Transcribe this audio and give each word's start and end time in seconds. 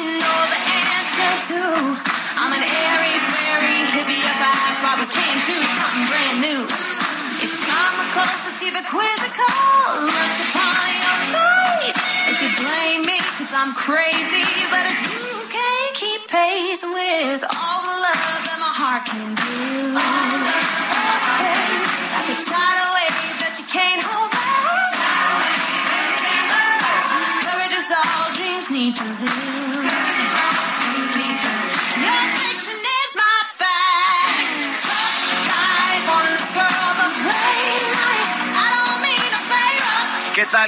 You 0.00 0.16
know 0.16 0.40
the 0.48 0.60
answer 0.96 1.32
to. 1.52 1.60
I'm 2.40 2.52
an 2.56 2.64
airy, 2.64 3.16
fairy 3.28 3.76
hippie 3.92 4.24
I 4.24 4.48
ask 4.48 4.78
why 4.80 4.94
we 4.96 5.06
can't 5.12 5.42
do 5.44 5.56
something 5.76 6.04
brand 6.08 6.38
new. 6.40 6.62
It's 7.44 7.56
comical 7.60 8.24
to 8.24 8.50
see 8.50 8.72
the 8.72 8.84
quizzical 8.88 9.60
looks 10.08 10.38
upon 10.48 10.88
your 11.04 11.18
face 11.36 11.98
as 12.32 12.36
you 12.40 12.50
blame 12.56 13.02
me 13.04 13.20
cause 13.36 13.52
I'm 13.52 13.74
crazy, 13.74 14.44
but 14.72 14.88
it's 14.88 15.04
you 15.12 15.36
can't 15.52 15.94
keep 15.94 16.28
pace 16.28 16.82
with 16.82 17.44
all 17.44 17.80
the 17.84 17.96
love 18.00 18.40
that 18.48 18.58
my 18.60 18.72
heart 18.72 19.04
can 19.04 19.34
do. 19.36 20.69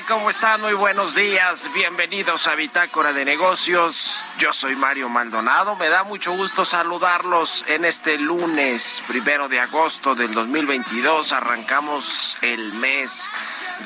¿Cómo 0.00 0.30
están? 0.30 0.62
Muy 0.62 0.72
buenos 0.72 1.14
días. 1.14 1.68
Bienvenidos 1.74 2.46
a 2.46 2.54
Bitácora 2.54 3.12
de 3.12 3.26
Negocios. 3.26 4.24
Yo 4.38 4.50
soy 4.54 4.74
Mario 4.74 5.10
Maldonado. 5.10 5.76
Me 5.76 5.90
da 5.90 6.02
mucho 6.02 6.32
gusto 6.32 6.64
saludarlos 6.64 7.62
en 7.68 7.84
este 7.84 8.16
lunes, 8.16 9.02
primero 9.06 9.50
de 9.50 9.60
agosto 9.60 10.14
del 10.14 10.32
2022. 10.32 11.34
Arrancamos 11.34 12.38
el 12.40 12.72
mes 12.72 13.28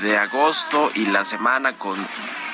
de 0.00 0.16
agosto 0.16 0.92
y 0.94 1.06
la 1.06 1.24
semana 1.24 1.72
con 1.72 1.96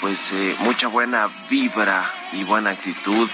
pues 0.00 0.33
eh, 0.33 0.56
mucha 0.61 0.89
buena 0.89 1.29
vibra 1.51 2.11
y 2.33 2.45
buena 2.45 2.70
actitud 2.70 3.29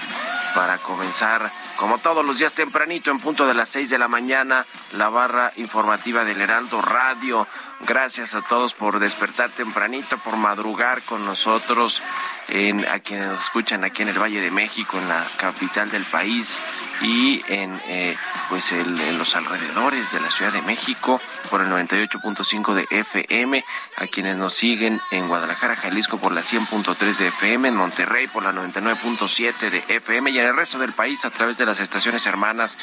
para 0.53 0.77
comenzar 0.77 1.51
como 1.77 1.97
todos 1.97 2.25
los 2.25 2.37
días 2.37 2.53
tempranito 2.53 3.11
en 3.11 3.19
punto 3.19 3.47
de 3.47 3.53
las 3.53 3.69
6 3.69 3.89
de 3.89 3.97
la 3.97 4.07
mañana 4.07 4.65
la 4.93 5.09
barra 5.09 5.51
informativa 5.55 6.23
del 6.23 6.41
Heraldo 6.41 6.81
Radio. 6.81 7.47
Gracias 7.81 8.35
a 8.35 8.41
todos 8.41 8.73
por 8.73 8.99
despertar 8.99 9.49
tempranito, 9.51 10.17
por 10.17 10.35
madrugar 10.35 11.01
con 11.03 11.25
nosotros, 11.25 12.01
en, 12.49 12.85
a 12.87 12.99
quienes 12.99 13.27
nos 13.27 13.43
escuchan 13.43 13.83
aquí 13.83 14.01
en 14.01 14.09
el 14.09 14.21
Valle 14.21 14.41
de 14.41 14.51
México, 14.51 14.97
en 14.97 15.07
la 15.07 15.25
capital 15.37 15.89
del 15.89 16.05
país 16.05 16.59
y 17.01 17.41
en 17.47 17.79
eh, 17.87 18.15
pues 18.49 18.71
en 18.71 19.17
los 19.17 19.35
alrededores 19.35 20.11
de 20.11 20.19
la 20.19 20.31
Ciudad 20.31 20.51
de 20.51 20.61
México 20.61 21.21
por 21.49 21.61
el 21.61 21.67
98.5 21.67 22.73
de 22.73 22.87
FM, 22.89 23.63
a 23.97 24.07
quienes 24.07 24.37
nos 24.37 24.53
siguen 24.53 24.99
en 25.11 25.27
Guadalajara, 25.27 25.75
Jalisco 25.75 26.17
por 26.17 26.33
la 26.33 26.41
100.3 26.41 27.17
de 27.17 27.27
FM, 27.27 27.67
en 27.69 27.75
Monterrey 27.75 28.27
por 28.27 28.43
la 28.43 28.51
99.7 28.51 29.69
de 29.69 29.83
FM 29.95 30.31
y 30.31 30.39
en 30.39 30.45
el 30.45 30.55
resto 30.55 30.79
del 30.79 30.93
país 30.93 31.25
a 31.25 31.29
través 31.29 31.57
de 31.57 31.65
las 31.65 31.79
estaciones 31.79 32.25
hermanas 32.25 32.77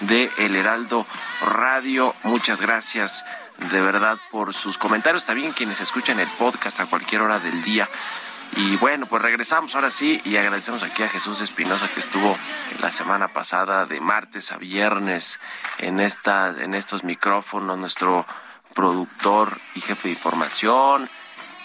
de 0.00 0.30
El 0.38 0.56
Heraldo 0.56 1.06
Radio. 1.42 2.14
Muchas 2.22 2.60
gracias 2.60 3.24
de 3.70 3.80
verdad 3.80 4.18
por 4.30 4.54
sus 4.54 4.78
comentarios, 4.78 5.24
también 5.24 5.52
quienes 5.52 5.80
escuchan 5.80 6.18
el 6.18 6.28
podcast 6.38 6.80
a 6.80 6.86
cualquier 6.86 7.20
hora 7.22 7.38
del 7.38 7.62
día. 7.62 7.88
Y 8.56 8.76
bueno, 8.76 9.06
pues 9.06 9.22
regresamos 9.22 9.74
ahora 9.74 9.90
sí 9.90 10.20
y 10.24 10.36
agradecemos 10.36 10.82
aquí 10.82 11.02
a 11.02 11.08
Jesús 11.08 11.40
Espinosa 11.40 11.88
que 11.88 12.00
estuvo 12.00 12.36
la 12.82 12.92
semana 12.92 13.28
pasada 13.28 13.86
de 13.86 14.00
martes 14.00 14.52
a 14.52 14.56
viernes 14.56 15.38
en 15.78 16.00
esta 16.00 16.54
en 16.58 16.74
estos 16.74 17.04
micrófonos, 17.04 17.78
nuestro 17.78 18.26
productor 18.74 19.58
y 19.74 19.80
jefe 19.80 20.08
de 20.08 20.14
información, 20.14 21.08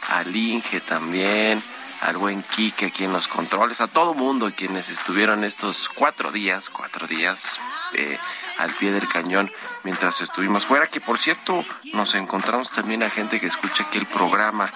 al 0.09 0.35
Inge 0.35 0.79
también, 0.81 1.62
al 2.01 2.18
buen 2.18 2.44
Quique 2.44 2.88
aquí 2.88 3.03
en 3.03 3.13
los 3.13 3.28
controles, 3.28 3.81
a 3.81 3.88
todo 3.88 4.13
mundo 4.13 4.52
quienes 4.56 4.90
estuvieron 4.90 5.44
estos 5.44 5.90
cuatro 5.90 6.31
días, 6.31 6.69
cuatro 6.69 7.07
días 7.07 7.59
eh, 7.94 8.17
al 8.59 8.72
pie 8.72 8.91
del 8.91 9.07
cañón 9.07 9.52
mientras 9.84 10.22
estuvimos 10.22 10.66
fuera, 10.66 10.88
que 10.88 11.02
por 11.02 11.17
cierto 11.17 11.63
nos 11.94 12.16
encontramos 12.16 12.72
también 12.72 13.03
a 13.03 13.09
gente 13.09 13.40
que 13.40 13.47
escucha 13.47 13.84
aquí 13.84 13.97
el 13.97 14.06
programa, 14.06 14.72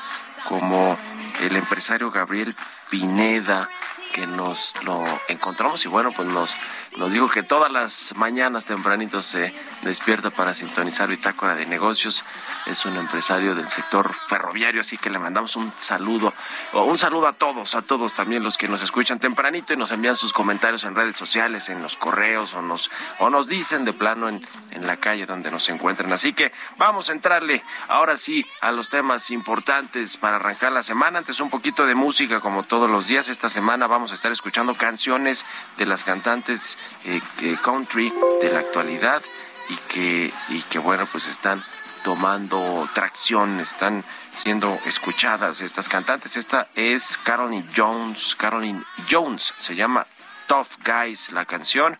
como 0.48 0.98
el 1.42 1.56
empresario 1.56 2.12
Gabriel 2.12 2.56
Pineda, 2.90 3.70
que 4.14 4.28
nos 4.28 4.74
lo 4.84 5.04
encontramos 5.28 5.86
y 5.86 5.88
bueno, 5.88 6.12
pues 6.12 6.28
nos, 6.28 6.56
nos 6.98 7.12
dijo 7.12 7.30
que 7.30 7.44
todas 7.44 7.72
las 7.72 8.14
mañanas 8.16 8.66
tempranito 8.66 9.22
se 9.22 9.54
despierta 9.84 10.30
para 10.30 10.54
sintonizar 10.56 11.08
Bitácora 11.08 11.56
de 11.56 11.66
Negocios. 11.66 12.24
Es 12.66 12.86
un 12.86 12.98
empresario 12.98 13.56
del 13.56 13.70
sector 13.70 14.14
ferroviario, 14.28 14.82
así 14.82 14.98
que 14.98 15.10
le 15.10 15.20
mandamos 15.20 15.56
un 15.56 15.72
saludo, 15.78 16.34
o 16.74 16.84
un 16.84 16.98
saludo 16.98 17.28
a 17.28 17.34
todos, 17.34 17.76
a 17.76 17.82
todos 17.82 18.14
también 18.14 18.44
los 18.44 18.58
que 18.58 18.68
nos 18.68 18.82
escuchan 18.82 19.20
tempranito 19.20 19.74
y 19.74 19.78
nos 19.78 19.92
envían 19.92 20.16
sus 20.16 20.34
comentarios 20.34 20.84
en 20.84 20.96
redes 20.96 21.16
sociales, 21.16 21.70
en 21.70 21.82
los 21.82 21.96
correos, 21.96 22.54
o 22.54 22.62
nos, 22.62 22.90
o 23.20 23.30
nos 23.30 23.48
dicen 23.48 23.86
de 23.86 23.94
plano 23.94 24.30
en, 24.30 24.46
en 24.72 24.88
la 24.88 24.98
calle 24.98 25.26
donde 25.26 25.52
nos 25.52 25.70
encuentran. 25.70 26.12
Así 26.12 26.34
que 26.34 26.52
vamos 26.78 27.10
a 27.10 27.14
entrarle 27.14 27.64
ahora 27.88 28.18
sí 28.18 28.46
a 28.62 28.72
los 28.72 28.90
temas 28.90 29.32
importantes 29.32 30.18
para 30.18 30.38
arrancar 30.38 30.72
la 30.72 30.84
semana. 30.84 31.20
Antes 31.20 31.40
un 31.40 31.50
poquito 31.50 31.86
de 31.86 31.96
música 31.96 32.40
como 32.40 32.64
todos 32.64 32.90
los 32.90 33.08
días. 33.08 33.30
Esta 33.30 33.50
semana 33.50 33.88
vamos 33.88 33.99
a 34.08 34.16
estar 34.16 34.32
escuchando 34.32 34.74
canciones 34.76 35.46
de 35.78 35.86
las 35.86 36.06
cantantes 36.06 36.78
eh, 37.06 37.20
eh, 37.42 37.58
country 37.62 38.14
de 38.42 38.50
la 38.52 38.60
actualidad 38.60 39.22
y 39.68 39.76
que, 39.92 40.34
y 40.48 40.62
que 40.64 40.80
bueno, 40.80 41.06
pues 41.12 41.28
están 41.28 41.64
tomando 42.04 42.88
tracción, 42.94 43.60
están 43.60 44.06
siendo 44.34 44.80
escuchadas 44.86 45.60
estas 45.60 45.90
cantantes. 45.90 46.38
Esta 46.38 46.68
es 46.76 47.18
Caroline 47.18 47.66
Jones, 47.76 48.36
Caroline 48.36 48.84
Jones, 49.12 49.54
se 49.58 49.76
llama 49.76 50.08
Tough 50.48 50.78
Guys 50.86 51.34
la 51.34 51.46
canción. 51.46 52.00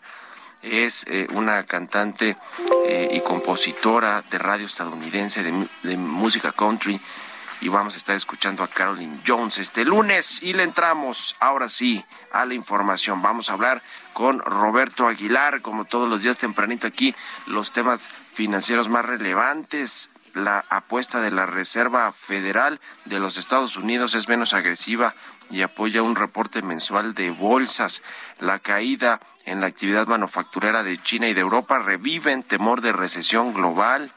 Es 0.62 1.04
eh, 1.06 1.26
una 1.32 1.64
cantante 1.64 2.36
y 3.12 3.20
compositora 3.20 4.22
de 4.30 4.38
radio 4.38 4.66
estadounidense 4.66 5.42
de 5.42 5.96
música 5.96 6.52
country 6.52 7.00
y 7.60 7.68
vamos 7.68 7.94
a 7.94 7.98
estar 7.98 8.16
escuchando 8.16 8.62
a 8.62 8.68
Caroline 8.68 9.20
Jones 9.26 9.58
este 9.58 9.84
lunes 9.84 10.42
y 10.42 10.54
le 10.54 10.62
entramos 10.62 11.36
ahora 11.40 11.68
sí 11.68 12.04
a 12.32 12.46
la 12.46 12.54
información. 12.54 13.22
Vamos 13.22 13.50
a 13.50 13.52
hablar 13.52 13.82
con 14.12 14.38
Roberto 14.38 15.06
Aguilar, 15.06 15.60
como 15.60 15.84
todos 15.84 16.08
los 16.08 16.22
días 16.22 16.38
tempranito 16.38 16.86
aquí, 16.86 17.14
los 17.46 17.72
temas 17.72 18.08
financieros 18.32 18.88
más 18.88 19.04
relevantes. 19.04 20.10
La 20.34 20.64
apuesta 20.68 21.20
de 21.20 21.32
la 21.32 21.46
Reserva 21.46 22.12
Federal 22.12 22.80
de 23.04 23.18
los 23.18 23.36
Estados 23.36 23.76
Unidos 23.76 24.14
es 24.14 24.28
menos 24.28 24.54
agresiva 24.54 25.14
y 25.50 25.62
apoya 25.62 26.02
un 26.02 26.14
reporte 26.14 26.62
mensual 26.62 27.14
de 27.14 27.30
bolsas. 27.30 28.02
La 28.38 28.60
caída 28.60 29.20
en 29.44 29.60
la 29.60 29.66
actividad 29.66 30.06
manufacturera 30.06 30.82
de 30.82 30.98
China 30.98 31.28
y 31.28 31.34
de 31.34 31.40
Europa 31.40 31.80
revive 31.80 32.42
temor 32.42 32.80
de 32.80 32.92
recesión 32.92 33.52
global. 33.52 34.12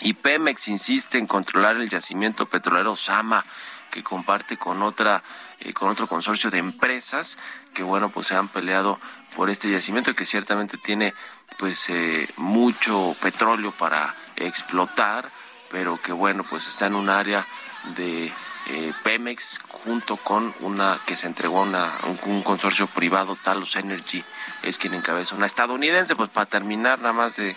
Y 0.00 0.14
Pemex 0.14 0.68
insiste 0.68 1.18
en 1.18 1.26
controlar 1.26 1.76
el 1.76 1.88
yacimiento 1.88 2.46
petrolero 2.46 2.96
Sama, 2.96 3.44
que 3.90 4.02
comparte 4.02 4.56
con 4.56 4.82
otra, 4.82 5.22
eh, 5.60 5.72
con 5.72 5.88
otro 5.88 6.08
consorcio 6.08 6.50
de 6.50 6.58
empresas 6.58 7.38
que 7.72 7.84
bueno 7.84 8.08
pues 8.08 8.26
se 8.26 8.36
han 8.36 8.48
peleado 8.48 8.98
por 9.36 9.50
este 9.50 9.70
yacimiento 9.70 10.14
que 10.14 10.26
ciertamente 10.26 10.78
tiene 10.78 11.14
pues 11.58 11.88
eh, 11.88 12.28
mucho 12.36 13.14
petróleo 13.22 13.72
para 13.72 14.14
explotar, 14.36 15.30
pero 15.70 16.00
que 16.00 16.12
bueno, 16.12 16.44
pues 16.44 16.66
está 16.66 16.86
en 16.86 16.94
un 16.94 17.08
área 17.08 17.46
de 17.96 18.32
eh, 18.68 18.92
Pemex 19.02 19.60
junto 19.68 20.16
con 20.16 20.54
una 20.60 20.98
que 21.06 21.16
se 21.16 21.26
entregó 21.26 21.62
una, 21.62 21.92
un, 22.24 22.42
consorcio 22.42 22.86
privado, 22.86 23.36
Talos 23.36 23.76
Energy, 23.76 24.24
es 24.62 24.78
quien 24.78 24.94
encabeza 24.94 25.34
una 25.34 25.46
estadounidense, 25.46 26.16
pues 26.16 26.30
para 26.30 26.46
terminar 26.46 26.98
nada 26.98 27.12
más 27.12 27.36
de 27.36 27.54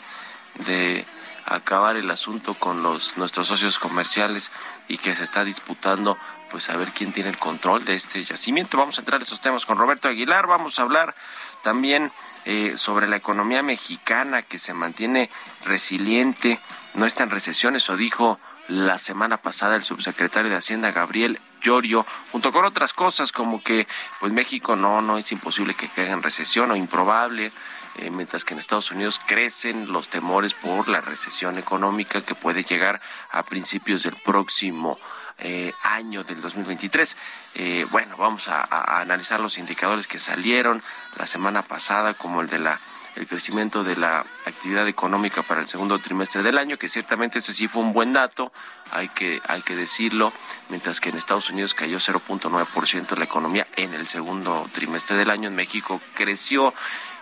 acabar 1.48 1.96
el 1.96 2.12
asunto 2.12 2.54
con 2.54 2.84
los 2.84 3.18
nuestros 3.18 3.48
socios 3.48 3.80
comerciales 3.80 4.52
y 4.88 4.98
que 4.98 5.16
se 5.16 5.24
está 5.24 5.44
disputando 5.44 6.18
pues 6.50 6.70
a 6.70 6.78
ver 6.78 6.90
quién 6.90 7.12
tiene 7.12 7.30
el 7.30 7.38
control 7.38 7.84
de 7.86 7.96
este 7.96 8.24
yacimiento. 8.24 8.78
Vamos 8.78 8.98
a 8.98 9.02
entrar 9.02 9.20
en 9.20 9.26
esos 9.26 9.42
temas 9.42 9.66
con 9.66 9.78
Roberto 9.78 10.08
Aguilar, 10.08 10.48
vamos 10.48 10.80
a 10.80 10.84
hablar 10.84 11.16
también 11.64 12.12
eh, 12.46 12.76
sobre 12.78 13.08
la 13.08 13.18
economía 13.18 13.64
mexicana 13.64 14.42
que 14.42 14.60
se 14.60 14.74
mantiene 14.74 15.30
resiliente, 15.66 16.60
no 16.94 17.06
está 17.06 17.24
en 17.24 17.32
recesión, 17.32 17.76
eso 17.76 17.98
dijo 17.98 18.40
la 18.68 19.00
semana 19.00 19.38
pasada 19.38 19.76
el 19.76 19.84
subsecretario 19.84 20.50
de 20.50 20.58
Hacienda 20.58 20.92
Gabriel 20.92 21.40
Llorio, 21.62 22.06
junto 22.32 22.52
con 22.52 22.66
otras 22.66 22.94
cosas 22.94 23.32
como 23.32 23.64
que 23.64 23.88
pues 24.20 24.32
México 24.32 24.76
no 24.76 25.02
no 25.02 25.18
es 25.18 25.32
imposible 25.32 25.74
que 25.74 25.90
caiga 25.90 26.14
en 26.14 26.24
recesión 26.24 26.72
o 26.72 26.76
improbable, 26.76 27.52
eh, 27.98 28.10
mientras 28.12 28.46
que 28.46 28.54
en 28.54 28.60
Estados 28.60 28.92
Unidos 28.92 29.20
crecen 29.26 29.92
los 29.92 30.10
temores 30.10 30.54
por 30.54 30.88
la 30.88 31.02
recesión 31.02 31.58
económica 31.58 32.22
que 32.22 32.36
puede 32.36 32.64
llegar 32.64 33.02
a 33.32 33.44
principios 33.44 34.04
del 34.04 34.16
próximo 34.24 34.98
eh, 35.40 35.74
año 35.84 36.24
del 36.24 36.42
2023. 36.42 37.18
Eh, 37.56 37.86
bueno, 37.92 38.18
vamos 38.18 38.48
a, 38.48 39.00
analizar 39.02 39.40
los 39.40 39.58
indicadores 39.58 40.08
que 40.08 40.20
salieron 40.20 40.82
la 41.18 41.28
semana 41.28 41.62
pasada, 41.62 42.14
como 42.14 42.42
el 42.42 42.48
de 42.48 42.60
la 42.60 42.80
el 43.18 43.28
crecimiento 43.28 43.84
de 43.84 43.96
la 43.96 44.20
actividad 44.46 44.88
económica 44.88 45.42
para 45.42 45.62
el 45.62 45.68
segundo 45.68 45.98
trimestre 46.00 46.44
del 46.44 46.58
año, 46.58 46.78
que 46.78 46.88
ciertamente 46.88 47.40
ese 47.40 47.54
sí 47.54 47.68
fue 47.68 47.82
un 47.82 47.92
buen 47.92 48.14
dato, 48.14 48.52
hay 48.92 49.10
que, 49.10 49.42
hay 49.48 49.62
que 49.64 49.76
decirlo, 49.76 50.32
mientras 50.70 51.02
que 51.02 51.10
en 51.10 51.18
Estados 51.18 51.50
Unidos 51.50 51.74
cayó 51.74 51.98
0.9% 51.98 53.18
la 53.18 53.26
economía 53.26 53.68
en 53.76 53.94
el 53.96 54.08
segundo 54.08 54.68
trimestre 54.72 55.18
del 55.18 55.32
año, 55.32 55.50
en 55.50 55.56
México 55.56 56.00
creció 56.14 56.74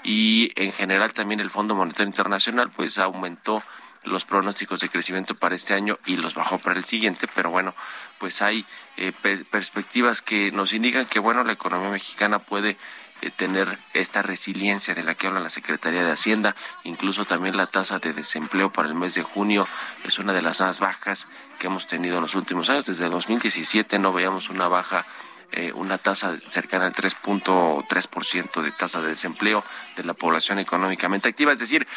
y 0.03 0.51
en 0.55 0.73
general 0.73 1.13
también 1.13 1.39
el 1.39 1.49
Fondo 1.49 1.75
Monetario 1.75 2.07
Internacional 2.07 2.69
pues 2.69 2.97
aumentó 2.97 3.63
los 4.03 4.25
pronósticos 4.25 4.81
de 4.81 4.89
crecimiento 4.89 5.35
para 5.35 5.55
este 5.55 5.73
año 5.73 5.97
y 6.05 6.17
los 6.17 6.35
bajó 6.35 6.59
para 6.59 6.77
el 6.77 6.85
siguiente, 6.85 7.27
pero 7.33 7.49
bueno, 7.49 7.73
pues 8.19 8.41
hay 8.41 8.65
eh, 8.97 9.11
perspectivas 9.49 10.21
que 10.21 10.51
nos 10.51 10.73
indican 10.73 11.05
que 11.05 11.19
bueno, 11.19 11.43
la 11.43 11.53
economía 11.53 11.89
mexicana 11.89 12.39
puede 12.39 12.77
eh, 13.21 13.31
tener 13.31 13.79
esta 13.93 14.21
resiliencia 14.21 14.93
de 14.93 15.03
la 15.03 15.15
que 15.15 15.27
habla 15.27 15.39
la 15.39 15.49
Secretaría 15.49 16.03
de 16.03 16.11
Hacienda, 16.11 16.55
incluso 16.83 17.25
también 17.25 17.57
la 17.57 17.67
tasa 17.67 17.99
de 17.99 18.13
desempleo 18.13 18.71
para 18.71 18.87
el 18.87 18.95
mes 18.95 19.13
de 19.15 19.23
junio 19.23 19.67
es 20.03 20.19
una 20.19 20.33
de 20.33 20.41
las 20.41 20.61
más 20.61 20.79
bajas 20.79 21.27
que 21.59 21.67
hemos 21.67 21.87
tenido 21.87 22.17
en 22.17 22.23
los 22.23 22.35
últimos 22.35 22.69
años, 22.69 22.85
desde 22.85 23.05
el 23.05 23.11
2017 23.11 23.99
no 23.99 24.13
veíamos 24.13 24.49
una 24.49 24.67
baja 24.67 25.05
eh, 25.51 25.71
una 25.73 25.97
tasa 25.97 26.37
cercana 26.37 26.87
al 26.87 26.93
3.3% 26.93 28.61
de 28.61 28.71
tasa 28.71 29.01
de 29.01 29.09
desempleo 29.09 29.63
de 29.95 30.03
la 30.03 30.13
población 30.13 30.59
económicamente 30.59 31.29
activa. 31.29 31.53
Es 31.53 31.59
decir, 31.59 31.87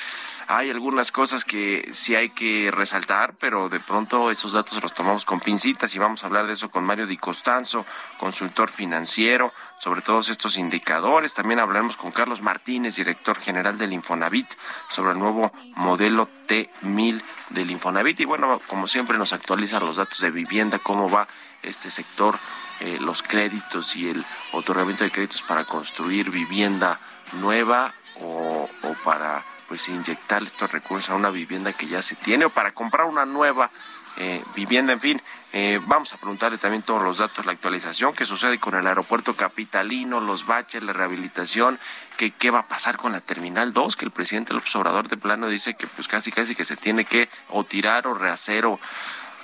hay 0.47 0.71
algunas 0.71 1.13
cosas 1.13 1.45
que 1.45 1.91
sí 1.93 2.15
hay 2.15 2.31
que 2.31 2.71
resaltar, 2.71 3.35
pero 3.39 3.69
de 3.69 3.81
pronto 3.81 4.31
esos 4.31 4.53
datos 4.53 4.83
los 4.83 4.95
tomamos 4.95 5.25
con 5.25 5.41
pincitas 5.41 5.95
y 5.95 5.99
vamos 5.99 6.23
a 6.23 6.27
hablar 6.27 6.47
de 6.47 6.55
eso 6.55 6.71
con 6.71 6.85
Mario 6.85 7.07
Di 7.07 7.17
Costanzo, 7.17 7.85
consultor 8.19 8.71
financiero, 8.71 9.53
sobre 9.79 10.03
todos 10.03 10.29
estos 10.29 10.57
indicadores. 10.57 11.35
También 11.35 11.61
hablaremos 11.61 11.97
con 11.97 12.13
Carlos 12.13 12.43
Martínez, 12.43 12.97
director 12.97 13.39
general 13.39 13.79
del 13.79 13.93
Infonavit, 13.93 14.49
sobre 14.89 15.13
el 15.13 15.19
nuevo 15.19 15.53
modelo 15.75 16.29
T1000 16.49 17.23
del 17.51 17.71
Infonavit. 17.71 18.21
Y 18.21 18.25
bueno, 18.25 18.61
como 18.67 18.87
siempre 18.87 19.19
nos 19.19 19.33
actualiza 19.33 19.81
los 19.81 19.97
datos 19.97 20.21
de 20.21 20.31
vivienda, 20.31 20.79
cómo 20.79 21.11
va 21.11 21.29
este 21.63 21.91
sector 21.91 22.39
eh, 22.81 22.99
los 23.01 23.23
créditos 23.23 23.97
y 23.97 24.09
el 24.09 24.25
otorgamiento 24.53 25.05
de 25.05 25.11
créditos 25.11 25.43
para 25.43 25.65
construir 25.65 26.31
vivienda 26.31 27.01
nueva 27.41 27.93
o, 28.21 28.69
para 29.05 29.43
pues 29.69 29.89
inyectar 29.89 30.43
estos 30.43 30.71
recursos 30.73 31.11
a 31.11 31.15
una 31.15 31.31
vivienda 31.31 31.73
que 31.73 31.89
ya 31.89 32.03
se 32.03 32.15
tiene 32.15 32.47
o 32.47 32.51
para 32.51 32.73
comprar 32.73 33.07
una 33.07 33.27
nueva 33.27 33.71
eh, 34.17 34.43
vivienda, 34.55 34.93
en 34.93 35.01
fin, 35.01 35.23
eh, 35.53 35.81
vamos 35.87 36.13
a 36.13 36.17
preguntarle 36.17 36.59
también 36.59 36.83
todos 36.83 37.03
los 37.03 37.19
datos, 37.19 37.47
la 37.47 37.53
actualización, 37.53 38.15
qué 38.15 38.27
sucede 38.27 38.59
con 38.59 38.75
el 38.75 38.87
aeropuerto 38.87 39.35
capitalino, 39.35 40.21
los 40.21 40.45
baches, 40.45 40.83
la 40.83 40.93
rehabilitación, 40.93 41.79
que, 42.17 42.33
qué 42.33 42.51
va 42.51 42.61
a 42.61 42.67
pasar 42.67 42.97
con 42.97 43.13
la 43.13 43.21
Terminal 43.21 43.73
2, 43.73 43.95
que 43.95 44.05
el 44.05 44.11
presidente 44.11 44.55
López 44.55 44.75
Obrador 44.75 45.09
de 45.09 45.17
plano 45.17 45.49
dice 45.49 45.75
que 45.75 45.87
pues 45.87 46.09
casi 46.09 46.33
casi 46.33 46.57
que 46.57 46.65
se 46.65 46.77
tiene 46.77 47.05
que 47.05 47.29
o 47.49 47.63
tirar 47.63 48.09
o 48.09 48.15
rehacer 48.15 48.67
o 48.67 48.81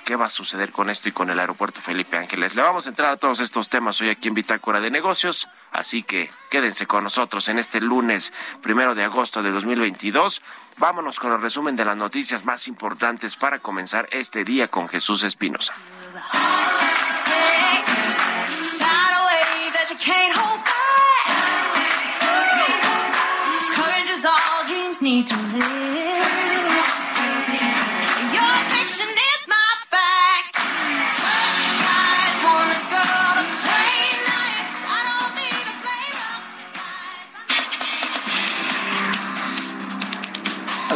qué 0.05 0.15
va 0.15 0.27
a 0.27 0.29
suceder 0.29 0.71
con 0.71 0.89
esto 0.89 1.09
y 1.09 1.11
con 1.11 1.29
el 1.29 1.39
aeropuerto 1.39 1.81
Felipe 1.81 2.15
Ángeles. 2.15 2.55
Le 2.55 2.61
vamos 2.61 2.85
a 2.85 2.89
entrar 2.89 3.11
a 3.11 3.17
todos 3.17 3.39
estos 3.39 3.67
temas 3.69 3.99
hoy 3.99 4.09
aquí 4.09 4.27
en 4.27 4.35
Bitácora 4.35 4.79
de 4.79 4.91
Negocios, 4.91 5.47
así 5.71 6.03
que 6.03 6.29
quédense 6.51 6.85
con 6.85 7.03
nosotros 7.03 7.49
en 7.49 7.57
este 7.57 7.81
lunes 7.81 8.31
primero 8.61 8.93
de 8.95 9.03
agosto 9.03 9.41
de 9.41 9.51
2022. 9.51 10.41
Vámonos 10.77 11.19
con 11.19 11.33
el 11.33 11.41
resumen 11.41 11.75
de 11.75 11.85
las 11.85 11.97
noticias 11.97 12.45
más 12.45 12.67
importantes 12.67 13.35
para 13.35 13.59
comenzar 13.59 14.07
este 14.11 14.45
día 14.45 14.67
con 14.67 14.87
Jesús 14.87 15.23
Espinosa. 15.23 15.73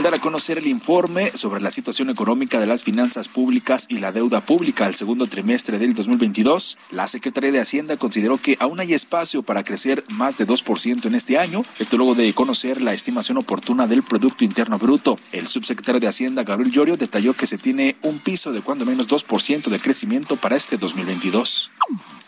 Dar 0.09 0.17
a 0.17 0.21
conocer 0.21 0.57
el 0.57 0.65
informe 0.65 1.29
sobre 1.35 1.61
la 1.61 1.69
situación 1.69 2.09
económica 2.09 2.59
de 2.59 2.65
las 2.65 2.83
finanzas 2.83 3.27
públicas 3.27 3.85
y 3.89 3.99
la 3.99 4.11
deuda 4.11 4.41
pública 4.41 4.87
al 4.87 4.95
segundo 4.95 5.27
trimestre 5.27 5.77
del 5.77 5.93
2022, 5.93 6.79
la 6.89 7.05
Secretaría 7.05 7.51
de 7.51 7.59
Hacienda 7.59 7.95
consideró 7.95 8.39
que 8.39 8.57
aún 8.59 8.79
hay 8.79 8.95
espacio 8.95 9.43
para 9.43 9.63
crecer 9.63 10.03
más 10.09 10.35
de 10.35 10.47
2% 10.47 11.05
en 11.05 11.13
este 11.13 11.37
año, 11.37 11.63
esto 11.77 11.97
luego 11.97 12.15
de 12.15 12.33
conocer 12.33 12.81
la 12.81 12.93
estimación 12.93 13.37
oportuna 13.37 13.85
del 13.85 14.01
Producto 14.01 14.43
Interno 14.43 14.79
Bruto. 14.79 15.19
El 15.31 15.45
subsecretario 15.45 15.99
de 15.99 16.07
Hacienda, 16.07 16.43
Gabriel 16.43 16.71
Llorio, 16.71 16.97
detalló 16.97 17.35
que 17.35 17.45
se 17.45 17.59
tiene 17.59 17.95
un 18.01 18.17
piso 18.17 18.51
de 18.51 18.61
cuando 18.61 18.85
menos 18.85 19.07
2% 19.07 19.69
de 19.69 19.79
crecimiento 19.79 20.37
para 20.37 20.55
este 20.55 20.77
2022. 20.77 21.71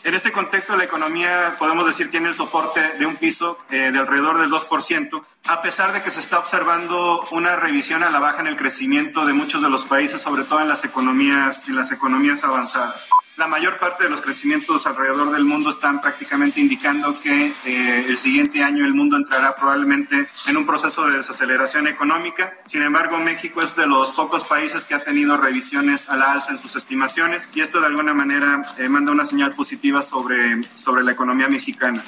En 0.03 0.15
este 0.15 0.31
contexto, 0.31 0.75
la 0.75 0.83
economía, 0.83 1.55
podemos 1.59 1.85
decir, 1.85 2.09
tiene 2.09 2.27
el 2.27 2.35
soporte 2.35 2.81
de 2.97 3.05
un 3.05 3.17
piso 3.17 3.59
eh, 3.69 3.91
de 3.91 3.99
alrededor 3.99 4.39
del 4.39 4.49
2%, 4.49 5.21
a 5.45 5.61
pesar 5.61 5.93
de 5.93 6.01
que 6.01 6.09
se 6.09 6.19
está 6.19 6.39
observando 6.39 7.27
una 7.31 7.55
revisión 7.71 8.03
a 8.03 8.09
la 8.09 8.19
baja 8.19 8.41
en 8.41 8.47
el 8.47 8.57
crecimiento 8.57 9.25
de 9.25 9.31
muchos 9.31 9.63
de 9.63 9.69
los 9.69 9.85
países, 9.85 10.19
sobre 10.19 10.43
todo 10.43 10.59
en 10.59 10.67
las 10.67 10.83
economías, 10.83 11.65
en 11.69 11.77
las 11.77 11.93
economías 11.93 12.43
avanzadas 12.43 13.09
la 13.37 13.47
mayor 13.47 13.79
parte 13.79 14.03
de 14.03 14.09
los 14.09 14.21
crecimientos 14.21 14.85
alrededor 14.85 15.31
del 15.31 15.45
mundo 15.45 15.69
están 15.69 16.01
prácticamente 16.01 16.59
indicando 16.59 17.19
que 17.19 17.53
eh, 17.65 18.05
el 18.07 18.17
siguiente 18.17 18.63
año 18.63 18.85
el 18.85 18.93
mundo 18.93 19.17
entrará 19.17 19.55
probablemente 19.55 20.27
en 20.47 20.57
un 20.57 20.65
proceso 20.65 21.07
de 21.07 21.17
desaceleración 21.17 21.87
económica. 21.87 22.53
Sin 22.65 22.81
embargo, 22.81 23.17
México 23.17 23.61
es 23.61 23.75
de 23.75 23.87
los 23.87 24.11
pocos 24.11 24.43
países 24.43 24.85
que 24.85 24.95
ha 24.95 25.03
tenido 25.03 25.37
revisiones 25.37 26.09
a 26.09 26.17
la 26.17 26.31
alza 26.31 26.51
en 26.51 26.57
sus 26.57 26.75
estimaciones 26.75 27.49
y 27.53 27.61
esto 27.61 27.79
de 27.79 27.87
alguna 27.87 28.13
manera 28.13 28.61
eh, 28.77 28.89
manda 28.89 29.11
una 29.11 29.25
señal 29.25 29.51
positiva 29.51 30.01
sobre, 30.01 30.61
sobre 30.75 31.03
la 31.03 31.11
economía 31.11 31.47
mexicana. 31.47 32.03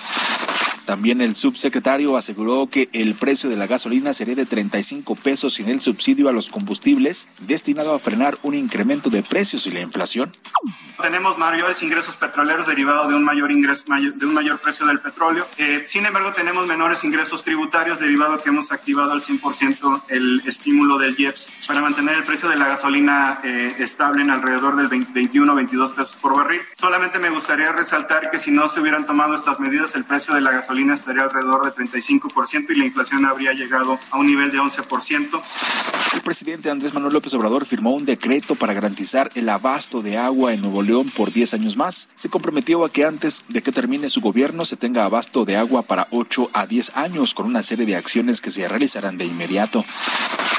También 0.86 1.22
el 1.22 1.34
subsecretario 1.34 2.18
aseguró 2.18 2.68
que 2.68 2.90
el 2.92 3.16
precio 3.16 3.50
de 3.50 3.56
la 3.56 3.68
gasolina 3.68 4.12
sería 4.12 4.36
de 4.36 4.46
35 4.46 5.16
pesos 5.16 5.54
sin 5.54 5.70
el 5.70 5.80
subsidio 5.80 6.28
a 6.28 6.34
los 6.34 6.50
combustibles 6.50 7.30
destinado 7.42 7.94
a 7.94 8.00
frenar 8.00 8.38
un 8.44 8.54
incremento 8.54 9.10
de 9.10 9.24
precios 9.24 9.66
y 9.66 9.72
la 9.72 9.80
inflación. 9.80 10.32
Tenemos 11.04 11.38
mayores 11.38 11.84
ingresos 11.84 12.16
petroleros 12.16 12.66
derivados 12.66 13.10
de 13.10 13.16
un 13.16 13.26
mayor 13.26 13.52
ingreso 13.52 13.88
de 13.94 14.26
un 14.26 14.34
mayor 14.34 14.58
precio 14.60 14.86
del 14.86 15.02
petróleo. 15.02 15.46
Eh, 15.58 15.84
sin 15.86 16.06
embargo, 16.06 16.32
tenemos 16.32 16.66
menores 16.66 17.04
ingresos 17.04 17.44
tributarios 17.44 18.00
derivado 18.00 18.38
que 18.38 18.48
hemos 18.48 18.72
activado 18.72 19.12
al 19.12 19.20
100% 19.20 20.04
el 20.08 20.42
estímulo 20.46 20.98
del 20.98 21.20
IEPS 21.20 21.52
para 21.68 21.82
mantener 21.82 22.16
el 22.16 22.24
precio 22.24 22.48
de 22.48 22.56
la 22.56 22.70
gasolina 22.70 23.42
eh, 23.44 23.76
estable 23.80 24.22
en 24.22 24.30
alrededor 24.30 24.78
del 24.78 24.88
21 24.88 25.54
22 25.54 25.92
pesos 25.92 26.16
por 26.16 26.38
barril. 26.38 26.62
Solamente 26.80 27.20
me 27.20 27.30
gustaría 27.30 27.74
resaltar 27.74 28.32
que 28.32 28.40
si 28.40 28.52
no 28.52 28.70
se 28.70 28.80
hubieran 28.80 29.06
tomado 29.06 29.36
estas 29.36 29.60
medidas, 29.60 29.96
el 29.96 30.06
precio 30.06 30.34
de 30.34 30.40
la 30.40 30.52
gasolina 30.52 30.94
estaría 30.94 31.24
alrededor 31.24 31.66
de 31.66 31.84
35% 31.84 32.70
y 32.70 32.76
la 32.76 32.86
inflación 32.86 33.26
habría 33.26 33.52
llegado 33.52 34.00
a 34.10 34.18
un 34.18 34.28
nivel 34.28 34.52
de 34.52 34.60
11%. 34.60 35.42
El 36.14 36.22
presidente 36.22 36.70
Andrés 36.70 36.94
Manuel 36.94 37.12
López 37.12 37.34
Obrador 37.34 37.66
firmó 37.66 37.94
un 37.94 38.06
decreto 38.06 38.56
para 38.56 38.72
garantizar 38.74 39.30
el 39.36 39.50
abasto 39.50 40.02
de 40.02 40.18
agua 40.18 40.54
en 40.54 40.62
Nuevo 40.62 40.82
León 40.82 40.93
por 41.02 41.34
10 41.34 41.56
años 41.56 41.76
más. 41.76 42.10
Se 42.16 42.30
comprometió 42.30 42.86
a 42.86 42.92
que 42.92 43.06
antes 43.06 43.44
de 43.48 43.64
que 43.64 43.72
termine 43.72 44.10
su 44.10 44.22
gobierno 44.22 44.64
se 44.66 44.78
tenga 44.78 45.06
abasto 45.06 45.46
de 45.46 45.56
agua 45.56 45.84
para 45.84 46.08
8 46.12 46.52
a 46.54 46.68
10 46.68 46.92
años 46.96 47.34
con 47.34 47.48
una 47.48 47.64
serie 47.64 47.86
de 47.86 47.96
acciones 47.96 48.42
que 48.42 48.52
se 48.52 48.68
realizarán 48.68 49.18
de 49.18 49.26
inmediato. 49.26 49.84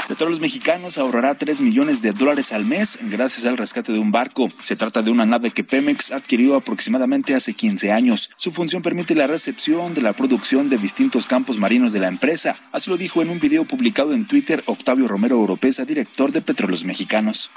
Petróleos 0.09 0.41
Mexicanos 0.41 0.99
ahorrará 0.99 1.35
3 1.35 1.61
millones 1.61 2.03
de 2.03 2.13
dólares 2.13 2.53
al 2.53 2.67
mes 2.67 2.99
gracias 3.03 3.47
al 3.47 3.57
rescate 3.57 3.93
de 3.93 3.99
un 3.99 4.11
barco. 4.11 4.51
Se 4.61 4.77
trata 4.77 5.03
de 5.03 5.11
una 5.11 5.25
nave 5.25 5.51
que 5.51 5.65
Pemex 5.65 6.13
adquirió 6.13 6.57
aproximadamente 6.57 7.35
hace 7.35 7.55
15 7.55 7.93
años. 7.93 8.31
Su 8.37 8.51
función 8.51 8.83
permite 8.83 9.15
la 9.15 9.27
recepción 9.27 9.95
de 9.95 10.03
la 10.03 10.13
producción 10.13 10.69
de 10.69 10.79
distintos 10.79 11.27
campos 11.27 11.59
marinos 11.59 11.93
de 11.93 12.01
la 12.01 12.09
empresa. 12.09 12.57
Así 12.73 12.91
lo 12.91 12.97
dijo 12.97 13.23
en 13.23 13.31
un 13.31 13.41
video 13.41 13.65
publicado 13.65 14.13
en 14.13 14.27
Twitter 14.27 14.63
Octavio 14.67 15.09
Romero 15.09 15.41
Oropesa, 15.41 15.85
director 15.85 16.33
de 16.33 16.43
Petróleos 16.43 16.85
Mexicanos. 16.85 17.51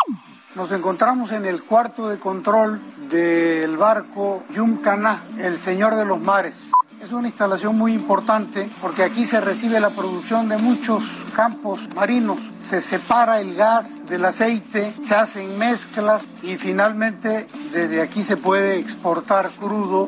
Nos 0.57 0.71
encontramos 0.71 1.31
en 1.33 1.45
el 1.45 1.63
cuarto 1.63 2.09
de 2.09 2.17
control 2.17 2.81
del 3.11 3.77
barco 3.77 4.43
Yumcana, 4.49 5.23
el 5.37 5.59
señor 5.59 5.95
de 5.95 6.03
los 6.03 6.19
mares. 6.19 6.71
Es 6.99 7.11
una 7.11 7.27
instalación 7.27 7.77
muy 7.77 7.93
importante 7.93 8.67
porque 8.81 9.03
aquí 9.03 9.27
se 9.27 9.39
recibe 9.39 9.79
la 9.79 9.91
producción 9.91 10.49
de 10.49 10.57
muchos 10.57 11.03
campos 11.35 11.87
marinos, 11.95 12.39
se 12.57 12.81
separa 12.81 13.39
el 13.39 13.53
gas 13.53 14.07
del 14.07 14.25
aceite, 14.25 14.91
se 14.99 15.13
hacen 15.13 15.59
mezclas 15.59 16.27
y 16.41 16.57
finalmente 16.57 17.45
desde 17.71 18.01
aquí 18.01 18.23
se 18.23 18.35
puede 18.35 18.79
exportar 18.79 19.51
crudo 19.59 20.07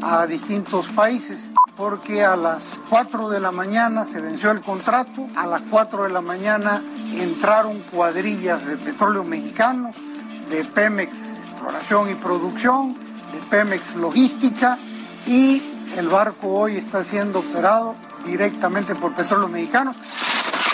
a 0.00 0.26
distintos 0.26 0.88
países 0.88 1.50
porque 1.76 2.24
a 2.24 2.36
las 2.36 2.80
4 2.88 3.28
de 3.28 3.40
la 3.40 3.52
mañana 3.52 4.06
se 4.06 4.20
venció 4.20 4.50
el 4.50 4.62
contrato, 4.62 5.24
a 5.36 5.46
las 5.46 5.60
4 5.62 6.04
de 6.04 6.08
la 6.10 6.20
mañana 6.22 6.82
entraron 7.18 7.78
cuadrillas 7.90 8.66
de 8.66 8.76
petróleo 8.76 9.24
mexicano, 9.24 9.90
de 10.50 10.64
Pemex 10.64 11.32
Exploración 11.38 12.10
y 12.10 12.14
Producción, 12.14 12.94
de 12.94 13.38
Pemex 13.48 13.96
Logística 13.96 14.78
y 15.26 15.62
el 15.96 16.08
barco 16.08 16.48
hoy 16.48 16.76
está 16.76 17.02
siendo 17.02 17.40
operado 17.40 17.96
directamente 18.24 18.94
por 18.94 19.14
Petróleos 19.14 19.50
Mexicanos. 19.50 19.96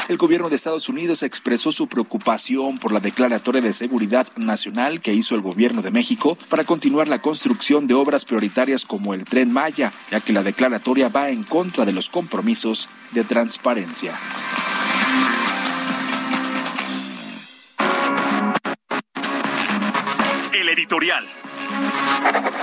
El 0.09 0.19
gobierno 0.19 0.49
de 0.49 0.55
Estados 0.55 0.89
Unidos 0.89 1.25
expresó 1.25 1.73
su 1.73 1.89
preocupación 1.89 2.79
por 2.79 2.93
la 2.93 3.01
declaratoria 3.01 3.61
de 3.61 3.73
seguridad 3.73 4.25
nacional 4.37 5.01
que 5.01 5.13
hizo 5.13 5.35
el 5.35 5.41
gobierno 5.41 5.83
de 5.83 5.91
México 5.91 6.39
para 6.49 6.63
continuar 6.63 7.09
la 7.09 7.21
construcción 7.21 7.89
de 7.89 7.95
obras 7.95 8.25
prioritarias 8.25 8.87
como 8.87 9.15
el 9.15 9.25
tren 9.25 9.53
Maya, 9.53 9.93
ya 10.13 10.21
que 10.21 10.33
la 10.33 10.45
declaratoria 10.45 11.09
va 11.09 11.31
en 11.31 11.43
contra 11.43 11.85
de 11.85 11.93
los 11.93 12.09
compromisos 12.09 12.89
de 13.11 13.25
transparencia. 13.25 14.15
Editorial. 20.97 22.56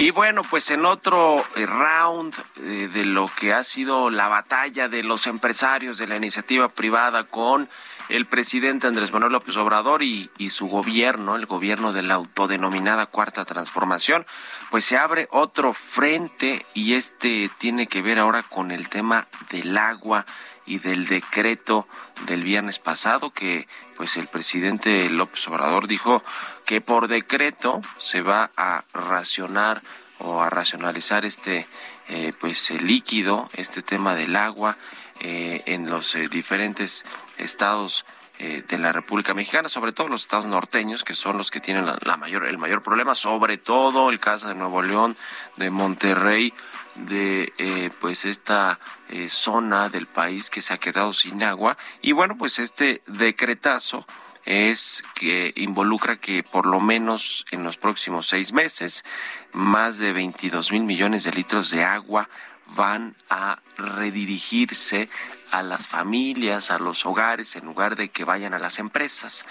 Y 0.00 0.12
bueno, 0.12 0.40
pues 0.48 0.70
en 0.70 0.86
otro 0.86 1.44
eh, 1.56 1.66
round 1.66 2.34
eh, 2.56 2.88
de 2.90 3.04
lo 3.04 3.26
que 3.26 3.52
ha 3.52 3.62
sido 3.62 4.08
la 4.08 4.28
batalla 4.28 4.88
de 4.88 5.02
los 5.02 5.26
empresarios 5.26 5.98
de 5.98 6.06
la 6.06 6.16
iniciativa 6.16 6.70
privada 6.70 7.24
con 7.24 7.68
el 8.08 8.24
presidente 8.24 8.86
Andrés 8.86 9.12
Manuel 9.12 9.32
López 9.32 9.58
Obrador 9.58 10.02
y, 10.02 10.30
y 10.38 10.50
su 10.50 10.68
gobierno, 10.68 11.36
el 11.36 11.44
gobierno 11.44 11.92
de 11.92 12.02
la 12.02 12.14
autodenominada 12.14 13.04
Cuarta 13.04 13.44
Transformación, 13.44 14.24
pues 14.70 14.86
se 14.86 14.96
abre 14.96 15.28
otro 15.32 15.74
frente 15.74 16.64
y 16.72 16.94
este 16.94 17.50
tiene 17.58 17.86
que 17.86 18.00
ver 18.00 18.20
ahora 18.20 18.42
con 18.42 18.70
el 18.70 18.88
tema 18.88 19.28
del 19.50 19.76
agua 19.76 20.24
y 20.64 20.78
del 20.78 21.08
decreto 21.08 21.86
del 22.26 22.44
viernes 22.44 22.78
pasado 22.78 23.30
que 23.30 23.66
pues 23.96 24.16
el 24.16 24.26
presidente 24.26 25.08
López 25.10 25.46
Obrador 25.48 25.86
dijo 25.86 26.22
que 26.66 26.80
por 26.80 27.08
decreto 27.08 27.80
se 27.98 28.22
va 28.22 28.50
a 28.56 28.84
racionar 28.92 29.82
o 30.18 30.42
a 30.42 30.50
racionalizar 30.50 31.24
este 31.24 31.66
eh, 32.08 32.32
pues 32.40 32.70
el 32.70 32.86
líquido 32.86 33.48
este 33.54 33.82
tema 33.82 34.14
del 34.14 34.36
agua 34.36 34.76
eh, 35.20 35.62
en 35.66 35.88
los 35.88 36.14
eh, 36.14 36.28
diferentes 36.28 37.04
estados 37.38 38.04
de 38.40 38.78
la 38.78 38.92
República 38.92 39.34
Mexicana, 39.34 39.68
sobre 39.68 39.92
todo 39.92 40.08
los 40.08 40.22
estados 40.22 40.46
norteños, 40.46 41.04
que 41.04 41.14
son 41.14 41.36
los 41.36 41.50
que 41.50 41.60
tienen 41.60 41.84
la, 41.86 42.16
mayor, 42.16 42.46
el 42.46 42.56
mayor 42.56 42.80
problema, 42.80 43.14
sobre 43.14 43.58
todo 43.58 44.08
el 44.08 44.18
caso 44.18 44.48
de 44.48 44.54
Nuevo 44.54 44.82
León, 44.82 45.16
de 45.56 45.70
Monterrey, 45.70 46.54
de 46.94 47.52
eh, 47.58 47.90
pues 48.00 48.24
esta 48.24 48.78
eh, 49.08 49.28
zona 49.28 49.88
del 49.88 50.06
país 50.06 50.50
que 50.50 50.62
se 50.62 50.72
ha 50.72 50.78
quedado 50.78 51.12
sin 51.12 51.42
agua. 51.42 51.76
Y 52.00 52.12
bueno 52.12 52.36
pues 52.38 52.58
este 52.58 53.02
decretazo 53.06 54.06
es 54.44 55.02
que 55.14 55.52
involucra 55.56 56.16
que 56.16 56.42
por 56.42 56.66
lo 56.66 56.80
menos 56.80 57.44
en 57.50 57.62
los 57.62 57.76
próximos 57.76 58.26
seis 58.26 58.52
meses 58.52 59.04
más 59.52 59.98
de 59.98 60.12
22 60.12 60.72
mil 60.72 60.84
millones 60.84 61.24
de 61.24 61.32
litros 61.32 61.70
de 61.70 61.84
agua 61.84 62.28
van 62.74 63.14
a 63.28 63.60
redirigirse 63.76 65.08
a 65.50 65.62
las 65.62 65.88
familias, 65.88 66.70
a 66.70 66.78
los 66.78 67.04
hogares, 67.06 67.56
en 67.56 67.64
lugar 67.64 67.96
de 67.96 68.10
que 68.10 68.24
vayan 68.24 68.54
a 68.54 68.58
las 68.58 68.78
empresas. 68.78 69.44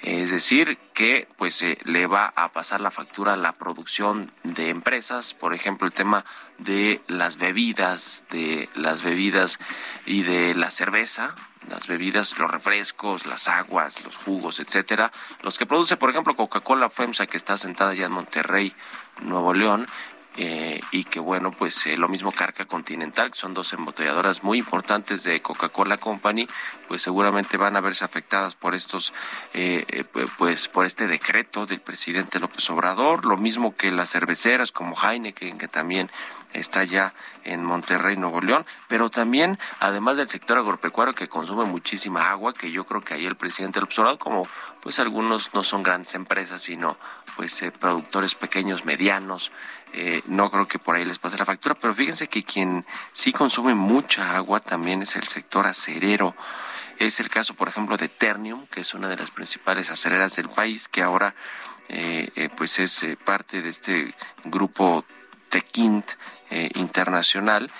Es 0.00 0.30
decir, 0.30 0.78
que 0.94 1.26
pues 1.38 1.64
le 1.84 2.06
va 2.06 2.32
a 2.36 2.52
pasar 2.52 2.80
la 2.80 2.92
factura 2.92 3.32
a 3.32 3.36
la 3.36 3.52
producción 3.52 4.30
de 4.44 4.68
empresas, 4.68 5.34
por 5.34 5.54
ejemplo, 5.54 5.88
el 5.88 5.92
tema 5.92 6.24
de 6.58 7.00
las 7.08 7.36
bebidas, 7.36 8.22
de 8.30 8.68
las 8.74 9.02
bebidas 9.02 9.58
y 10.06 10.22
de 10.22 10.54
la 10.54 10.70
cerveza, 10.70 11.34
las 11.68 11.88
bebidas, 11.88 12.38
los 12.38 12.50
refrescos, 12.50 13.26
las 13.26 13.48
aguas, 13.48 14.04
los 14.04 14.16
jugos, 14.16 14.60
etcétera, 14.60 15.10
los 15.42 15.58
que 15.58 15.66
produce, 15.66 15.96
por 15.96 16.10
ejemplo, 16.10 16.36
Coca-Cola 16.36 16.90
FEMSA 16.90 17.26
que 17.26 17.36
está 17.36 17.58
sentada 17.58 17.92
ya 17.94 18.06
en 18.06 18.12
Monterrey, 18.12 18.74
Nuevo 19.20 19.52
León, 19.52 19.86
eh, 20.40 20.80
y 20.92 21.02
que 21.02 21.18
bueno, 21.18 21.50
pues 21.50 21.84
eh, 21.86 21.96
lo 21.96 22.08
mismo 22.08 22.30
Carca 22.30 22.64
Continental, 22.64 23.32
que 23.32 23.38
son 23.38 23.54
dos 23.54 23.72
embotelladoras 23.72 24.44
muy 24.44 24.58
importantes 24.58 25.24
de 25.24 25.42
Coca-Cola 25.42 25.98
Company, 25.98 26.46
pues 26.86 27.02
seguramente 27.02 27.56
van 27.56 27.74
a 27.74 27.80
verse 27.80 28.04
afectadas 28.04 28.54
por 28.54 28.76
estos, 28.76 29.12
eh, 29.52 30.04
pues 30.38 30.68
por 30.68 30.86
este 30.86 31.08
decreto 31.08 31.66
del 31.66 31.80
presidente 31.80 32.38
López 32.38 32.70
Obrador, 32.70 33.24
lo 33.24 33.36
mismo 33.36 33.74
que 33.74 33.90
las 33.90 34.12
cerveceras 34.12 34.70
como 34.70 34.94
Heineken, 34.94 35.58
que 35.58 35.66
también 35.66 36.08
está 36.52 36.84
ya 36.84 37.14
en 37.44 37.64
Monterrey, 37.64 38.16
Nuevo 38.16 38.40
León, 38.40 38.66
pero 38.88 39.10
también, 39.10 39.58
además 39.80 40.16
del 40.16 40.28
sector 40.28 40.58
agropecuario 40.58 41.14
que 41.14 41.28
consume 41.28 41.64
muchísima 41.64 42.30
agua, 42.30 42.52
que 42.54 42.70
yo 42.70 42.84
creo 42.84 43.02
que 43.02 43.14
ahí 43.14 43.26
el 43.26 43.36
presidente 43.36 43.80
López 43.80 43.98
Obrador, 43.98 44.18
como 44.18 44.48
pues 44.82 44.98
algunos 44.98 45.54
no 45.54 45.64
son 45.64 45.82
grandes 45.82 46.14
empresas, 46.14 46.62
sino 46.62 46.96
pues 47.36 47.62
productores 47.78 48.34
pequeños, 48.34 48.84
medianos, 48.84 49.52
eh, 49.92 50.22
no 50.26 50.50
creo 50.50 50.68
que 50.68 50.78
por 50.78 50.96
ahí 50.96 51.04
les 51.04 51.18
pase 51.18 51.38
la 51.38 51.44
factura, 51.44 51.74
pero 51.74 51.94
fíjense 51.94 52.28
que 52.28 52.42
quien 52.42 52.84
sí 53.12 53.32
consume 53.32 53.74
mucha 53.74 54.36
agua 54.36 54.60
también 54.60 55.02
es 55.02 55.16
el 55.16 55.26
sector 55.28 55.66
acerero. 55.66 56.34
Es 56.98 57.20
el 57.20 57.28
caso, 57.28 57.54
por 57.54 57.68
ejemplo, 57.68 57.96
de 57.96 58.08
Ternium, 58.08 58.66
que 58.66 58.80
es 58.80 58.92
una 58.92 59.08
de 59.08 59.16
las 59.16 59.30
principales 59.30 59.88
acereras 59.90 60.34
del 60.36 60.48
país, 60.48 60.88
que 60.88 61.02
ahora 61.02 61.34
eh, 61.88 62.30
eh, 62.34 62.48
pues 62.54 62.78
es 62.80 63.06
parte 63.24 63.62
de 63.62 63.70
este 63.70 64.14
grupo 64.44 65.04
Tequint 65.48 66.04
internacional, 66.50 67.70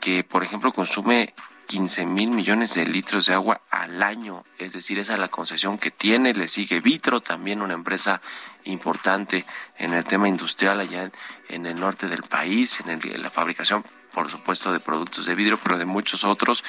que 0.00 0.24
por 0.24 0.42
ejemplo 0.42 0.72
consume 0.72 1.34
15 1.68 2.06
mil 2.06 2.30
millones 2.30 2.74
de 2.74 2.86
litros 2.86 3.26
de 3.26 3.34
agua 3.34 3.60
al 3.70 4.02
año, 4.02 4.42
es 4.56 4.72
decir, 4.72 4.98
esa 4.98 5.12
es 5.12 5.18
la 5.18 5.28
concesión 5.28 5.76
que 5.76 5.90
tiene, 5.90 6.32
le 6.32 6.48
sigue 6.48 6.80
Vitro, 6.80 7.20
también 7.20 7.60
una 7.60 7.74
empresa 7.74 8.22
importante 8.64 9.44
en 9.76 9.92
el 9.92 10.02
tema 10.04 10.28
industrial 10.28 10.80
allá 10.80 11.10
en, 11.50 11.66
el 11.66 11.78
norte 11.78 12.08
del 12.08 12.22
país, 12.22 12.80
en, 12.80 13.22
la 13.22 13.30
fabricación, 13.30 13.84
por 14.14 14.30
supuesto, 14.30 14.72
de 14.72 14.80
productos 14.80 15.26
de 15.26 15.34
vidrio, 15.34 15.58
pero 15.62 15.76
de 15.76 15.84
muchos 15.84 16.24
otros, 16.24 16.64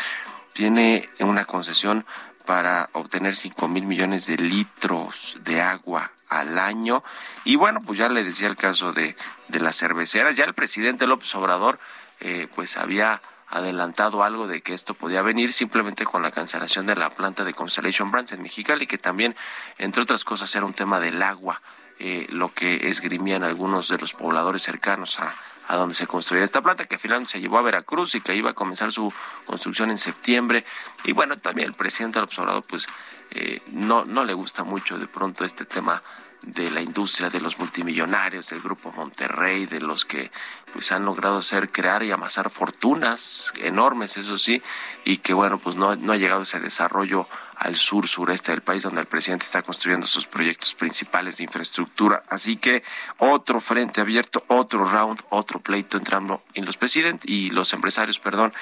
tiene 0.54 1.08
una 1.20 1.46
concesión 1.46 2.06
para 2.46 2.90
obtener 2.92 3.38
5 3.38 3.70
mil 3.70 3.86
millones 3.86 4.28
de 4.28 4.36
litros 4.36 5.38
de 5.46 5.62
agua 5.62 6.12
al 6.30 6.58
año. 6.60 7.04
Y 7.44 7.56
bueno, 7.56 7.80
pues 7.86 8.00
ya 8.00 8.10
le 8.10 8.24
decía 8.24 8.48
el 8.48 8.56
caso 8.56 8.94
de, 8.94 9.16
de 9.48 9.60
las 9.60 9.78
cerveceras, 9.78 10.36
ya 10.36 10.46
el 10.46 10.54
presidente 10.54 11.08
López 11.08 11.34
Obrador 11.36 11.80
eh, 12.20 12.48
pues 12.56 12.78
había 12.78 13.22
adelantado 13.48 14.24
algo 14.24 14.48
de 14.48 14.62
que 14.62 14.74
esto 14.74 14.94
podía 14.94 15.22
venir 15.22 15.54
simplemente 15.54 16.06
con 16.06 16.22
la 16.22 16.32
cancelación 16.32 16.86
de 16.86 16.96
la 16.96 17.10
planta 17.10 17.44
de 17.44 17.54
Constellation 17.54 18.12
Brands 18.12 18.32
en 18.32 18.44
Mexicali, 18.44 18.86
que 18.86 18.98
también, 18.98 19.36
entre 19.78 20.04
otras 20.04 20.24
cosas, 20.24 20.54
era 20.56 20.66
un 20.66 20.74
tema 20.74 21.00
del 21.00 21.22
agua, 21.24 21.62
eh, 21.98 22.28
lo 22.30 22.50
que 22.54 22.90
esgrimían 22.90 23.44
algunos 23.44 23.88
de 23.88 23.98
los 23.98 24.14
pobladores 24.14 24.64
cercanos 24.64 25.20
a, 25.20 25.34
a 25.70 25.78
donde 25.78 25.94
se 25.94 26.08
construía 26.08 26.44
esta 26.44 26.62
planta, 26.62 26.86
que 26.86 26.98
finalmente 26.98 27.34
se 27.34 27.40
llevó 27.40 27.60
a 27.60 27.62
Veracruz 27.62 28.16
y 28.16 28.22
que 28.22 28.36
iba 28.36 28.50
a 28.50 28.54
comenzar 28.54 28.92
su 28.92 29.14
construcción 29.46 29.92
en 29.92 30.00
septiembre. 30.00 30.66
Y 31.04 31.12
bueno, 31.12 31.38
también 31.38 31.68
el 31.68 31.76
presidente 31.76 32.18
del 32.18 32.24
observador, 32.24 32.64
pues, 32.68 32.88
eh, 33.30 33.62
no, 33.68 34.04
no 34.04 34.26
le 34.26 34.34
gusta 34.34 34.64
mucho 34.64 34.98
de 34.98 35.06
pronto 35.06 35.46
este 35.46 35.66
tema 35.66 36.02
de 36.42 36.72
la 36.72 36.82
industria 36.82 37.30
de 37.30 37.42
los 37.42 37.60
multimillonarios 37.60 38.50
del 38.50 38.62
grupo 38.62 38.92
Monterrey, 38.92 39.66
de 39.66 39.82
los 39.82 40.06
que 40.06 40.32
pues 40.74 40.92
han 40.92 41.06
logrado 41.06 41.40
hacer 41.40 41.72
crear 41.72 42.04
y 42.04 42.12
amasar 42.12 42.50
fortunas 42.50 43.52
enormes, 43.62 44.18
eso 44.18 44.38
sí, 44.38 44.62
y 45.04 45.18
que 45.18 45.34
bueno, 45.34 45.60
pues 45.60 45.76
no, 45.76 45.96
no 45.96 46.14
ha 46.14 46.18
llegado 46.18 46.44
ese 46.44 46.60
desarrollo 46.60 47.28
al 47.56 47.76
sur 47.76 48.08
sureste 48.08 48.52
del 48.52 48.62
país 48.62 48.84
donde 48.84 49.02
el 49.02 49.08
presidente 49.08 49.46
está 49.46 49.62
construyendo 49.62 50.08
sus 50.08 50.26
proyectos 50.28 50.74
principales 50.76 51.38
de 51.38 51.44
infraestructura. 51.44 52.24
Así 52.30 52.56
que 52.56 52.84
otro 53.18 53.60
frente 53.60 54.00
abierto, 54.00 54.46
otro 54.48 54.90
round, 54.90 55.20
otro 55.30 55.60
pleito 55.60 55.98
entrando 55.98 56.42
en 56.54 56.66
los 56.66 56.78
presidentes 56.78 57.30
y 57.30 57.50
los 57.50 57.74
empresarios, 57.74 58.20
perdón, 58.20 58.54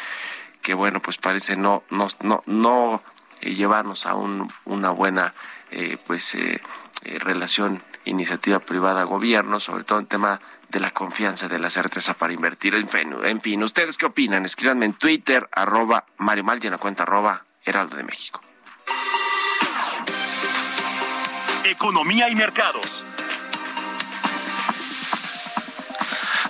que 0.63 0.73
bueno, 0.73 1.01
pues 1.01 1.17
parece 1.17 1.55
no 1.55 1.83
no 1.91 2.07
no 2.21 2.41
no 2.47 3.03
eh, 3.41 3.53
llevarnos 3.53 4.07
a 4.07 4.15
un, 4.15 4.51
una 4.65 4.89
buena 4.89 5.35
eh, 5.69 5.97
pues 6.07 6.33
eh, 6.35 6.61
relación 7.19 7.83
iniciativa 8.05 8.59
privada 8.59 9.03
gobierno, 9.03 9.59
sobre 9.59 9.83
todo 9.83 9.99
en 9.99 10.07
tema 10.07 10.41
de 10.69 10.79
la 10.79 10.91
confianza 10.91 11.47
de 11.47 11.59
la 11.59 11.69
certeza 11.69 12.13
para 12.13 12.33
invertir. 12.33 12.75
En 12.75 13.41
fin, 13.41 13.63
¿ustedes 13.63 13.97
qué 13.97 14.05
opinan? 14.05 14.45
Escríbanme 14.45 14.85
en 14.85 14.93
Twitter, 14.93 15.47
arroba 15.51 16.05
Mario 16.17 16.43
Mal 16.43 16.59
cuenta 16.79 17.03
arroba 17.03 17.45
Heraldo 17.63 17.95
de 17.95 18.03
México. 18.03 18.41
Economía 21.65 22.29
y 22.29 22.35
mercados. 22.35 23.03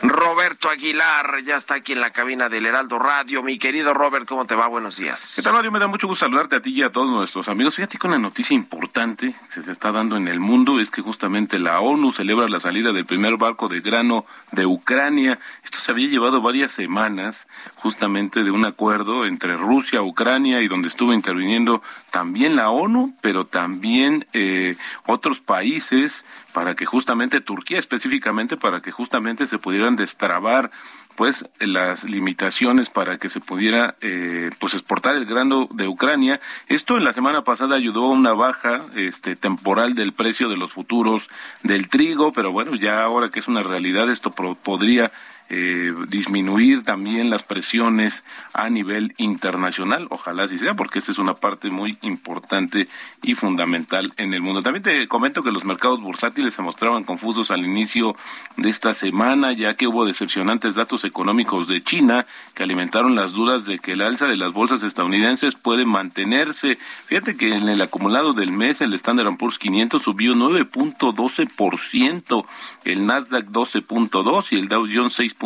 Roberto 0.02 0.70
Aguilar 0.70 1.44
ya 1.44 1.56
está 1.56 1.76
aquí 1.76 1.94
en 1.94 2.02
la 2.02 2.12
cabina 2.12 2.50
del 2.50 2.66
Heraldo 2.66 3.00
Radio. 3.00 3.42
Mi 3.42 3.58
querido 3.58 3.94
Robert, 3.94 4.28
¿cómo 4.28 4.46
te 4.46 4.56
va? 4.56 4.68
Buenos 4.68 4.98
días. 4.98 5.34
¿Qué 5.36 5.42
tal, 5.42 5.54
Mario? 5.54 5.72
Me 5.72 5.80
da 5.80 5.88
mucho 5.88 6.08
gusto 6.08 6.26
saludarte 6.26 6.58
a 6.58 6.62
ti 6.62 6.72
y 6.72 6.84
a 6.84 6.92
todos 6.92 7.10
nuestros 7.10 7.48
amigos. 7.48 7.76
Fíjate 7.76 7.98
que 7.98 8.08
una 8.08 8.18
noticia 8.18 8.54
importante 8.54 9.34
que 9.54 9.62
se 9.62 9.72
está 9.72 9.92
dando 9.92 10.18
en 10.18 10.28
el 10.28 10.40
mundo 10.40 10.80
es 10.80 10.92
que 10.92 11.02
justamente 11.02 11.60
la 11.60 11.80
ONU 11.80 12.12
celebra 12.12 12.48
la 12.48 12.60
salida 12.60 12.92
del 12.92 13.06
primer 13.06 13.38
barco 13.38 13.68
de 13.68 13.82
grano 13.82 14.26
de 14.52 14.66
Ucrania. 14.66 15.40
Esto 15.64 15.80
se 15.80 15.92
había 15.92 16.08
llevado 16.08 16.42
varias 16.42 16.72
semanas 16.72 17.48
justamente 17.76 18.44
de 18.44 18.52
un 18.52 18.66
acuerdo 18.66 19.26
entre 19.26 19.56
Rusia, 19.56 20.02
Ucrania 20.02 20.62
y 20.62 20.68
donde 20.68 20.88
estuvo 20.88 21.14
interviniendo 21.14 21.82
también 22.12 22.56
la 22.56 22.70
ONU, 22.70 23.16
pero 23.22 23.46
también 23.46 24.28
eh, 24.34 24.76
otros 25.06 25.40
países 25.40 26.26
para 26.58 26.74
que 26.74 26.88
justamente 26.88 27.40
Turquía 27.40 27.78
específicamente 27.78 28.58
para 28.58 28.82
que 28.82 28.90
justamente 28.90 29.46
se 29.46 29.60
pudieran 29.60 29.96
destrabar 29.96 30.72
pues 31.16 31.48
las 31.60 32.04
limitaciones 32.04 32.90
para 32.90 33.20
que 33.20 33.30
se 33.30 33.40
pudiera 33.40 33.96
eh, 34.02 34.50
pues 34.58 34.74
exportar 34.74 35.14
el 35.18 35.28
grano 35.28 35.70
de 35.72 35.88
Ucrania. 35.88 36.40
Esto 36.68 36.98
en 36.98 37.04
la 37.04 37.14
semana 37.14 37.44
pasada 37.44 37.76
ayudó 37.76 38.06
a 38.06 38.10
una 38.10 38.34
baja 38.34 38.88
este 38.96 39.36
temporal 39.36 39.94
del 39.94 40.14
precio 40.14 40.50
de 40.50 40.58
los 40.58 40.72
futuros 40.72 41.30
del 41.62 41.90
trigo, 41.90 42.32
pero 42.32 42.52
bueno, 42.52 42.74
ya 42.74 43.04
ahora 43.04 43.30
que 43.30 43.40
es 43.40 43.48
una 43.48 43.62
realidad 43.62 44.10
esto 44.10 44.32
podría 44.32 45.12
eh, 45.50 45.94
disminuir 46.10 46.84
también 46.84 47.30
las 47.30 47.44
presiones 47.44 48.26
a 48.54 48.70
nivel 48.70 49.14
internacional. 49.18 50.08
Ojalá 50.10 50.44
así 50.44 50.58
sea, 50.58 50.76
porque 50.76 51.00
esta 51.00 51.12
es 51.12 51.20
una 51.20 51.36
parte 51.36 51.70
muy 51.70 51.98
importante 52.02 52.90
y 53.22 53.36
fundamental 53.36 54.14
en 54.18 54.34
el 54.34 54.42
mundo. 54.42 54.62
También 54.62 54.84
te 54.84 55.08
comento 55.08 55.44
que 55.44 55.52
los 55.52 55.64
mercados 55.64 56.02
bursátiles 56.02 56.54
se 56.54 56.62
mostraban 56.62 57.06
confusos 57.06 57.52
al 57.52 57.64
inicio 57.64 58.18
de 58.58 58.70
esta 58.70 58.92
semana, 58.94 59.54
ya 59.54 59.76
que 59.76 59.88
hubo 59.88 60.06
decepcionantes 60.06 60.76
datos 60.76 61.06
económicos 61.06 61.68
de 61.68 61.82
China 61.82 62.26
que 62.54 62.64
alimentaron 62.64 63.16
las 63.16 63.34
dudas 63.34 63.66
de 63.66 63.80
que 63.80 63.94
el 63.94 64.02
alza 64.02 64.28
de 64.28 64.36
las 64.36 64.52
bolsas 64.52 64.84
estadounidenses 64.84 65.56
puede 65.56 65.86
mantenerse. 65.86 66.78
Fíjate 67.06 67.38
que 67.38 67.56
en 67.56 67.70
el 67.70 67.82
acumulado 67.82 68.34
del 68.34 68.52
mes 68.52 68.82
el 68.82 68.94
Standard 68.94 69.38
Poor's 69.38 69.60
500 69.60 70.02
subió 70.02 70.36
9.12%, 70.36 72.46
el 72.84 73.06
Nasdaq 73.06 73.46
12.2 73.46 74.52
y 74.52 74.58
el 74.58 74.68
Dow 74.68 74.86
Jones 74.92 75.14
6 75.14 75.37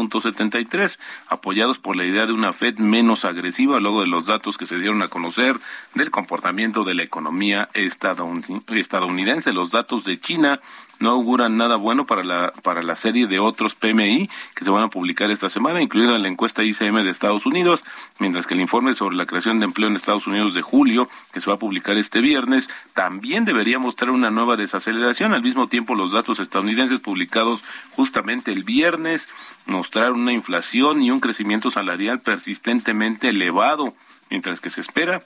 tres, 0.70 1.00
apoyados 1.28 1.80
por 1.80 1.96
la 1.96 2.06
idea 2.06 2.26
de 2.26 2.34
una 2.34 2.54
Fed 2.54 2.78
menos 2.78 3.26
agresiva 3.26 3.80
luego 3.80 4.02
de 4.02 4.08
los 4.08 4.26
datos 4.26 4.58
que 4.58 4.66
se 4.66 4.78
dieron 4.78 5.02
a 5.02 5.08
conocer 5.08 5.60
del 5.94 6.12
comportamiento 6.12 6.84
de 6.84 6.96
la 6.96 7.04
economía 7.04 7.70
estadounidense. 7.74 9.54
Los 9.54 9.72
datos 9.72 10.04
de 10.06 10.20
China 10.20 10.62
no 11.02 11.10
auguran 11.10 11.58
nada 11.58 11.76
bueno 11.76 12.06
para 12.06 12.24
la, 12.24 12.52
para 12.64 12.84
la 12.84 12.96
serie 12.96 13.28
de 13.28 13.40
otros 13.40 13.76
PMI 13.76 14.30
que 14.56 14.64
se 14.64 14.70
van 14.70 14.84
a 14.84 14.90
publicar 14.90 15.32
esta 15.32 15.50
semana, 15.50 15.82
incluida 15.82 16.18
la 16.18 16.28
encuesta 16.28 16.64
ICM 16.64 17.04
de 17.04 17.10
Estados 17.10 17.46
Unidos, 17.46 17.84
mientras 18.20 18.46
que 18.46 18.54
el 18.54 18.62
informe 18.62 18.94
sobre 18.94 19.16
la 19.16 19.26
creación 19.26 19.60
de 19.60 19.66
empleo 19.66 19.90
en 19.90 19.96
Estados 19.96 20.28
Unidos 20.28 20.54
de 20.54 20.62
julio, 20.62 21.10
que 21.34 21.42
se 21.42 21.50
va 21.50 21.56
a 21.56 21.60
publicar 21.60 21.98
este 21.98 22.22
viernes, 22.22 22.70
también 22.94 23.46
debería 23.46 23.80
mostrar 23.80 24.12
una 24.12 24.30
nueva 24.30 24.58
desaceleración. 24.58 25.34
Al 25.34 25.42
mismo 25.42 25.68
tiempo, 25.68 25.96
los 25.96 26.12
datos 26.12 26.40
estadounidenses 26.40 27.00
publicados 27.00 27.64
justamente 27.92 28.52
el 28.52 28.64
viernes 28.64 29.28
mostraron 29.82 30.22
una 30.22 30.32
inflación 30.32 31.02
y 31.02 31.10
un 31.10 31.20
crecimiento 31.20 31.72
salarial 31.72 32.20
persistentemente 32.20 33.30
elevado, 33.30 33.96
mientras 34.30 34.60
que 34.60 34.70
se 34.70 34.80
espera 34.80 35.22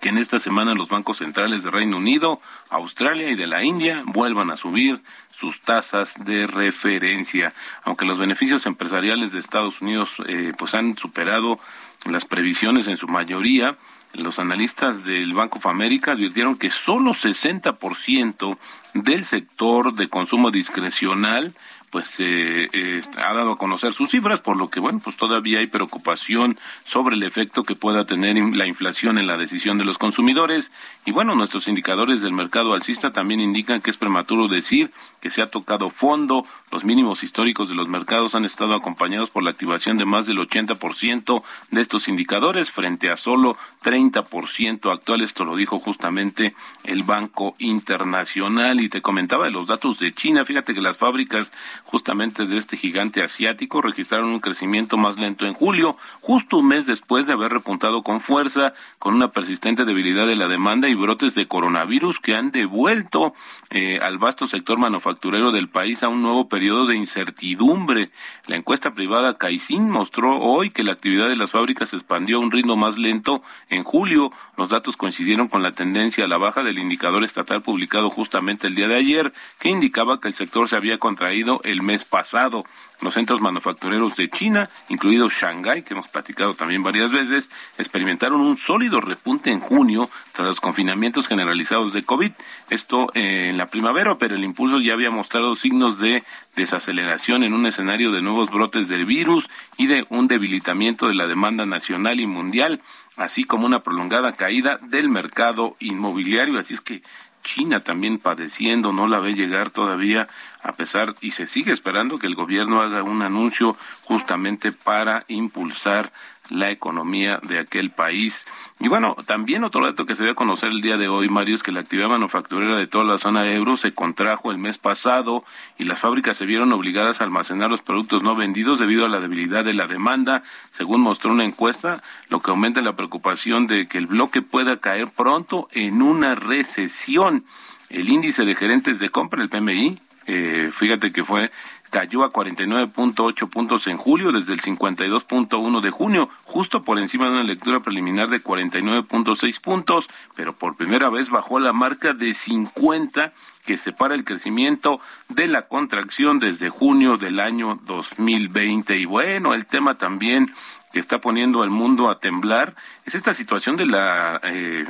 que 0.00 0.10
en 0.10 0.18
esta 0.18 0.38
semana 0.38 0.74
los 0.74 0.90
bancos 0.90 1.16
centrales 1.16 1.64
de 1.64 1.72
Reino 1.72 1.96
Unido, 1.96 2.40
Australia 2.70 3.28
y 3.30 3.34
de 3.34 3.48
la 3.48 3.64
India 3.64 4.04
vuelvan 4.06 4.52
a 4.52 4.56
subir 4.56 5.00
sus 5.32 5.60
tasas 5.60 6.14
de 6.24 6.46
referencia. 6.46 7.52
Aunque 7.82 8.04
los 8.04 8.16
beneficios 8.16 8.64
empresariales 8.66 9.32
de 9.32 9.40
Estados 9.40 9.80
Unidos 9.80 10.14
eh, 10.28 10.52
pues 10.56 10.76
han 10.76 10.96
superado 10.96 11.58
las 12.04 12.26
previsiones 12.26 12.86
en 12.86 12.96
su 12.96 13.08
mayoría, 13.08 13.76
los 14.12 14.38
analistas 14.38 15.04
del 15.04 15.32
Banco 15.32 15.58
of 15.58 15.66
America 15.66 16.12
advirtieron 16.12 16.56
que 16.56 16.70
solo 16.70 17.10
60% 17.10 18.56
del 18.94 19.24
sector 19.24 19.94
de 19.94 20.08
consumo 20.08 20.52
discrecional 20.52 21.52
pues 21.94 22.18
eh, 22.18 22.68
eh, 22.72 23.02
ha 23.24 23.34
dado 23.34 23.52
a 23.52 23.56
conocer 23.56 23.92
sus 23.92 24.10
cifras, 24.10 24.40
por 24.40 24.56
lo 24.56 24.68
que 24.68 24.80
bueno, 24.80 24.98
pues 24.98 25.16
todavía 25.16 25.60
hay 25.60 25.68
preocupación 25.68 26.58
sobre 26.84 27.14
el 27.14 27.22
efecto 27.22 27.62
que 27.62 27.76
pueda 27.76 28.04
tener 28.04 28.36
la 28.36 28.66
inflación 28.66 29.16
en 29.16 29.28
la 29.28 29.36
decisión 29.36 29.78
de 29.78 29.84
los 29.84 29.96
consumidores. 29.96 30.72
Y 31.04 31.12
bueno, 31.12 31.36
nuestros 31.36 31.68
indicadores 31.68 32.20
del 32.20 32.32
mercado 32.32 32.74
alcista 32.74 33.12
también 33.12 33.38
indican 33.38 33.80
que 33.80 33.90
es 33.90 33.96
prematuro 33.96 34.48
decir 34.48 34.90
que 35.20 35.30
se 35.30 35.40
ha 35.40 35.52
tocado 35.52 35.88
fondo. 35.88 36.44
Los 36.74 36.82
mínimos 36.82 37.22
históricos 37.22 37.68
de 37.68 37.76
los 37.76 37.86
mercados 37.86 38.34
han 38.34 38.44
estado 38.44 38.74
acompañados 38.74 39.30
por 39.30 39.44
la 39.44 39.50
activación 39.50 39.96
de 39.96 40.06
más 40.06 40.26
del 40.26 40.38
80% 40.38 41.44
de 41.70 41.80
estos 41.80 42.08
indicadores 42.08 42.72
frente 42.72 43.12
a 43.12 43.16
solo 43.16 43.56
30% 43.84 44.92
actual. 44.92 45.20
Esto 45.20 45.44
lo 45.44 45.54
dijo 45.54 45.78
justamente 45.78 46.56
el 46.82 47.04
Banco 47.04 47.54
Internacional. 47.60 48.80
Y 48.80 48.88
te 48.88 49.02
comentaba 49.02 49.44
de 49.44 49.52
los 49.52 49.68
datos 49.68 50.00
de 50.00 50.12
China. 50.14 50.44
Fíjate 50.44 50.74
que 50.74 50.80
las 50.80 50.96
fábricas 50.96 51.52
justamente 51.84 52.44
de 52.44 52.56
este 52.56 52.76
gigante 52.76 53.22
asiático 53.22 53.80
registraron 53.80 54.30
un 54.30 54.40
crecimiento 54.40 54.96
más 54.96 55.16
lento 55.16 55.46
en 55.46 55.54
julio, 55.54 55.96
justo 56.22 56.56
un 56.56 56.66
mes 56.66 56.86
después 56.86 57.28
de 57.28 57.34
haber 57.34 57.52
repuntado 57.52 58.02
con 58.02 58.20
fuerza, 58.20 58.74
con 58.98 59.14
una 59.14 59.28
persistente 59.28 59.84
debilidad 59.84 60.26
de 60.26 60.34
la 60.34 60.48
demanda 60.48 60.88
y 60.88 60.96
brotes 60.96 61.36
de 61.36 61.46
coronavirus 61.46 62.18
que 62.18 62.34
han 62.34 62.50
devuelto 62.50 63.32
eh, 63.70 64.00
al 64.02 64.18
vasto 64.18 64.48
sector 64.48 64.76
manufacturero 64.76 65.52
del 65.52 65.68
país 65.68 66.02
a 66.02 66.08
un 66.08 66.20
nuevo 66.20 66.48
periodo 66.48 66.63
de 66.64 66.96
incertidumbre. 66.96 68.10
La 68.46 68.56
encuesta 68.56 68.94
privada 68.94 69.36
Caixin 69.36 69.90
mostró 69.90 70.38
hoy 70.38 70.70
que 70.70 70.82
la 70.82 70.92
actividad 70.92 71.28
de 71.28 71.36
las 71.36 71.50
fábricas 71.50 71.90
se 71.90 71.96
expandió 71.96 72.38
a 72.38 72.40
un 72.40 72.50
ritmo 72.50 72.74
más 72.74 72.96
lento 72.96 73.42
en 73.68 73.84
julio. 73.84 74.32
Los 74.56 74.70
datos 74.70 74.96
coincidieron 74.96 75.48
con 75.48 75.62
la 75.62 75.72
tendencia 75.72 76.24
a 76.24 76.28
la 76.28 76.38
baja 76.38 76.62
del 76.62 76.78
indicador 76.78 77.22
estatal 77.22 77.60
publicado 77.60 78.08
justamente 78.08 78.66
el 78.66 78.74
día 78.74 78.88
de 78.88 78.96
ayer, 78.96 79.34
que 79.58 79.68
indicaba 79.68 80.20
que 80.20 80.28
el 80.28 80.34
sector 80.34 80.66
se 80.66 80.76
había 80.76 80.98
contraído 80.98 81.60
el 81.64 81.82
mes 81.82 82.06
pasado. 82.06 82.64
Los 83.00 83.14
centros 83.14 83.40
manufactureros 83.40 84.16
de 84.16 84.28
China, 84.30 84.70
incluido 84.88 85.28
Shanghái, 85.28 85.82
que 85.82 85.94
hemos 85.94 86.08
platicado 86.08 86.54
también 86.54 86.82
varias 86.82 87.12
veces, 87.12 87.50
experimentaron 87.76 88.40
un 88.40 88.56
sólido 88.56 89.00
repunte 89.00 89.50
en 89.50 89.60
junio 89.60 90.08
tras 90.32 90.48
los 90.48 90.60
confinamientos 90.60 91.26
generalizados 91.26 91.92
de 91.92 92.04
COVID. 92.04 92.32
Esto 92.70 93.08
eh, 93.14 93.48
en 93.50 93.58
la 93.58 93.66
primavera, 93.66 94.16
pero 94.16 94.36
el 94.36 94.44
impulso 94.44 94.80
ya 94.80 94.94
había 94.94 95.10
mostrado 95.10 95.54
signos 95.56 95.98
de 95.98 96.22
desaceleración 96.56 97.42
en 97.42 97.52
un 97.52 97.66
escenario 97.66 98.12
de 98.12 98.22
nuevos 98.22 98.50
brotes 98.50 98.88
del 98.88 99.04
virus 99.04 99.50
y 99.76 99.86
de 99.86 100.06
un 100.08 100.28
debilitamiento 100.28 101.08
de 101.08 101.14
la 101.14 101.26
demanda 101.26 101.66
nacional 101.66 102.20
y 102.20 102.26
mundial 102.26 102.80
así 103.16 103.44
como 103.44 103.66
una 103.66 103.80
prolongada 103.80 104.32
caída 104.32 104.78
del 104.82 105.08
mercado 105.08 105.76
inmobiliario. 105.78 106.58
Así 106.58 106.74
es 106.74 106.80
que 106.80 107.02
China 107.44 107.80
también 107.80 108.18
padeciendo, 108.18 108.92
no 108.92 109.06
la 109.06 109.20
ve 109.20 109.34
llegar 109.34 109.70
todavía, 109.70 110.26
a 110.62 110.72
pesar, 110.72 111.14
y 111.20 111.30
se 111.30 111.46
sigue 111.46 111.72
esperando 111.72 112.18
que 112.18 112.26
el 112.26 112.34
gobierno 112.34 112.80
haga 112.80 113.04
un 113.04 113.22
anuncio 113.22 113.76
justamente 114.02 114.72
para 114.72 115.24
impulsar 115.28 116.10
la 116.50 116.70
economía 116.70 117.40
de 117.42 117.58
aquel 117.58 117.90
país. 117.90 118.46
Y 118.80 118.88
bueno, 118.88 119.16
también 119.26 119.64
otro 119.64 119.84
dato 119.84 120.06
que 120.06 120.14
se 120.14 120.24
dio 120.24 120.32
a 120.32 120.36
conocer 120.36 120.70
el 120.70 120.80
día 120.80 120.96
de 120.96 121.08
hoy, 121.08 121.28
Mario, 121.28 121.54
es 121.54 121.62
que 121.62 121.72
la 121.72 121.80
actividad 121.80 122.08
manufacturera 122.08 122.76
de 122.76 122.86
toda 122.86 123.04
la 123.04 123.18
zona 123.18 123.50
euro 123.50 123.76
se 123.76 123.94
contrajo 123.94 124.50
el 124.50 124.58
mes 124.58 124.78
pasado 124.78 125.44
y 125.78 125.84
las 125.84 125.98
fábricas 125.98 126.36
se 126.36 126.46
vieron 126.46 126.72
obligadas 126.72 127.20
a 127.20 127.24
almacenar 127.24 127.70
los 127.70 127.82
productos 127.82 128.22
no 128.22 128.36
vendidos 128.36 128.78
debido 128.78 129.06
a 129.06 129.08
la 129.08 129.20
debilidad 129.20 129.64
de 129.64 129.74
la 129.74 129.86
demanda, 129.86 130.42
según 130.70 131.00
mostró 131.00 131.30
una 131.32 131.44
encuesta, 131.44 132.02
lo 132.28 132.40
que 132.40 132.50
aumenta 132.50 132.82
la 132.82 132.96
preocupación 132.96 133.66
de 133.66 133.88
que 133.88 133.98
el 133.98 134.06
bloque 134.06 134.42
pueda 134.42 134.80
caer 134.80 135.08
pronto 135.08 135.68
en 135.72 136.02
una 136.02 136.34
recesión. 136.34 137.44
el 137.90 138.08
índice 138.08 138.44
de 138.44 138.56
gerentes 138.56 138.98
de 138.98 139.10
compra, 139.10 139.40
el 139.40 139.48
PMI, 139.48 140.00
eh, 140.26 140.70
fíjate 140.72 141.12
que 141.12 141.22
fue 141.22 141.50
cayó 141.94 142.24
a 142.24 142.32
49.8 142.32 143.48
puntos 143.48 143.86
en 143.86 143.96
julio 143.96 144.32
desde 144.32 144.52
el 144.52 144.60
52.1 144.60 145.80
de 145.80 145.90
junio, 145.90 146.28
justo 146.42 146.82
por 146.82 146.98
encima 146.98 147.26
de 147.26 147.34
una 147.34 147.44
lectura 147.44 147.84
preliminar 147.84 148.30
de 148.30 148.42
49.6 148.42 149.60
puntos, 149.60 150.10
pero 150.34 150.56
por 150.56 150.74
primera 150.74 151.08
vez 151.08 151.30
bajó 151.30 151.60
la 151.60 151.72
marca 151.72 152.12
de 152.12 152.34
50 152.34 153.32
que 153.64 153.76
separa 153.76 154.16
el 154.16 154.24
crecimiento 154.24 155.00
de 155.28 155.46
la 155.46 155.68
contracción 155.68 156.40
desde 156.40 156.68
junio 156.68 157.16
del 157.16 157.38
año 157.38 157.78
2020. 157.86 158.98
Y 158.98 159.04
bueno, 159.04 159.54
el 159.54 159.64
tema 159.64 159.96
también 159.96 160.52
que 160.94 161.00
está 161.00 161.20
poniendo 161.20 161.64
al 161.64 161.70
mundo 161.70 162.08
a 162.08 162.20
temblar 162.20 162.76
es 163.04 163.16
esta 163.16 163.34
situación 163.34 163.76
de 163.76 163.84
la 163.84 164.40
eh, 164.44 164.86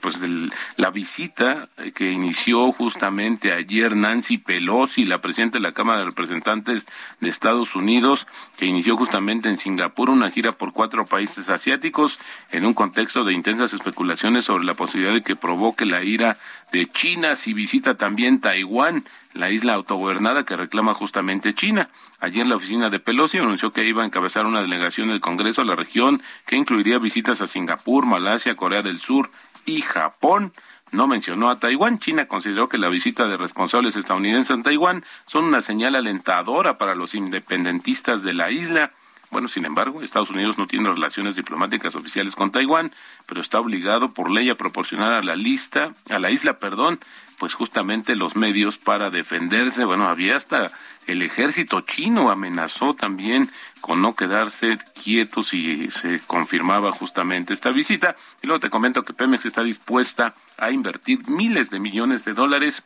pues 0.00 0.20
de 0.20 0.50
la 0.76 0.90
visita 0.90 1.68
que 1.96 2.12
inició 2.12 2.70
justamente 2.70 3.52
ayer 3.52 3.96
Nancy 3.96 4.38
Pelosi, 4.38 5.04
la 5.04 5.20
presidenta 5.20 5.58
de 5.58 5.62
la 5.62 5.72
Cámara 5.72 5.98
de 5.98 6.04
Representantes 6.04 6.86
de 7.18 7.28
Estados 7.28 7.74
Unidos, 7.74 8.28
que 8.56 8.66
inició 8.66 8.96
justamente 8.96 9.48
en 9.48 9.56
Singapur 9.56 10.10
una 10.10 10.30
gira 10.30 10.52
por 10.52 10.72
cuatro 10.72 11.04
países 11.06 11.50
asiáticos 11.50 12.20
en 12.52 12.64
un 12.64 12.72
contexto 12.72 13.24
de 13.24 13.32
intensas 13.32 13.72
especulaciones 13.72 14.44
sobre 14.44 14.64
la 14.64 14.74
posibilidad 14.74 15.12
de 15.12 15.22
que 15.22 15.34
provoque 15.34 15.84
la 15.86 16.04
ira 16.04 16.36
de 16.70 16.86
China 16.86 17.34
si 17.34 17.52
visita 17.52 17.96
también 17.96 18.40
Taiwán 18.40 19.04
la 19.34 19.50
isla 19.50 19.74
autogobernada 19.74 20.44
que 20.44 20.56
reclama 20.56 20.94
justamente 20.94 21.54
China. 21.54 21.90
Ayer 22.20 22.46
la 22.46 22.56
oficina 22.56 22.90
de 22.90 22.98
Pelosi 22.98 23.38
anunció 23.38 23.70
que 23.70 23.84
iba 23.84 24.02
a 24.02 24.06
encabezar 24.06 24.44
una 24.44 24.60
delegación 24.60 25.08
del 25.08 25.20
Congreso 25.20 25.62
a 25.62 25.64
la 25.64 25.76
región 25.76 26.20
que 26.46 26.56
incluiría 26.56 26.98
visitas 26.98 27.40
a 27.40 27.46
Singapur, 27.46 28.06
Malasia, 28.06 28.56
Corea 28.56 28.82
del 28.82 28.98
Sur 28.98 29.30
y 29.66 29.82
Japón. 29.82 30.52
No 30.90 31.06
mencionó 31.06 31.48
a 31.48 31.60
Taiwán. 31.60 32.00
China 32.00 32.26
consideró 32.26 32.68
que 32.68 32.78
la 32.78 32.88
visita 32.88 33.28
de 33.28 33.36
responsables 33.36 33.94
estadounidenses 33.94 34.56
en 34.56 34.64
Taiwán 34.64 35.04
son 35.26 35.44
una 35.44 35.60
señal 35.60 35.94
alentadora 35.94 36.76
para 36.76 36.96
los 36.96 37.14
independentistas 37.14 38.24
de 38.24 38.34
la 38.34 38.50
isla. 38.50 38.92
Bueno, 39.30 39.46
sin 39.48 39.66
embargo, 39.66 40.02
Estados 40.02 40.30
Unidos 40.30 40.56
no 40.56 40.66
tiene 40.66 40.88
relaciones 40.88 41.36
diplomáticas 41.36 41.94
oficiales 41.94 42.34
con 42.34 42.50
Taiwán, 42.50 42.92
pero 43.26 43.42
está 43.42 43.60
obligado 43.60 44.14
por 44.14 44.30
ley 44.30 44.48
a 44.48 44.54
proporcionar 44.54 45.12
a 45.12 45.22
la 45.22 45.36
lista, 45.36 45.92
a 46.08 46.18
la 46.18 46.30
isla, 46.30 46.58
perdón, 46.58 46.98
pues 47.38 47.52
justamente 47.52 48.16
los 48.16 48.36
medios 48.36 48.78
para 48.78 49.10
defenderse. 49.10 49.84
Bueno, 49.84 50.08
había 50.08 50.34
hasta 50.34 50.72
el 51.08 51.22
ejército 51.22 51.80
chino 51.80 52.30
amenazó 52.30 52.94
también 52.94 53.50
con 53.80 54.02
no 54.02 54.14
quedarse 54.14 54.78
quietos 55.02 55.48
si 55.48 55.90
se 55.90 56.20
confirmaba 56.20 56.92
justamente 56.92 57.54
esta 57.54 57.70
visita. 57.70 58.14
Y 58.42 58.46
luego 58.46 58.60
te 58.60 58.70
comento 58.70 59.02
que 59.02 59.14
Pemex 59.14 59.46
está 59.46 59.62
dispuesta 59.62 60.34
a 60.58 60.70
invertir 60.70 61.26
miles 61.28 61.70
de 61.70 61.80
millones 61.80 62.26
de 62.26 62.34
dólares 62.34 62.84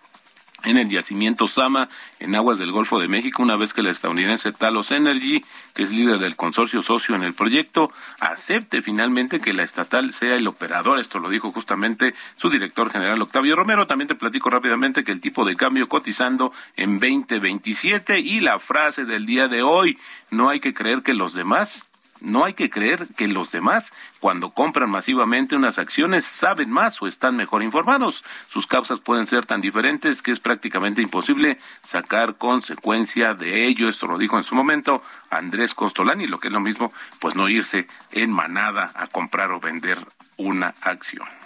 en 0.64 0.76
el 0.76 0.88
yacimiento 0.88 1.46
Sama, 1.46 1.88
en 2.20 2.34
aguas 2.34 2.58
del 2.58 2.72
Golfo 2.72 3.00
de 3.00 3.08
México, 3.08 3.42
una 3.42 3.56
vez 3.56 3.72
que 3.74 3.82
la 3.82 3.90
estadounidense 3.90 4.52
Talos 4.52 4.90
Energy, 4.90 5.44
que 5.74 5.82
es 5.82 5.92
líder 5.92 6.18
del 6.18 6.36
consorcio 6.36 6.82
socio 6.82 7.14
en 7.14 7.22
el 7.22 7.34
proyecto, 7.34 7.92
acepte 8.20 8.82
finalmente 8.82 9.40
que 9.40 9.52
la 9.52 9.62
estatal 9.62 10.12
sea 10.12 10.36
el 10.36 10.46
operador. 10.46 10.98
Esto 10.98 11.18
lo 11.18 11.28
dijo 11.28 11.52
justamente 11.52 12.14
su 12.36 12.50
director 12.50 12.90
general 12.90 13.22
Octavio 13.22 13.56
Romero. 13.56 13.86
También 13.86 14.08
te 14.08 14.14
platico 14.14 14.50
rápidamente 14.50 15.04
que 15.04 15.12
el 15.12 15.20
tipo 15.20 15.44
de 15.44 15.56
cambio 15.56 15.88
cotizando 15.88 16.52
en 16.76 16.98
2027 16.98 18.20
y 18.20 18.40
la 18.40 18.58
frase 18.58 19.04
del 19.04 19.26
día 19.26 19.48
de 19.48 19.62
hoy, 19.62 19.98
no 20.30 20.48
hay 20.48 20.60
que 20.60 20.74
creer 20.74 21.02
que 21.02 21.14
los 21.14 21.34
demás 21.34 21.86
no 22.22 22.44
hay 22.44 22.54
que 22.54 22.70
creer 22.70 23.08
que 23.16 23.26
los 23.28 23.50
demás, 23.50 23.92
cuando 24.20 24.50
compran 24.50 24.90
masivamente 24.90 25.56
unas 25.56 25.78
acciones, 25.78 26.24
saben 26.24 26.70
más 26.70 27.02
o 27.02 27.06
están 27.06 27.36
mejor 27.36 27.62
informados. 27.62 28.24
Sus 28.48 28.66
causas 28.66 29.00
pueden 29.00 29.26
ser 29.26 29.44
tan 29.44 29.60
diferentes 29.60 30.22
que 30.22 30.30
es 30.30 30.40
prácticamente 30.40 31.02
imposible 31.02 31.58
sacar 31.84 32.36
consecuencia 32.36 33.34
de 33.34 33.66
ello. 33.66 33.88
Esto 33.88 34.06
lo 34.06 34.18
dijo 34.18 34.36
en 34.36 34.44
su 34.44 34.54
momento 34.54 35.02
Andrés 35.30 35.74
Costolani, 35.74 36.26
lo 36.26 36.38
que 36.38 36.48
es 36.48 36.54
lo 36.54 36.60
mismo, 36.60 36.92
pues 37.18 37.34
no 37.34 37.48
irse 37.48 37.88
en 38.12 38.30
manada 38.30 38.92
a 38.94 39.08
comprar 39.08 39.50
o 39.50 39.60
vender 39.60 39.98
una 40.36 40.74
acción. 40.80 41.41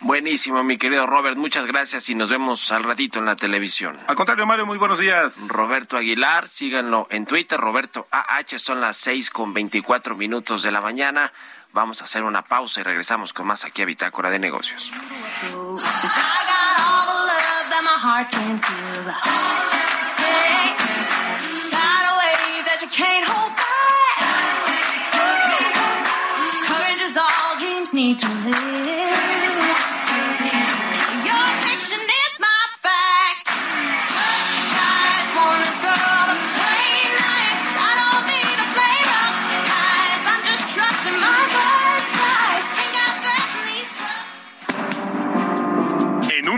Buenísimo, 0.00 0.62
mi 0.62 0.78
querido 0.78 1.06
Robert. 1.06 1.36
Muchas 1.36 1.66
gracias 1.66 2.08
y 2.08 2.14
nos 2.14 2.30
vemos 2.30 2.70
al 2.70 2.84
ratito 2.84 3.18
en 3.18 3.24
la 3.24 3.36
televisión. 3.36 3.98
Al 4.06 4.16
contrario, 4.16 4.46
Mario, 4.46 4.66
muy 4.66 4.78
buenos 4.78 4.98
días. 4.98 5.34
Roberto 5.48 5.96
Aguilar, 5.96 6.48
síganlo 6.48 7.06
en 7.10 7.26
Twitter, 7.26 7.58
Roberto 7.58 8.06
AH, 8.10 8.58
son 8.58 8.80
las 8.80 8.96
seis 8.96 9.30
con 9.30 9.52
veinticuatro 9.54 10.14
minutos 10.14 10.62
de 10.62 10.70
la 10.70 10.80
mañana. 10.80 11.32
Vamos 11.72 12.00
a 12.00 12.04
hacer 12.04 12.22
una 12.22 12.42
pausa 12.42 12.80
y 12.80 12.82
regresamos 12.82 13.32
con 13.32 13.46
más 13.46 13.64
aquí 13.64 13.82
a 13.82 13.84
Bitácora 13.84 14.30
de 14.30 14.38
Negocios. 14.38 14.90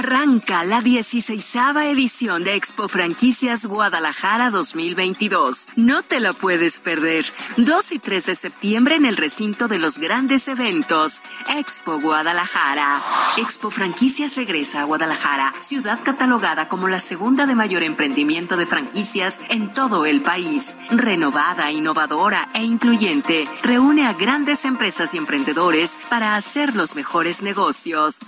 Arranca 0.00 0.64
la 0.64 0.80
16 0.80 1.56
edición 1.84 2.42
de 2.42 2.54
Expo 2.54 2.88
Franquicias 2.88 3.66
Guadalajara 3.66 4.48
2022. 4.48 5.66
No 5.76 6.02
te 6.02 6.20
la 6.20 6.32
puedes 6.32 6.80
perder. 6.80 7.26
2 7.58 7.92
y 7.92 7.98
3 7.98 8.24
de 8.24 8.34
septiembre 8.34 8.94
en 8.94 9.04
el 9.04 9.18
recinto 9.18 9.68
de 9.68 9.78
los 9.78 9.98
grandes 9.98 10.48
eventos. 10.48 11.20
Expo 11.54 12.00
Guadalajara. 12.00 13.02
Expo 13.36 13.70
Franquicias 13.70 14.38
regresa 14.38 14.80
a 14.80 14.84
Guadalajara, 14.84 15.52
ciudad 15.58 16.00
catalogada 16.02 16.66
como 16.66 16.88
la 16.88 17.00
segunda 17.00 17.44
de 17.44 17.54
mayor 17.54 17.82
emprendimiento 17.82 18.56
de 18.56 18.64
franquicias 18.64 19.42
en 19.50 19.70
todo 19.70 20.06
el 20.06 20.22
país. 20.22 20.78
Renovada, 20.88 21.72
innovadora 21.72 22.48
e 22.54 22.64
incluyente, 22.64 23.46
reúne 23.62 24.06
a 24.06 24.14
grandes 24.14 24.64
empresas 24.64 25.12
y 25.12 25.18
emprendedores 25.18 25.98
para 26.08 26.36
hacer 26.36 26.74
los 26.74 26.94
mejores 26.94 27.42
negocios. 27.42 28.20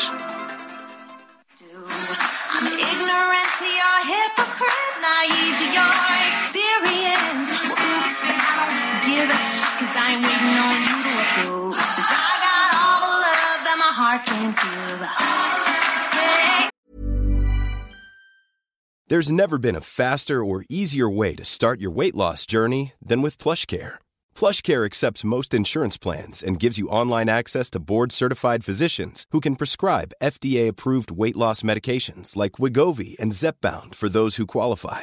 There's 19.09 19.33
never 19.33 19.57
been 19.57 19.74
a 19.74 19.81
faster 19.81 20.44
or 20.44 20.64
easier 20.68 21.09
way 21.09 21.35
to 21.35 21.44
start 21.44 21.81
your 21.81 21.90
weight 21.90 22.14
loss 22.14 22.44
journey 22.44 22.92
than 23.00 23.22
with 23.22 23.38
PlushCare. 23.38 23.94
PlushCare 24.35 24.85
accepts 24.85 25.24
most 25.24 25.54
insurance 25.54 25.96
plans 25.96 26.42
and 26.42 26.61
gives 26.61 26.76
you 26.76 26.90
online 26.90 27.31
access 27.31 27.70
to 27.70 27.81
board-certified 27.81 28.64
physicians 28.64 29.24
who 29.31 29.40
can 29.40 29.57
prescribe 29.57 30.12
FDA-approved 30.22 31.11
weight 31.11 31.37
loss 31.37 31.62
medications 31.62 32.37
like 32.37 32.61
Wigovi 32.61 33.18
and 33.18 33.33
Zepbound 33.33 33.94
for 33.94 34.11
those 34.11 34.37
who 34.37 34.46
qualify. 34.46 35.02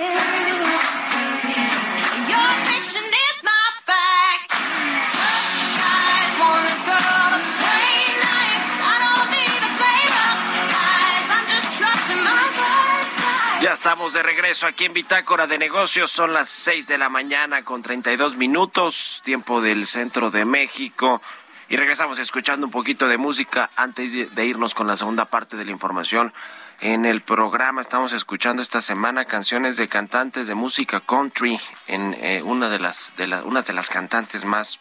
Estamos 13.81 14.13
de 14.13 14.21
regreso 14.21 14.67
aquí 14.67 14.85
en 14.85 14.93
Bitácora 14.93 15.47
de 15.47 15.57
Negocios. 15.57 16.11
Son 16.11 16.33
las 16.33 16.49
6 16.49 16.85
de 16.85 16.99
la 16.99 17.09
mañana 17.09 17.63
con 17.63 17.81
32 17.81 18.35
minutos, 18.35 19.21
tiempo 19.23 19.59
del 19.59 19.87
centro 19.87 20.29
de 20.29 20.45
México. 20.45 21.19
Y 21.67 21.77
regresamos 21.77 22.19
escuchando 22.19 22.67
un 22.67 22.71
poquito 22.71 23.07
de 23.07 23.17
música 23.17 23.71
antes 23.75 24.11
de 24.13 24.45
irnos 24.45 24.75
con 24.75 24.85
la 24.85 24.97
segunda 24.97 25.25
parte 25.25 25.57
de 25.57 25.65
la 25.65 25.71
información. 25.71 26.31
En 26.79 27.05
el 27.05 27.21
programa 27.21 27.81
estamos 27.81 28.13
escuchando 28.13 28.61
esta 28.61 28.81
semana 28.81 29.25
canciones 29.25 29.77
de 29.77 29.87
cantantes 29.87 30.45
de 30.45 30.53
música 30.53 30.99
country 30.99 31.59
en 31.87 32.15
eh, 32.21 32.43
una 32.43 32.69
de 32.69 32.77
las 32.77 33.15
de 33.17 33.25
las 33.25 33.43
unas 33.43 33.65
de 33.65 33.73
las 33.73 33.89
cantantes 33.89 34.45
más 34.45 34.77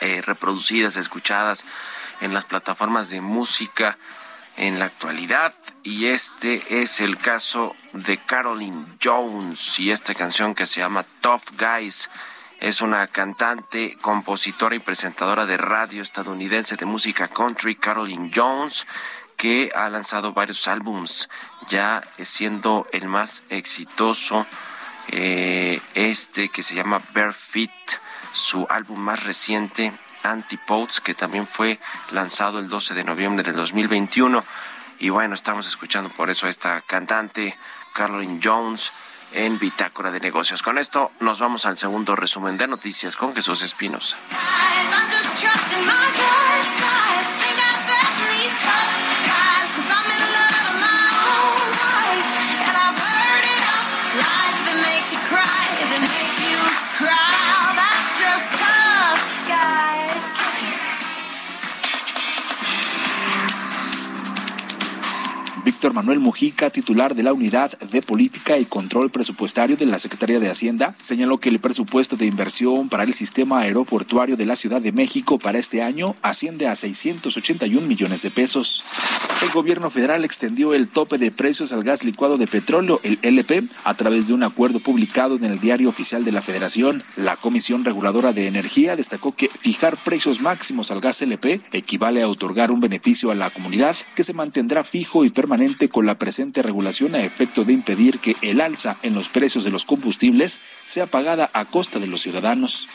eh, 0.00 0.22
reproducidas, 0.24 0.94
escuchadas 0.94 1.66
en 2.20 2.32
las 2.32 2.44
plataformas 2.44 3.10
de 3.10 3.20
música 3.20 3.98
en 4.56 4.78
la 4.78 4.86
actualidad 4.86 5.54
y 5.82 6.06
este 6.06 6.82
es 6.82 7.00
el 7.00 7.16
caso 7.16 7.74
de 7.92 8.18
Caroline 8.18 8.86
Jones 9.02 9.78
y 9.78 9.90
esta 9.90 10.14
canción 10.14 10.54
que 10.54 10.66
se 10.66 10.80
llama 10.80 11.04
Tough 11.20 11.42
Guys 11.58 12.08
es 12.60 12.80
una 12.80 13.06
cantante, 13.08 13.96
compositora 14.00 14.74
y 14.74 14.78
presentadora 14.78 15.44
de 15.44 15.56
radio 15.56 16.02
estadounidense 16.02 16.76
de 16.76 16.86
música 16.86 17.28
country, 17.28 17.74
Caroline 17.74 18.30
Jones, 18.34 18.86
que 19.36 19.70
ha 19.74 19.88
lanzado 19.90 20.32
varios 20.32 20.66
álbums, 20.68 21.28
ya 21.68 22.02
siendo 22.22 22.86
el 22.92 23.08
más 23.08 23.42
exitoso 23.50 24.46
eh, 25.08 25.80
este 25.94 26.48
que 26.48 26.62
se 26.62 26.74
llama 26.74 27.00
Bare 27.12 27.32
Feet, 27.32 27.70
su 28.32 28.66
álbum 28.70 28.98
más 28.98 29.22
reciente, 29.22 29.92
Antipodes, 30.24 31.00
que 31.00 31.14
también 31.14 31.46
fue 31.46 31.78
lanzado 32.10 32.58
el 32.58 32.68
12 32.68 32.94
de 32.94 33.04
noviembre 33.04 33.44
del 33.44 33.56
2021. 33.56 34.42
Y 34.98 35.10
bueno, 35.10 35.34
estamos 35.34 35.66
escuchando 35.66 36.10
por 36.10 36.30
eso 36.30 36.46
a 36.46 36.50
esta 36.50 36.80
cantante, 36.80 37.56
Caroline 37.94 38.40
Jones, 38.42 38.90
en 39.32 39.58
Bitácora 39.58 40.10
de 40.10 40.20
Negocios. 40.20 40.62
Con 40.62 40.78
esto 40.78 41.10
nos 41.20 41.38
vamos 41.38 41.66
al 41.66 41.76
segundo 41.76 42.16
resumen 42.16 42.56
de 42.56 42.66
noticias 42.66 43.16
con 43.16 43.34
Jesús 43.34 43.62
Espinosa. 43.62 44.16
Manuel 65.94 66.18
Mujica, 66.18 66.70
titular 66.70 67.14
de 67.14 67.22
la 67.22 67.32
Unidad 67.32 67.78
de 67.78 68.02
Política 68.02 68.58
y 68.58 68.64
Control 68.64 69.10
Presupuestario 69.10 69.76
de 69.76 69.86
la 69.86 70.00
Secretaría 70.00 70.40
de 70.40 70.50
Hacienda, 70.50 70.96
señaló 71.00 71.38
que 71.38 71.48
el 71.48 71.60
presupuesto 71.60 72.16
de 72.16 72.26
inversión 72.26 72.88
para 72.88 73.04
el 73.04 73.14
sistema 73.14 73.60
aeroportuario 73.60 74.36
de 74.36 74.44
la 74.44 74.56
Ciudad 74.56 74.80
de 74.82 74.90
México 74.90 75.38
para 75.38 75.60
este 75.60 75.82
año 75.82 76.16
asciende 76.20 76.66
a 76.66 76.74
681 76.74 77.86
millones 77.86 78.22
de 78.22 78.32
pesos. 78.32 78.82
El 79.40 79.50
gobierno 79.50 79.88
federal 79.88 80.24
extendió 80.24 80.74
el 80.74 80.88
tope 80.88 81.16
de 81.16 81.30
precios 81.30 81.72
al 81.72 81.84
gas 81.84 82.02
licuado 82.02 82.38
de 82.38 82.48
petróleo, 82.48 82.98
el 83.04 83.20
LP, 83.22 83.62
a 83.84 83.94
través 83.94 84.26
de 84.26 84.34
un 84.34 84.42
acuerdo 84.42 84.80
publicado 84.80 85.36
en 85.36 85.44
el 85.44 85.60
Diario 85.60 85.90
Oficial 85.90 86.24
de 86.24 86.32
la 86.32 86.42
Federación. 86.42 87.04
La 87.14 87.36
Comisión 87.36 87.84
Reguladora 87.84 88.32
de 88.32 88.48
Energía 88.48 88.96
destacó 88.96 89.36
que 89.36 89.48
fijar 89.48 90.02
precios 90.02 90.40
máximos 90.40 90.90
al 90.90 91.00
gas 91.00 91.22
LP 91.22 91.60
equivale 91.72 92.22
a 92.22 92.28
otorgar 92.28 92.72
un 92.72 92.80
beneficio 92.80 93.30
a 93.30 93.34
la 93.36 93.50
comunidad 93.50 93.94
que 94.16 94.24
se 94.24 94.32
mantendrá 94.32 94.82
fijo 94.82 95.24
y 95.24 95.30
permanente 95.30 95.83
con 95.88 96.06
la 96.06 96.18
presente 96.18 96.62
regulación 96.62 97.14
a 97.14 97.24
efecto 97.24 97.64
de 97.64 97.72
impedir 97.72 98.18
que 98.18 98.36
el 98.42 98.60
alza 98.60 98.96
en 99.02 99.14
los 99.14 99.28
precios 99.28 99.64
de 99.64 99.70
los 99.70 99.84
combustibles 99.84 100.60
sea 100.84 101.06
pagada 101.06 101.50
a 101.52 101.64
costa 101.64 101.98
de 101.98 102.06
los 102.06 102.22
ciudadanos. 102.22 102.88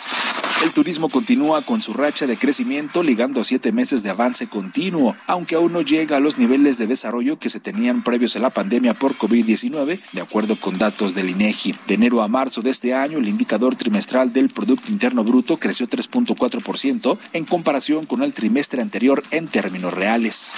El 0.63 0.73
turismo 0.73 1.07
continúa 1.07 1.61
con 1.61 1.81
su 1.81 1.93
racha 1.93 2.27
de 2.27 2.37
crecimiento 2.37 3.01
ligando 3.01 3.39
a 3.39 3.45
siete 3.45 3.71
meses 3.71 4.03
de 4.03 4.09
avance 4.09 4.47
continuo, 4.47 5.15
aunque 5.25 5.55
aún 5.55 5.71
no 5.71 5.81
llega 5.81 6.17
a 6.17 6.19
los 6.19 6.37
niveles 6.37 6.77
de 6.77 6.87
desarrollo 6.87 7.39
que 7.39 7.49
se 7.49 7.61
tenían 7.61 8.03
previos 8.03 8.35
a 8.35 8.39
la 8.39 8.49
pandemia 8.49 8.93
por 8.93 9.17
COVID-19, 9.17 10.01
de 10.11 10.21
acuerdo 10.21 10.59
con 10.59 10.77
datos 10.77 11.15
del 11.15 11.29
INEGI. 11.29 11.75
De 11.87 11.93
enero 11.93 12.21
a 12.21 12.27
marzo 12.27 12.61
de 12.61 12.71
este 12.71 12.93
año, 12.93 13.19
el 13.19 13.29
indicador 13.29 13.75
trimestral 13.75 14.33
del 14.33 14.49
Producto 14.49 14.91
Interno 14.91 15.23
Bruto 15.23 15.57
creció 15.57 15.87
3.4% 15.87 17.17
en 17.31 17.45
comparación 17.45 18.05
con 18.05 18.23
el 18.23 18.33
trimestre 18.33 18.81
anterior 18.81 19.23
en 19.31 19.47
términos 19.47 19.93
reales. 19.93 20.51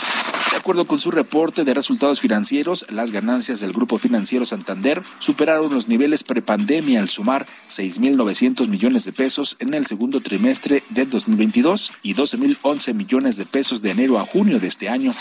De 0.51 0.57
acuerdo 0.57 0.85
con 0.85 0.99
su 0.99 1.11
reporte 1.11 1.63
de 1.63 1.73
resultados 1.73 2.19
financieros, 2.21 2.85
las 2.89 3.11
ganancias 3.11 3.59
del 3.59 3.73
Grupo 3.73 3.97
Financiero 3.97 4.45
Santander 4.45 5.03
superaron 5.19 5.73
los 5.73 5.89
niveles 5.89 6.23
prepandemia 6.23 7.01
al 7.01 7.09
sumar 7.09 7.45
6.900 7.69 8.69
millones 8.69 9.03
de 9.03 9.11
pesos 9.11 9.57
en 9.59 9.73
el 9.73 9.85
segundo 9.85 10.21
trimestre 10.21 10.83
del 10.89 11.09
2022 11.09 11.91
y 12.03 12.15
12.011 12.15 12.93
millones 12.93 13.35
de 13.35 13.45
pesos 13.45 13.81
de 13.81 13.91
enero 13.91 14.19
a 14.19 14.25
junio 14.25 14.59
de 14.59 14.67
este 14.67 14.87
año. 14.87 15.13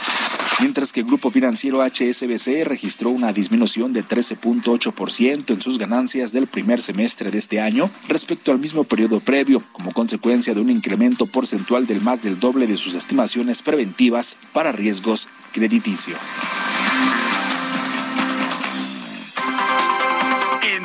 Mientras 0.60 0.92
que 0.92 1.00
el 1.00 1.06
Grupo 1.06 1.30
Financiero 1.30 1.82
HSBC 1.82 2.64
registró 2.64 3.08
una 3.08 3.32
disminución 3.32 3.94
de 3.94 4.04
13.8% 4.04 5.54
en 5.54 5.60
sus 5.62 5.78
ganancias 5.78 6.32
del 6.32 6.46
primer 6.46 6.82
semestre 6.82 7.30
de 7.30 7.38
este 7.38 7.60
año 7.60 7.90
respecto 8.08 8.52
al 8.52 8.58
mismo 8.58 8.84
periodo 8.84 9.20
previo, 9.20 9.62
como 9.72 9.92
consecuencia 9.92 10.52
de 10.52 10.60
un 10.60 10.68
incremento 10.68 11.26
porcentual 11.26 11.86
del 11.86 12.02
más 12.02 12.22
del 12.22 12.38
doble 12.38 12.66
de 12.66 12.76
sus 12.76 12.94
estimaciones 12.94 13.62
preventivas 13.62 14.36
para 14.52 14.70
riesgos 14.70 15.28
crediticios. 15.52 16.18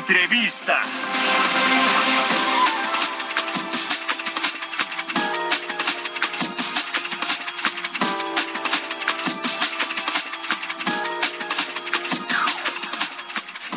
Entrevista. 0.08 0.80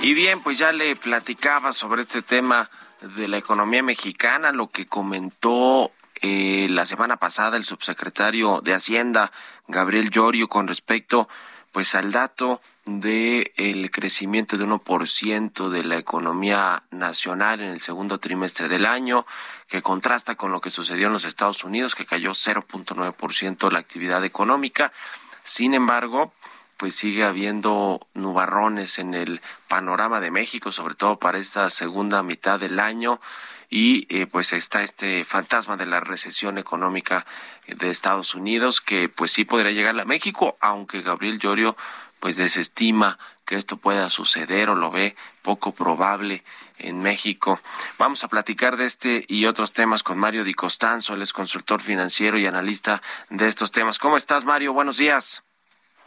Y 0.04 0.14
bien, 0.14 0.40
pues 0.44 0.60
ya 0.60 0.72
le 0.72 0.96
platicaba 0.96 1.74
sobre 1.74 2.04
este 2.04 2.22
tema 2.22 2.70
de 3.02 3.28
la 3.28 3.40
economía 3.40 3.82
mexicana, 3.82 4.52
lo 4.52 4.70
que 4.70 4.86
comentó 4.86 5.90
eh, 6.22 6.68
la 6.70 6.86
semana 6.86 7.18
pasada 7.18 7.58
el 7.58 7.66
subsecretario 7.66 8.62
de 8.62 8.76
Hacienda, 8.76 9.32
Gabriel 9.68 10.12
Llorio, 10.12 10.48
con 10.48 10.68
respecto 10.68 11.28
pues 11.72 11.96
al 11.96 12.12
dato 12.12 12.62
de 12.90 13.54
el 13.56 13.92
crecimiento 13.92 14.58
de 14.58 14.66
1% 14.66 15.70
de 15.70 15.84
la 15.84 15.98
economía 15.98 16.84
nacional 16.90 17.62
en 17.62 17.70
el 17.70 17.82
segundo 17.82 18.20
trimestre 18.20 18.68
del 18.68 18.86
año, 18.86 19.26
que 19.68 19.82
contrasta 19.82 20.36
con 20.36 20.52
lo 20.52 20.60
que 20.60 20.72
sucedió 20.72 21.08
en 21.08 21.14
los 21.14 21.26
Estados 21.26 21.64
Unidos, 21.64 21.94
que 21.94 22.06
cayó 22.06 22.32
0.9% 22.32 23.72
la 23.72 23.80
actividad 23.80 24.26
económica. 24.26 24.92
Sin 25.44 25.74
embargo, 25.74 26.34
pues 26.78 26.96
sigue 26.96 27.24
habiendo 27.24 28.08
nubarrones 28.14 29.00
en 29.00 29.14
el 29.14 29.42
panorama 29.68 30.20
de 30.20 30.32
México, 30.32 30.72
sobre 30.72 30.96
todo 30.96 31.20
para 31.20 31.38
esta 31.38 31.70
segunda 31.70 32.24
mitad 32.24 32.60
del 32.60 32.80
año 32.80 33.22
y 33.70 34.08
eh, 34.10 34.26
pues 34.26 34.54
está 34.54 34.82
este 34.82 35.26
fantasma 35.26 35.78
de 35.78 35.86
la 35.86 36.00
recesión 36.00 36.58
económica 36.58 37.26
de 37.68 37.92
Estados 37.92 38.34
Unidos 38.34 38.82
que 38.82 39.10
pues 39.10 39.32
sí 39.32 39.46
podría 39.46 39.72
llegar 39.72 40.00
a 40.00 40.06
México, 40.06 40.58
aunque 40.60 41.02
Gabriel 41.02 41.38
Llorio 41.38 41.78
pues 42.20 42.38
desestima 42.38 43.18
que 43.46 43.56
esto 43.56 43.78
pueda 43.78 44.10
suceder 44.10 44.70
o 44.70 44.76
lo 44.76 44.92
ve 44.92 45.16
poco 45.42 45.74
probable 45.74 46.44
en 46.78 47.02
México. 47.02 47.60
Vamos 47.98 48.24
a 48.24 48.28
platicar 48.28 48.78
de 48.78 48.86
este 48.86 49.26
y 49.28 49.46
otros 49.46 49.74
temas 49.74 50.04
con 50.04 50.20
Mario 50.20 50.44
Di 50.44 50.54
Costanzo, 50.54 51.14
él 51.14 51.22
es 51.22 51.34
consultor 51.34 51.82
financiero 51.82 52.38
y 52.38 52.46
analista 52.46 53.02
de 53.30 53.48
estos 53.48 53.72
temas. 53.72 53.98
¿Cómo 53.98 54.18
estás, 54.18 54.46
Mario? 54.46 54.74
Buenos 54.74 54.98
días. 54.98 55.44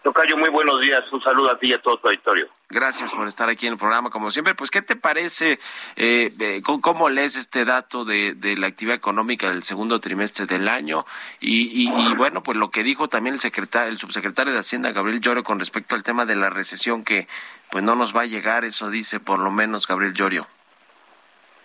Tocayo, 0.02 0.36
muy 0.36 0.50
buenos 0.50 0.80
días. 0.80 1.00
Un 1.12 1.22
saludo 1.22 1.50
a 1.50 1.58
ti 1.58 1.68
y 1.68 1.72
a 1.72 1.80
todo 1.80 1.96
tu 1.96 2.08
auditorio. 2.08 2.48
Gracias 2.68 3.12
por 3.12 3.28
estar 3.28 3.48
aquí 3.48 3.66
en 3.66 3.74
el 3.74 3.78
programa, 3.78 4.10
como 4.10 4.30
siempre. 4.30 4.54
Pues, 4.54 4.70
¿qué 4.70 4.82
te 4.82 4.96
parece? 4.96 5.60
Eh, 5.96 6.60
¿Cómo 6.64 7.08
lees 7.08 7.36
este 7.36 7.64
dato 7.64 8.04
de, 8.04 8.34
la 8.58 8.66
actividad 8.66 8.96
económica 8.96 9.50
del 9.50 9.62
segundo 9.62 10.00
trimestre 10.00 10.46
del 10.46 10.68
año? 10.68 11.06
Y, 11.40 11.88
bueno, 12.14 12.42
pues 12.42 12.56
lo 12.56 12.70
que 12.70 12.82
dijo 12.82 13.08
también 13.08 13.34
el 13.34 13.40
secretario, 13.40 13.90
el 13.90 13.98
subsecretario 13.98 14.52
de 14.52 14.58
Hacienda, 14.58 14.90
Gabriel 14.90 15.20
Llorio, 15.20 15.44
con 15.44 15.60
respecto 15.60 15.94
al 15.94 16.02
tema 16.02 16.24
de 16.24 16.34
la 16.34 16.50
recesión, 16.50 17.04
que 17.04 17.28
pues 17.70 17.84
no 17.84 17.94
nos 17.94 18.14
va 18.14 18.22
a 18.22 18.26
llegar, 18.26 18.64
eso 18.64 18.90
dice 18.90 19.20
por 19.20 19.38
lo 19.38 19.50
menos 19.50 19.86
Gabriel 19.86 20.14
Llorio. 20.14 20.46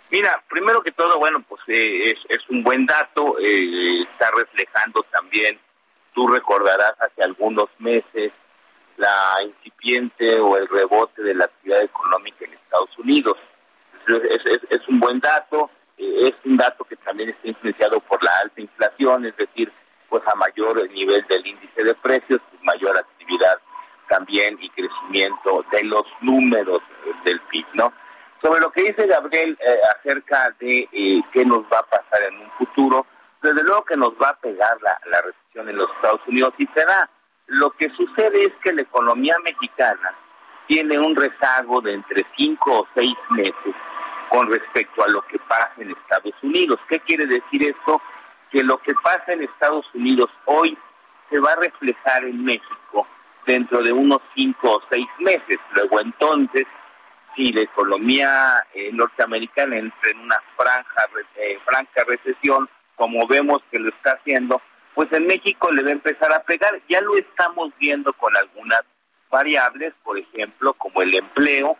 Mira, 0.10 0.42
primero 0.48 0.82
que 0.82 0.92
todo, 0.92 1.20
bueno, 1.20 1.44
pues 1.48 1.62
eh, 1.68 2.16
es, 2.30 2.40
un 2.50 2.64
buen 2.64 2.86
dato, 2.86 3.38
eh, 3.40 4.04
está 4.04 4.32
reflejando 4.32 5.04
también 5.12 5.60
tú 6.18 6.28
recordarás 6.28 6.96
hace 7.00 7.22
algunos 7.22 7.70
meses 7.78 8.32
la 8.98 9.36
incipiente 9.44 10.40
o 10.40 10.58
el 10.58 10.68
rebote 10.68 11.22
de 11.22 11.36
la 11.36 11.46
actividad 11.46 11.84
económica 11.84 12.44
en 12.44 12.54
Estados 12.54 12.98
Unidos. 12.98 13.38
Es, 14.08 14.88
un 14.88 15.00
buen 15.00 15.20
dato, 15.20 15.70
eh, 15.96 16.30
es 16.30 16.34
un 16.44 16.58
dato 16.58 16.86
que 16.86 16.96
también 16.96 17.30
está 17.30 17.48
influenciado 17.48 18.00
por 18.00 18.24
la 18.24 18.32
alta 18.42 18.60
inflación, 18.60 19.28
es 19.28 19.38
decir, 19.38 19.72
pues 20.10 20.24
a 20.28 20.34
mayor 20.34 20.90
nivel 20.90 21.24
del 21.28 21.46
índice 21.46 21.84
de 21.84 21.94
precios, 21.94 22.42
pues 22.50 22.64
mayor 22.64 22.98
actividad 22.98 23.60
también 24.10 24.58
y 24.60 24.72
crecimiento 24.72 25.64
de 25.72 25.84
los 25.84 26.06
números 26.22 26.82
del 27.26 27.40
PIB, 27.42 27.66
¿no? 27.74 27.94
Sobre 28.42 28.60
lo 28.62 28.72
que 28.72 28.82
dice 28.86 29.06
Gabriel 29.06 29.56
eh, 29.62 29.80
acerca 29.96 30.56
de 30.60 30.90
eh, 30.92 31.22
qué 31.32 31.46
nos 31.46 31.62
va 31.66 31.78
a 31.78 31.84
pasar 31.84 32.24
en 32.24 32.40
un 32.40 32.50
futuro, 32.54 33.06
desde 33.42 33.64
luego 33.64 33.86
que 33.86 33.98
nos 33.98 34.14
va 34.14 34.30
a 34.30 34.40
pegar 34.40 34.78
la, 34.82 35.00
la 35.06 35.22
recesión 35.22 35.70
en 35.70 35.78
los 35.78 35.90
Estados 35.92 36.22
Unidos 36.28 36.54
y 36.58 36.68
será. 36.68 37.10
Lo 37.48 37.72
que 37.72 37.90
sucede 37.92 38.46
es 38.46 38.54
que 38.62 38.74
la 38.74 38.82
economía 38.82 39.36
mexicana 39.44 40.14
tiene 40.68 41.00
un 41.00 41.16
rezago 41.16 41.80
de 41.82 41.94
entre 41.94 42.26
cinco 42.36 42.82
o 42.82 42.88
seis 42.94 43.16
meses 43.30 43.74
con 44.30 44.52
respecto 44.52 45.04
a 45.04 45.08
lo 45.08 45.22
que 45.22 45.40
pasa 45.40 45.72
en 45.78 45.92
Estados 45.92 46.34
Unidos. 46.42 46.80
¿Qué 46.90 47.00
quiere 47.00 47.26
decir 47.26 47.64
esto? 47.64 48.02
Que 48.52 48.64
lo 48.64 48.78
que 48.80 48.94
pasa 48.96 49.32
en 49.32 49.44
Estados 49.44 49.86
Unidos 49.94 50.30
hoy 50.46 50.78
se 51.30 51.40
va 51.40 51.54
a 51.54 51.56
reflejar 51.58 52.26
en 52.26 52.44
México 52.44 53.08
dentro 53.46 53.82
de 53.82 53.94
unos 53.94 54.22
cinco 54.36 54.74
o 54.74 54.82
seis 54.90 55.08
meses. 55.20 55.60
Luego 55.72 56.02
entonces, 56.02 56.66
si 57.36 57.54
la 57.54 57.62
economía 57.62 58.66
eh, 58.74 58.90
norteamericana 58.92 59.78
entra 59.78 60.12
en 60.12 60.20
una 60.20 60.42
franja, 60.58 61.10
eh, 61.36 61.60
franca 61.64 62.04
recesión, 62.06 62.70
como 62.98 63.26
vemos 63.28 63.62
que 63.72 63.80
lo 63.80 63.90
está 63.90 64.14
haciendo, 64.14 64.62
pues 64.94 65.10
en 65.14 65.28
México 65.28 65.72
le 65.72 65.84
va 65.84 65.90
a 65.90 65.94
empezar 65.94 66.34
a 66.34 66.44
pegar. 66.44 66.82
Ya 66.90 67.00
lo 67.02 67.16
estamos 67.16 67.72
viendo 67.80 68.12
con 68.14 68.36
algunas 68.36 68.82
variables, 69.30 69.94
por 70.04 70.18
ejemplo, 70.18 70.74
como 70.74 71.02
el 71.02 71.14
empleo, 71.14 71.78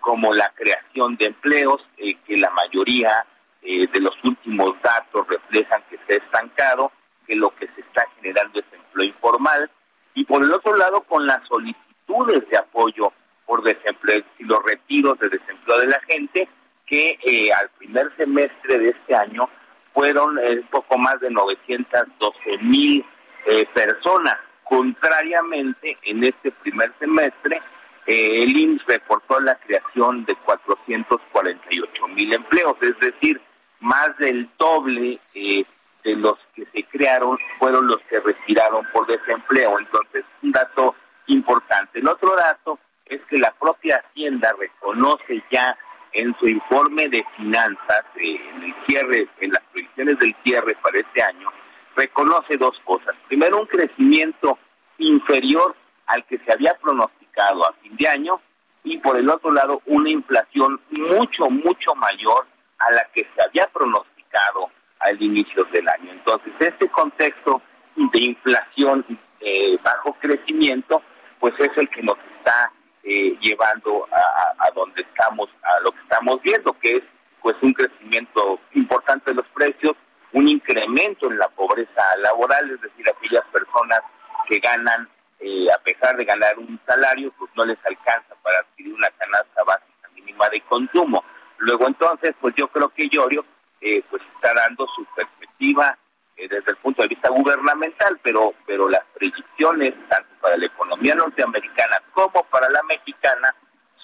como 0.00 0.32
la 0.34 0.50
creación 0.54 1.16
de 1.16 1.26
empleos, 1.26 1.86
eh, 1.98 2.16
que 2.26 2.38
la 2.38 2.50
mayoría 2.50 3.26
eh, 3.62 3.86
de 3.86 4.00
los 4.00 4.14
últimos 4.24 4.80
datos 4.82 5.28
reflejan 5.28 5.82
que 5.90 5.98
se 6.06 6.14
ha 6.14 6.16
estancado, 6.16 6.90
que 7.26 7.36
lo 7.36 7.54
que 7.54 7.66
se 7.74 7.82
está 7.82 8.06
generando 8.16 8.58
es 8.58 8.64
empleo 8.72 9.06
informal, 9.08 9.70
y 10.14 10.24
por 10.24 10.42
el 10.42 10.52
otro 10.52 10.76
lado 10.76 11.02
con 11.02 11.26
las 11.26 11.46
solicitudes 11.46 12.48
de 12.48 12.56
apoyo 12.56 13.12
por 13.44 13.62
desempleo 13.62 14.22
y 14.38 14.44
los 14.44 14.62
retiros 14.64 15.18
de 15.18 15.28
desempleo 15.28 15.80
de 15.80 15.86
la 15.88 16.00
gente, 16.08 16.48
que 16.86 17.18
eh, 17.22 17.52
al 17.52 17.68
primer 17.70 18.16
semestre 18.16 18.78
de 18.78 18.90
este 18.90 19.14
año 19.14 19.50
fueron 19.96 20.38
un 20.38 20.62
poco 20.70 20.98
más 20.98 21.18
de 21.20 21.30
912 21.30 22.58
mil 22.58 23.02
eh, 23.46 23.66
personas. 23.72 24.36
Contrariamente, 24.62 25.96
en 26.02 26.22
este 26.22 26.52
primer 26.52 26.92
semestre, 26.98 27.62
eh, 28.06 28.42
el 28.42 28.54
IMSS 28.54 28.84
reportó 28.86 29.40
la 29.40 29.54
creación 29.54 30.26
de 30.26 30.34
448 30.36 32.08
mil 32.08 32.30
empleos, 32.34 32.76
es 32.82 32.98
decir, 33.00 33.40
más 33.80 34.16
del 34.18 34.50
doble 34.58 35.18
eh, 35.34 35.64
de 36.04 36.16
los 36.16 36.36
que 36.54 36.66
se 36.66 36.84
crearon 36.84 37.38
fueron 37.58 37.86
los 37.86 38.00
que 38.02 38.20
retiraron 38.20 38.86
por 38.92 39.06
desempleo. 39.06 39.78
Entonces, 39.78 40.24
un 40.42 40.52
dato 40.52 40.94
importante. 41.28 42.00
El 42.00 42.08
otro 42.08 42.36
dato 42.36 42.78
es 43.06 43.22
que 43.30 43.38
la 43.38 43.52
propia 43.52 44.04
Hacienda 44.04 44.52
reconoce 44.58 45.42
ya 45.50 45.74
en 46.12 46.34
su 46.38 46.48
informe 46.48 47.08
de 47.08 47.24
finanzas, 47.36 48.04
eh, 48.16 48.40
en 48.54 48.62
el 48.62 48.74
cierre, 48.86 49.28
en 49.40 49.52
las 49.52 49.62
proyecciones 49.96 50.18
del 50.18 50.36
cierre 50.42 50.76
para 50.82 50.98
este 50.98 51.22
año, 51.22 51.48
reconoce 51.96 52.56
dos 52.56 52.78
cosas. 52.84 53.14
Primero, 53.28 53.60
un 53.60 53.66
crecimiento 53.66 54.58
inferior 54.98 55.74
al 56.06 56.24
que 56.26 56.38
se 56.38 56.52
había 56.52 56.74
pronosticado 56.74 57.66
a 57.66 57.72
fin 57.74 57.96
de 57.96 58.08
año 58.08 58.40
y 58.84 58.98
por 58.98 59.16
el 59.16 59.28
otro 59.28 59.50
lado, 59.50 59.82
una 59.86 60.10
inflación 60.10 60.80
mucho, 60.90 61.50
mucho 61.50 61.94
mayor 61.96 62.46
a 62.78 62.90
la 62.92 63.04
que 63.12 63.26
se 63.34 63.42
había 63.42 63.66
pronosticado 63.68 64.70
al 65.00 65.20
inicio 65.20 65.64
del 65.64 65.88
año. 65.88 66.12
Entonces, 66.12 66.52
este 66.60 66.88
contexto 66.88 67.60
de 67.96 68.18
inflación 68.20 69.04
eh, 69.40 69.76
bajo 69.82 70.12
crecimiento, 70.20 71.02
pues 71.40 71.54
es 71.58 71.70
el 71.76 71.88
que 71.88 72.02
nos 72.02 72.16
está 72.38 72.70
eh, 73.02 73.36
llevando 73.40 74.06
a, 74.12 74.70
donde 74.74 75.02
estamos, 75.02 75.48
a 75.62 75.80
lo 75.80 75.90
que 75.90 76.00
estamos 76.00 76.40
viendo, 76.42 76.72
que 76.78 76.96
es 76.96 77.02
pues 77.46 77.58
un 77.62 77.74
crecimiento 77.74 78.58
importante 78.72 79.30
de 79.30 79.36
los 79.36 79.46
precios, 79.54 79.94
un 80.32 80.48
incremento 80.48 81.30
en 81.30 81.38
la 81.38 81.46
pobreza 81.46 82.02
laboral, 82.16 82.72
es 82.72 82.80
decir, 82.80 83.08
aquellas 83.08 83.44
personas 83.52 84.00
que 84.48 84.58
ganan, 84.58 85.08
eh, 85.38 85.68
a 85.72 85.78
pesar 85.78 86.16
de 86.16 86.24
ganar 86.24 86.58
un 86.58 86.80
salario, 86.84 87.32
pues 87.38 87.48
no 87.54 87.64
les 87.64 87.78
alcanza 87.86 88.34
para 88.42 88.58
adquirir 88.58 88.92
una 88.94 89.08
canasta 89.10 89.62
básica 89.62 90.08
mínima 90.16 90.48
de 90.48 90.60
consumo. 90.62 91.22
Luego 91.58 91.86
entonces, 91.86 92.34
pues 92.40 92.52
yo 92.56 92.66
creo 92.66 92.88
que 92.88 93.08
Llorio 93.08 93.44
eh, 93.80 94.02
pues 94.10 94.22
está 94.34 94.52
dando 94.52 94.84
su 94.88 95.04
perspectiva 95.14 95.96
eh, 96.36 96.48
desde 96.48 96.72
el 96.72 96.78
punto 96.78 97.02
de 97.02 97.08
vista 97.08 97.28
gubernamental, 97.28 98.18
pero, 98.24 98.54
pero 98.66 98.88
las 98.88 99.04
predicciones, 99.14 99.94
tanto 100.08 100.34
para 100.40 100.56
la 100.56 100.66
economía 100.66 101.14
norteamericana 101.14 102.02
como 102.12 102.42
para 102.50 102.68
la 102.70 102.82
mexicana, 102.82 103.54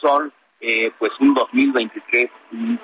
son 0.00 0.33
eh, 0.64 0.92
pues 0.96 1.11
un 1.18 1.35
2023 1.35 2.31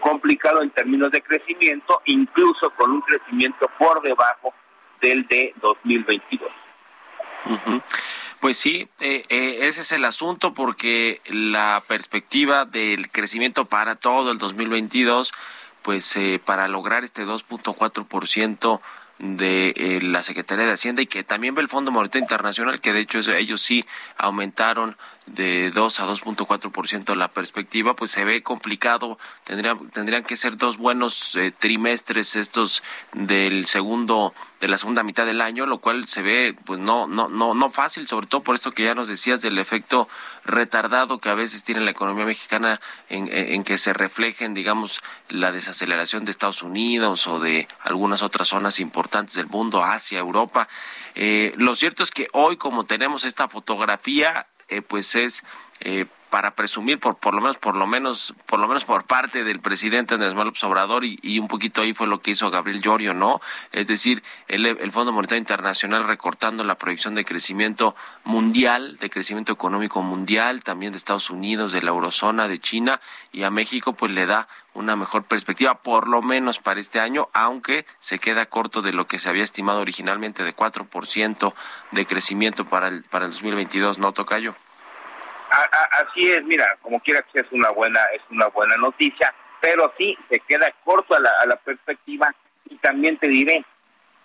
complicado 0.00 0.62
en 0.62 0.70
términos 0.70 1.12
de 1.12 1.22
crecimiento, 1.22 2.02
incluso 2.06 2.70
con 2.70 2.90
un 2.90 3.00
crecimiento 3.02 3.70
por 3.78 4.02
debajo 4.02 4.52
del 5.00 5.28
de 5.28 5.54
2022. 5.62 6.50
Pues 8.40 8.56
sí, 8.56 8.88
eh, 8.98 9.24
ese 9.28 9.82
es 9.82 9.92
el 9.92 10.04
asunto 10.04 10.54
porque 10.54 11.20
la 11.26 11.84
perspectiva 11.86 12.64
del 12.64 13.10
crecimiento 13.12 13.64
para 13.64 13.94
todo 13.94 14.32
el 14.32 14.38
2022, 14.38 15.32
pues 15.82 16.18
para 16.44 16.66
lograr 16.66 17.04
este 17.04 17.24
2.4% 17.24 18.80
de 19.18 19.72
eh, 19.76 20.00
la 20.02 20.22
Secretaría 20.22 20.66
de 20.66 20.72
Hacienda 20.72 21.02
y 21.02 21.06
que 21.06 21.24
también 21.24 21.54
ve 21.54 21.62
el 21.62 21.68
Fondo 21.68 21.90
Monetario 21.90 22.22
Internacional, 22.22 22.80
que 22.80 22.92
de 22.92 23.00
hecho 23.00 23.18
ellos 23.18 23.60
sí 23.60 23.84
aumentaron 24.16 24.96
de 25.34 25.70
2 25.70 26.00
a 26.00 26.06
2.4% 26.06 27.14
la 27.14 27.28
perspectiva, 27.28 27.94
pues 27.94 28.10
se 28.10 28.24
ve 28.24 28.42
complicado. 28.42 29.18
Tendrían, 29.44 29.90
tendrían 29.90 30.24
que 30.24 30.36
ser 30.36 30.56
dos 30.56 30.76
buenos 30.76 31.34
eh, 31.36 31.52
trimestres 31.56 32.36
estos 32.36 32.82
del 33.12 33.66
segundo 33.66 34.34
de 34.60 34.66
la 34.66 34.76
segunda 34.76 35.04
mitad 35.04 35.24
del 35.24 35.40
año, 35.40 35.66
lo 35.66 35.78
cual 35.78 36.08
se 36.08 36.20
ve 36.20 36.56
pues 36.66 36.80
no 36.80 37.06
no 37.06 37.28
no 37.28 37.54
no 37.54 37.70
fácil, 37.70 38.08
sobre 38.08 38.26
todo 38.26 38.42
por 38.42 38.56
esto 38.56 38.72
que 38.72 38.82
ya 38.82 38.94
nos 38.94 39.06
decías 39.06 39.40
del 39.40 39.58
efecto 39.58 40.08
retardado 40.44 41.18
que 41.18 41.28
a 41.28 41.34
veces 41.34 41.62
tiene 41.62 41.80
la 41.80 41.92
economía 41.92 42.24
mexicana 42.24 42.80
en, 43.08 43.28
en 43.32 43.62
que 43.62 43.78
se 43.78 43.92
reflejen, 43.92 44.54
digamos, 44.54 45.00
la 45.28 45.52
desaceleración 45.52 46.24
de 46.24 46.32
Estados 46.32 46.62
Unidos 46.62 47.26
o 47.26 47.38
de 47.38 47.68
algunas 47.80 48.22
otras 48.22 48.48
zonas 48.48 48.80
importantes 48.80 49.34
del 49.34 49.46
mundo, 49.46 49.84
Asia, 49.84 50.18
Europa. 50.18 50.68
Eh, 51.14 51.52
lo 51.56 51.74
cierto 51.76 52.02
es 52.02 52.10
que 52.10 52.28
hoy, 52.32 52.56
como 52.56 52.84
tenemos 52.84 53.24
esta 53.24 53.48
fotografía, 53.48 54.46
eh, 54.68 54.82
pues 54.82 55.14
es 55.14 55.42
eh, 55.80 56.06
para 56.30 56.50
presumir 56.50 56.98
por 57.00 57.16
por 57.16 57.34
lo 57.34 57.40
menos 57.40 57.58
por 57.58 57.74
lo 57.74 57.86
menos 57.86 58.34
por 58.46 58.58
lo 58.58 58.68
menos 58.68 58.84
por 58.84 59.04
parte 59.04 59.44
del 59.44 59.60
presidente 59.60 60.14
Andrés 60.14 60.32
Manuel 60.32 60.48
López 60.48 60.64
Obrador 60.64 61.04
y, 61.04 61.38
un 61.38 61.48
poquito 61.48 61.80
ahí 61.80 61.94
fue 61.94 62.06
lo 62.06 62.20
que 62.20 62.32
hizo 62.32 62.50
Gabriel 62.50 62.82
Llorio, 62.82 63.14
¿no? 63.14 63.40
Es 63.72 63.86
decir, 63.86 64.22
el, 64.48 64.66
el 64.66 64.92
Fondo 64.92 65.12
Monetario 65.12 65.40
Internacional 65.40 66.06
recortando 66.06 66.64
la 66.64 66.76
proyección 66.76 67.14
de 67.14 67.24
crecimiento 67.24 67.96
mundial, 68.24 68.98
de 68.98 69.10
crecimiento 69.10 69.52
económico 69.52 70.02
mundial, 70.02 70.62
también 70.62 70.92
de 70.92 70.98
Estados 70.98 71.30
Unidos, 71.30 71.72
de 71.72 71.82
la 71.82 71.90
eurozona, 71.90 72.48
de 72.48 72.58
China 72.58 73.00
y 73.32 73.44
a 73.44 73.50
México 73.50 73.94
pues 73.94 74.12
le 74.12 74.26
da 74.26 74.48
una 74.74 74.96
mejor 74.96 75.24
perspectiva, 75.24 75.82
por 75.82 76.08
lo 76.08 76.22
menos 76.22 76.58
para 76.58 76.80
este 76.80 77.00
año, 77.00 77.28
aunque 77.32 77.84
se 77.98 78.18
queda 78.18 78.46
corto 78.46 78.80
de 78.82 78.92
lo 78.92 79.06
que 79.08 79.18
se 79.18 79.28
había 79.28 79.42
estimado 79.42 79.80
originalmente 79.80 80.44
de 80.44 80.54
4% 80.54 81.54
de 81.90 82.06
crecimiento 82.06 82.64
para 82.64 82.88
el, 82.88 83.02
para 83.04 83.24
el 83.24 83.32
2022, 83.32 83.98
¿no, 83.98 84.12
Tocayo? 84.12 84.54
Así 85.50 86.30
es, 86.30 86.44
mira, 86.44 86.76
como 86.82 87.00
quiera 87.00 87.22
que 87.22 87.32
sea, 87.32 87.42
es 87.42 87.52
una 87.52 87.70
buena, 87.70 88.00
es 88.14 88.22
una 88.30 88.46
buena 88.48 88.76
noticia, 88.76 89.34
pero 89.60 89.92
sí 89.98 90.16
se 90.28 90.40
queda 90.40 90.72
corto 90.84 91.14
a 91.14 91.20
la, 91.20 91.30
a 91.40 91.46
la 91.46 91.56
perspectiva 91.56 92.34
y 92.68 92.76
también 92.76 93.16
te 93.18 93.28
diré, 93.28 93.64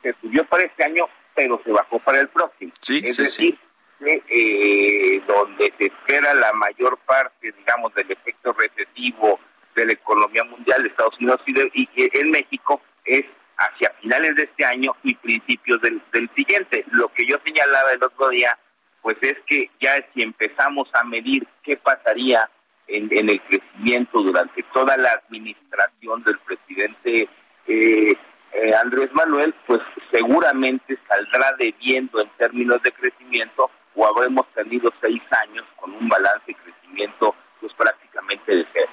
se 0.01 0.13
subió 0.21 0.43
para 0.45 0.63
este 0.63 0.83
año, 0.83 1.07
pero 1.33 1.59
se 1.63 1.71
bajó 1.71 1.99
para 1.99 2.19
el 2.19 2.27
próximo. 2.29 2.71
Sí, 2.81 3.01
es 3.03 3.15
sí, 3.15 3.23
decir, 3.23 3.59
parte 3.99 4.23
eh, 4.29 5.21
donde 5.27 5.73
se 5.77 5.85
espera 5.85 6.33
la 6.33 6.53
mayor 6.53 6.97
parte, 6.99 7.51
digamos, 7.51 7.93
del 7.93 8.11
efecto 8.11 8.53
recesivo 8.53 9.39
de 9.75 9.85
la 9.85 9.93
economía 9.93 10.43
mundial 10.43 10.83
de 10.83 10.89
Estados 10.89 11.17
Unidos 11.17 11.41
y, 11.45 11.53
de, 11.53 11.71
y 11.73 11.89
en 11.95 12.31
México 12.31 12.81
es 13.05 13.25
hacia 13.57 13.91
finales 14.01 14.35
de 14.35 14.43
este 14.43 14.65
año 14.65 14.95
y 15.03 15.15
principios 15.15 15.81
del, 15.81 16.01
del 16.11 16.29
siguiente. 16.35 16.85
Lo 16.91 17.07
que 17.09 17.25
yo 17.25 17.37
señalaba 17.43 17.91
el 17.91 18.03
otro 18.03 18.29
día, 18.29 18.57
pues 19.03 19.17
es 19.21 19.35
que 19.45 19.69
ya 19.79 20.03
si 20.13 20.23
empezamos 20.23 20.89
a 20.93 21.03
medir 21.03 21.45
qué 21.61 21.77
pasaría 21.77 22.49
en, 22.87 23.07
en 23.11 23.29
el 23.29 23.41
crecimiento 23.41 24.23
durante 24.23 24.63
toda 24.73 24.97
la 24.97 25.11
administración 25.11 26.23
del 26.23 26.39
presidente 26.39 27.29
eh, 27.67 28.17
eh, 28.53 28.75
Andrés 28.75 29.11
Manuel, 29.13 29.53
pues 29.67 29.81
seguramente 30.09 30.97
saldrá 31.07 31.53
debiendo 31.59 32.21
en 32.21 32.29
términos 32.37 32.81
de 32.81 32.91
crecimiento 32.93 33.69
o 33.95 34.07
habremos 34.07 34.47
tenido 34.53 34.91
seis 35.01 35.21
años 35.43 35.65
con 35.75 35.93
un 35.93 36.07
balance 36.07 36.45
de 36.47 36.55
crecimiento 36.55 37.35
pues 37.59 37.73
prácticamente 37.73 38.55
de 38.55 38.67
cero. 38.73 38.89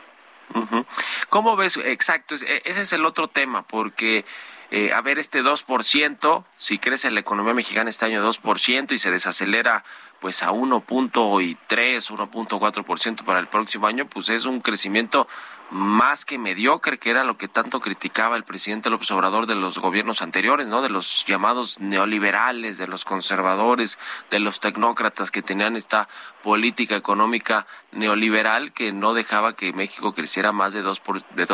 ¿Cómo 1.29 1.57
ves? 1.57 1.77
Exacto, 1.77 2.35
e, 2.35 2.63
ese 2.65 2.81
es 2.81 2.93
el 2.93 3.05
otro 3.05 3.29
tema, 3.29 3.63
porque 3.63 4.25
eh, 4.71 4.93
a 4.93 5.01
ver, 5.01 5.19
este 5.19 5.43
2%, 5.43 6.45
si 6.55 6.79
crece 6.79 7.11
la 7.11 7.21
economía 7.21 7.55
mexicana 7.55 7.91
este 7.91 8.07
año 8.07 8.25
2% 8.25 8.93
y 8.93 8.99
se 8.99 9.11
desacelera 9.11 9.85
pues 10.21 10.43
a 10.43 10.51
1.3, 10.53 11.57
1.4% 11.67 13.25
para 13.25 13.41
el 13.41 13.49
próximo 13.49 13.87
año, 13.87 14.07
pues 14.07 14.29
es 14.29 14.45
un 14.45 14.61
crecimiento 14.61 15.27
más 15.71 16.25
que 16.25 16.39
mediocre, 16.39 16.99
que 16.99 17.11
era 17.11 17.25
lo 17.25 17.39
que 17.39 17.49
tanto 17.49 17.81
criticaba 17.81 18.37
el 18.37 18.43
presidente 18.43 18.91
López 18.91 19.11
Obrador 19.13 19.47
de 19.47 19.55
los 19.55 19.79
gobiernos 19.79 20.21
anteriores, 20.21 20.67
¿no? 20.67 20.83
De 20.83 20.89
los 20.89 21.25
llamados 21.27 21.81
neoliberales, 21.81 22.77
de 22.77 22.87
los 22.87 23.05
conservadores, 23.05 23.99
de 24.31 24.41
los 24.41 24.61
tecnócratas 24.61 25.31
que 25.31 25.43
tenían 25.43 25.77
esta 25.77 26.09
política 26.43 26.97
económica 26.97 27.67
neoliberal 27.93 28.73
que 28.73 28.93
no 28.93 29.15
dejaba 29.15 29.57
que 29.57 29.73
México 29.73 30.13
creciera 30.13 30.53
más 30.53 30.73
de 30.73 30.83
2 30.83 31.01
por, 31.01 31.25
de 31.25 31.47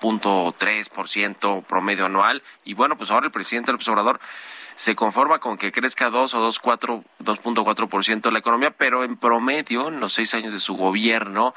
2.3% 0.00 1.64
promedio 1.64 2.06
anual 2.06 2.42
y 2.64 2.74
bueno, 2.74 2.96
pues 2.96 3.10
ahora 3.10 3.26
el 3.26 3.32
presidente 3.32 3.72
López 3.72 3.88
Obrador 3.88 4.20
se 4.76 4.96
conforma 4.96 5.38
con 5.38 5.56
que 5.56 5.72
crezca 5.72 6.10
2 6.10 6.34
o 6.34 6.50
2.4% 6.50 8.30
la 8.30 8.38
economía, 8.38 8.70
pero 8.70 9.04
en 9.04 9.16
promedio 9.16 9.88
en 9.88 10.00
los 10.00 10.12
seis 10.12 10.34
años 10.34 10.52
de 10.52 10.60
su 10.60 10.76
gobierno 10.76 11.54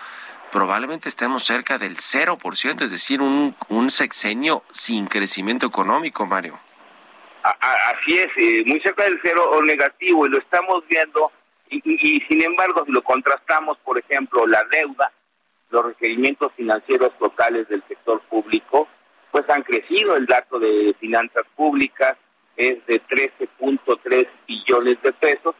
probablemente 0.51 1.09
estemos 1.09 1.43
cerca 1.43 1.77
del 1.77 1.97
0%, 1.97 2.81
es 2.81 2.91
decir, 2.91 3.21
un, 3.21 3.55
un 3.69 3.91
sexenio 3.91 4.63
sin 4.69 5.07
crecimiento 5.07 5.65
económico, 5.65 6.25
Mario. 6.25 6.57
Así 7.43 8.17
es, 8.17 8.29
eh, 8.37 8.63
muy 8.65 8.79
cerca 8.81 9.03
del 9.03 9.19
cero 9.21 9.49
o 9.51 9.61
negativo, 9.61 10.25
y 10.25 10.29
lo 10.29 10.37
estamos 10.37 10.83
viendo, 10.87 11.31
y, 11.69 11.81
y, 11.85 12.21
sin 12.21 12.41
embargo, 12.43 12.83
si 12.85 12.91
lo 12.91 13.01
contrastamos, 13.01 13.77
por 13.79 13.97
ejemplo, 13.97 14.45
la 14.47 14.63
deuda, 14.71 15.11
los 15.69 15.85
requerimientos 15.85 16.51
financieros 16.53 17.11
totales 17.17 17.67
del 17.67 17.83
sector 17.87 18.21
público, 18.21 18.87
pues 19.31 19.49
han 19.49 19.63
crecido, 19.63 20.15
el 20.15 20.25
dato 20.25 20.59
de 20.59 20.95
finanzas 20.99 21.43
públicas 21.55 22.17
es 22.55 22.85
de 22.87 23.01
13.3 23.01 24.27
billones 24.47 25.01
de 25.01 25.13
pesos, 25.13 25.55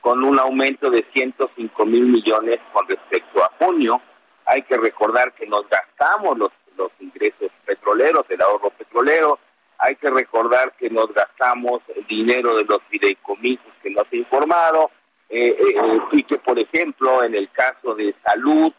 con 0.00 0.24
un 0.24 0.38
aumento 0.38 0.90
de 0.90 1.04
105 1.12 1.86
mil 1.86 2.06
millones 2.06 2.58
con 2.72 2.88
respecto 2.88 3.44
a 3.44 3.50
junio, 3.58 4.00
hay 4.46 4.62
que 4.62 4.76
recordar 4.76 5.32
que 5.34 5.46
nos 5.46 5.68
gastamos 5.68 6.38
los, 6.38 6.50
los 6.76 6.90
ingresos 6.98 7.50
petroleros, 7.64 8.24
el 8.30 8.40
ahorro 8.40 8.70
petrolero, 8.70 9.38
hay 9.78 9.96
que 9.96 10.10
recordar 10.10 10.72
que 10.78 10.90
nos 10.90 11.12
gastamos 11.12 11.82
el 11.94 12.06
dinero 12.06 12.56
de 12.56 12.64
los 12.64 12.82
fideicomisos 12.90 13.72
que 13.82 13.90
nos 13.90 14.04
ha 14.10 14.16
informado, 14.16 14.90
eh, 15.28 15.48
eh, 15.48 15.74
eh, 15.76 16.00
y 16.12 16.22
que, 16.24 16.38
por 16.38 16.58
ejemplo, 16.58 17.22
en 17.22 17.34
el 17.34 17.50
caso 17.50 17.94
de 17.94 18.14
salud, 18.24 18.72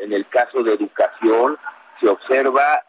en 0.00 0.12
el 0.12 0.26
caso 0.28 0.62
de 0.62 0.74
educación, 0.74 1.58
se 2.00 2.08
observa 2.08 2.84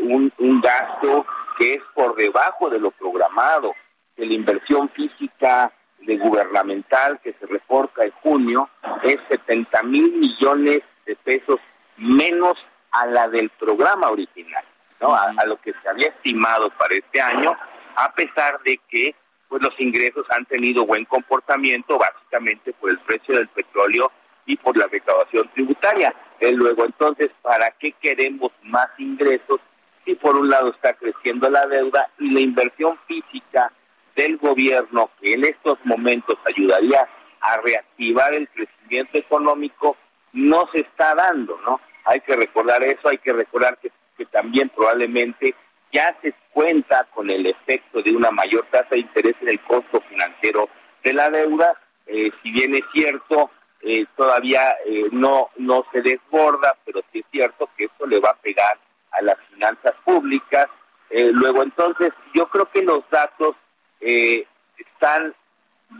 un, 0.00 0.32
un 0.38 0.60
gasto 0.60 1.26
que 1.58 1.74
es 1.74 1.82
por 1.94 2.14
debajo 2.16 2.70
de 2.70 2.80
lo 2.80 2.90
programado, 2.90 3.74
que 4.16 4.26
la 4.26 4.34
inversión 4.34 4.88
física 4.90 5.72
de 6.06 6.16
gubernamental 6.18 7.20
que 7.20 7.34
se 7.34 7.46
reporta 7.46 8.04
en 8.04 8.10
junio 8.22 8.68
es 9.02 9.18
70 9.28 9.82
mil 9.84 10.12
millones 10.12 10.82
de 11.06 11.16
pesos 11.16 11.60
menos 11.96 12.56
a 12.90 13.06
la 13.06 13.28
del 13.28 13.50
programa 13.50 14.10
original, 14.10 14.64
¿no? 15.00 15.14
A, 15.14 15.32
lo 15.46 15.56
que 15.60 15.72
se 15.82 15.88
había 15.88 16.08
estimado 16.08 16.70
para 16.70 16.94
este 16.94 17.20
año, 17.20 17.56
a 17.96 18.12
pesar 18.12 18.60
de 18.62 18.78
que 18.88 19.14
pues 19.48 19.62
los 19.62 19.78
ingresos 19.78 20.24
han 20.30 20.46
tenido 20.46 20.86
buen 20.86 21.04
comportamiento, 21.04 21.98
básicamente 21.98 22.72
por 22.72 22.90
el 22.90 22.98
precio 23.00 23.36
del 23.36 23.48
petróleo 23.48 24.10
y 24.46 24.56
por 24.56 24.76
la 24.76 24.86
recaudación 24.86 25.48
tributaria. 25.52 26.14
Luego, 26.50 26.84
entonces, 26.84 27.30
¿para 27.40 27.70
qué 27.78 27.92
queremos 27.92 28.50
más 28.64 28.88
ingresos 28.98 29.60
si 30.04 30.16
por 30.16 30.36
un 30.36 30.50
lado 30.50 30.70
está 30.70 30.94
creciendo 30.94 31.48
la 31.48 31.66
deuda 31.66 32.10
y 32.18 32.30
la 32.30 32.40
inversión 32.40 32.98
física 33.06 33.72
del 34.16 34.36
gobierno, 34.38 35.10
que 35.20 35.34
en 35.34 35.44
estos 35.44 35.78
momentos 35.84 36.36
ayudaría 36.44 37.08
a 37.40 37.56
reactivar 37.58 38.34
el 38.34 38.48
crecimiento 38.48 39.18
económico, 39.18 39.96
no 40.32 40.68
se 40.72 40.80
está 40.80 41.14
dando, 41.14 41.58
¿no? 41.64 41.80
Hay 42.04 42.20
que 42.20 42.34
recordar 42.34 42.82
eso, 42.82 43.08
hay 43.08 43.18
que 43.18 43.32
recordar 43.32 43.78
que, 43.78 43.90
también 44.30 44.68
probablemente 44.68 45.52
ya 45.92 46.16
se 46.22 46.32
cuenta 46.52 47.08
con 47.12 47.28
el 47.28 47.44
efecto 47.44 48.00
de 48.02 48.14
una 48.14 48.30
mayor 48.30 48.64
tasa 48.70 48.90
de 48.90 49.00
interés 49.00 49.34
en 49.40 49.48
el 49.48 49.60
costo 49.60 50.00
financiero 50.02 50.68
de 51.02 51.12
la 51.12 51.28
deuda, 51.28 51.76
eh, 52.06 52.30
si 52.40 52.52
bien 52.52 52.72
es 52.76 52.84
cierto, 52.92 53.50
eh, 53.82 54.06
todavía 54.16 54.76
eh, 54.86 55.08
no, 55.12 55.50
no 55.56 55.84
se 55.92 56.02
desborda, 56.02 56.76
pero 56.84 57.02
sí 57.12 57.20
es 57.20 57.26
cierto 57.30 57.68
que 57.76 57.84
esto 57.84 58.06
le 58.06 58.20
va 58.20 58.30
a 58.30 58.36
pegar 58.36 58.78
a 59.12 59.22
las 59.22 59.36
finanzas 59.50 59.94
públicas. 60.04 60.68
luego 61.10 61.62
entonces, 61.62 62.12
yo 62.32 62.48
creo 62.48 62.70
que 62.70 62.82
los 62.82 63.02
datos 63.10 63.54
están 64.00 65.34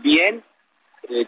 bien, 0.01 0.43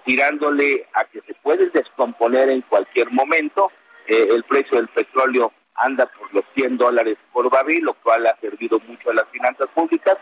tirándole 0.03 0.87
a 0.93 1.03
que 1.05 1.21
se 1.21 1.35
pueden 1.35 1.69
descomponer 1.71 2.49
en 2.49 2.61
cualquier 2.61 3.11
momento, 3.11 3.71
eh, 4.07 4.27
el 4.31 4.43
precio 4.43 4.77
del 4.77 4.87
petróleo 4.89 5.51
anda 5.73 6.05
por 6.05 6.31
los 6.33 6.45
100 6.53 6.77
dólares 6.77 7.17
por 7.33 7.49
barril, 7.49 7.85
lo 7.85 7.95
cual 7.95 8.27
ha 8.27 8.37
servido 8.39 8.79
mucho 8.87 9.09
a 9.09 9.15
las 9.15 9.27
finanzas 9.29 9.67
públicas, 9.73 10.17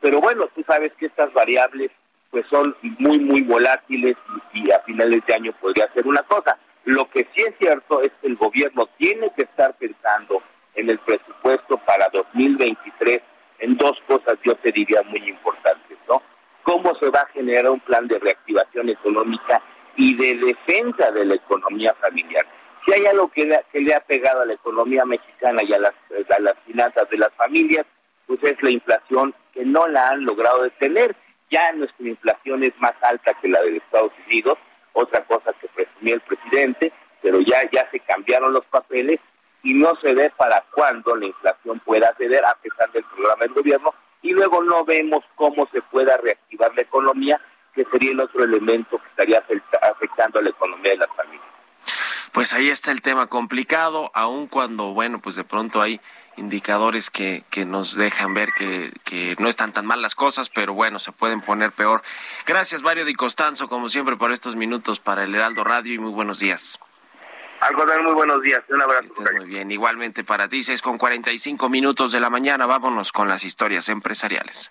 pero 0.00 0.20
bueno, 0.20 0.48
tú 0.54 0.64
sabes 0.66 0.92
que 0.94 1.06
estas 1.06 1.32
variables 1.32 1.90
pues 2.30 2.46
son 2.50 2.76
muy, 2.98 3.18
muy 3.18 3.42
volátiles 3.42 4.16
y, 4.52 4.70
a 4.70 4.80
finales 4.80 5.24
de 5.26 5.34
año 5.34 5.52
podría 5.60 5.90
ser 5.92 6.06
una 6.06 6.22
cosa. 6.22 6.58
Lo 6.84 7.08
que 7.10 7.26
sí 7.34 7.42
es 7.42 7.54
cierto 7.58 8.02
es 8.02 8.12
que 8.20 8.28
el 8.28 8.36
gobierno 8.36 8.88
tiene 8.98 9.30
que 9.34 9.42
estar 9.42 9.74
pensando 9.74 10.42
en 10.74 10.90
el 10.90 10.98
presupuesto 10.98 11.78
para 11.78 12.08
2023 12.10 13.22
en 13.60 13.76
dos 13.76 13.98
cosas, 14.06 14.38
yo 14.44 14.54
te 14.56 14.70
diría, 14.70 15.02
muy 15.02 15.28
importantes, 15.28 15.98
¿no? 16.08 16.22
¿Cómo 16.62 16.94
se 16.96 17.10
va 17.10 17.20
a 17.20 17.26
generar 17.26 17.68
un 17.70 17.80
plan 17.80 18.06
de 18.06 18.18
reactivación 18.18 18.88
económica 18.88 19.60
y 19.96 20.14
de 20.14 20.34
defensa 20.34 21.10
de 21.10 21.24
la 21.24 21.34
economía 21.34 21.94
familiar? 21.94 22.46
Si 22.84 22.92
hay 22.92 23.06
algo 23.06 23.28
que 23.28 23.44
le, 23.44 23.94
ha 23.94 24.00
pegado 24.00 24.42
a 24.42 24.46
la 24.46 24.54
economía 24.54 25.04
mexicana 25.04 25.62
y 25.62 25.72
a 25.72 25.78
las, 25.78 25.94
finanzas 26.66 27.08
de 27.10 27.18
las 27.18 27.32
familias, 27.34 27.84
pues 28.26 28.42
es 28.44 28.62
la 28.62 28.70
inflación 28.70 29.34
que 29.52 29.64
no 29.64 29.86
la 29.88 30.10
han 30.10 30.24
logrado 30.24 30.62
detener. 30.62 31.16
Ya 31.50 31.72
nuestra 31.72 32.06
inflación 32.06 32.62
es 32.62 32.72
más 32.78 32.94
alta 33.02 33.34
que 33.34 33.48
la 33.48 33.60
de 33.62 33.76
Estados 33.76 34.12
Unidos, 34.26 34.58
otra 34.92 35.24
cosa 35.24 35.52
que 35.60 35.68
presumía 35.68 36.14
el 36.14 36.20
presidente, 36.20 36.92
pero 37.22 37.40
ya, 37.40 37.68
ya 37.70 37.88
se 37.90 38.00
cambiaron 38.00 38.52
los 38.52 38.64
papeles 38.66 39.20
y 39.62 39.74
no 39.74 39.96
se 39.96 40.14
ve 40.14 40.30
para 40.36 40.64
cuándo 40.72 41.16
la 41.16 41.26
inflación 41.26 41.80
pueda 41.80 42.14
ceder 42.16 42.44
a 42.44 42.54
pesar 42.56 42.90
del 42.92 43.04
programa 43.04 43.44
del 43.44 43.54
gobierno 43.54 43.94
y 44.22 44.32
luego 44.32 44.62
no 44.62 44.84
vemos 44.84 45.24
cómo 45.34 45.68
se 45.72 45.80
pueda 45.82 46.16
reactivar 46.16 46.74
la 46.74 46.82
economía, 46.82 47.40
que 47.74 47.84
sería 47.84 48.12
el 48.12 48.20
otro 48.20 48.44
elemento 48.44 48.98
que 48.98 49.08
estaría 49.08 49.42
afectando 49.82 50.38
a 50.38 50.42
la 50.42 50.50
economía 50.50 50.92
de 50.92 50.98
las 50.98 51.08
familias. 51.16 51.46
Pues 52.32 52.52
ahí 52.52 52.70
está 52.70 52.90
el 52.92 53.02
tema 53.02 53.28
complicado, 53.28 54.10
aun 54.14 54.46
cuando, 54.48 54.92
bueno, 54.92 55.20
pues 55.20 55.36
de 55.36 55.44
pronto 55.44 55.80
hay 55.80 56.00
indicadores 56.38 57.10
que, 57.10 57.44
que 57.50 57.64
nos 57.64 57.94
dejan 57.94 58.32
ver 58.32 58.50
que, 58.56 58.92
que 59.04 59.36
no 59.38 59.48
están 59.48 59.72
tan 59.72 59.84
mal 59.86 60.00
las 60.00 60.14
cosas, 60.14 60.48
pero 60.48 60.72
bueno, 60.72 60.98
se 60.98 61.12
pueden 61.12 61.40
poner 61.40 61.72
peor. 61.72 62.02
Gracias, 62.46 62.82
Mario 62.82 63.04
Di 63.04 63.14
Costanzo, 63.14 63.68
como 63.68 63.88
siempre, 63.88 64.16
por 64.16 64.32
estos 64.32 64.56
minutos 64.56 65.00
para 65.00 65.24
el 65.24 65.34
Heraldo 65.34 65.64
Radio 65.64 65.94
y 65.94 65.98
muy 65.98 66.12
buenos 66.12 66.38
días. 66.38 66.78
Algo 67.60 67.84
de 67.84 67.98
muy 68.00 68.12
buenos 68.12 68.40
días. 68.40 68.62
Un 68.68 68.80
abrazo. 68.80 69.14
muy 69.36 69.46
bien. 69.46 69.70
Igualmente 69.70 70.22
para 70.22 70.48
ti, 70.48 70.62
seis 70.62 70.80
con 70.80 70.96
45 70.96 71.68
minutos 71.68 72.12
de 72.12 72.20
la 72.20 72.30
mañana. 72.30 72.66
Vámonos 72.66 73.10
con 73.10 73.28
las 73.28 73.44
historias 73.44 73.88
empresariales. 73.88 74.70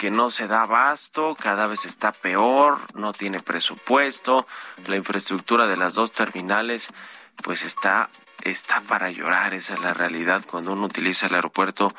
que 0.00 0.10
no 0.10 0.30
se 0.30 0.48
da 0.48 0.62
abasto, 0.62 1.36
cada 1.38 1.66
vez 1.66 1.84
está 1.84 2.10
peor, 2.10 2.78
no 2.94 3.12
tiene 3.12 3.40
presupuesto, 3.40 4.46
la 4.86 4.96
infraestructura 4.96 5.66
de 5.66 5.76
las 5.76 5.92
dos 5.92 6.10
terminales, 6.10 6.88
pues 7.42 7.66
está, 7.66 8.08
está 8.40 8.80
para 8.80 9.10
llorar, 9.10 9.52
esa 9.52 9.74
es 9.74 9.80
la 9.80 9.92
realidad. 9.92 10.42
Cuando 10.50 10.72
uno 10.72 10.86
utiliza 10.86 11.26
el 11.26 11.34
aeropuerto 11.34 11.94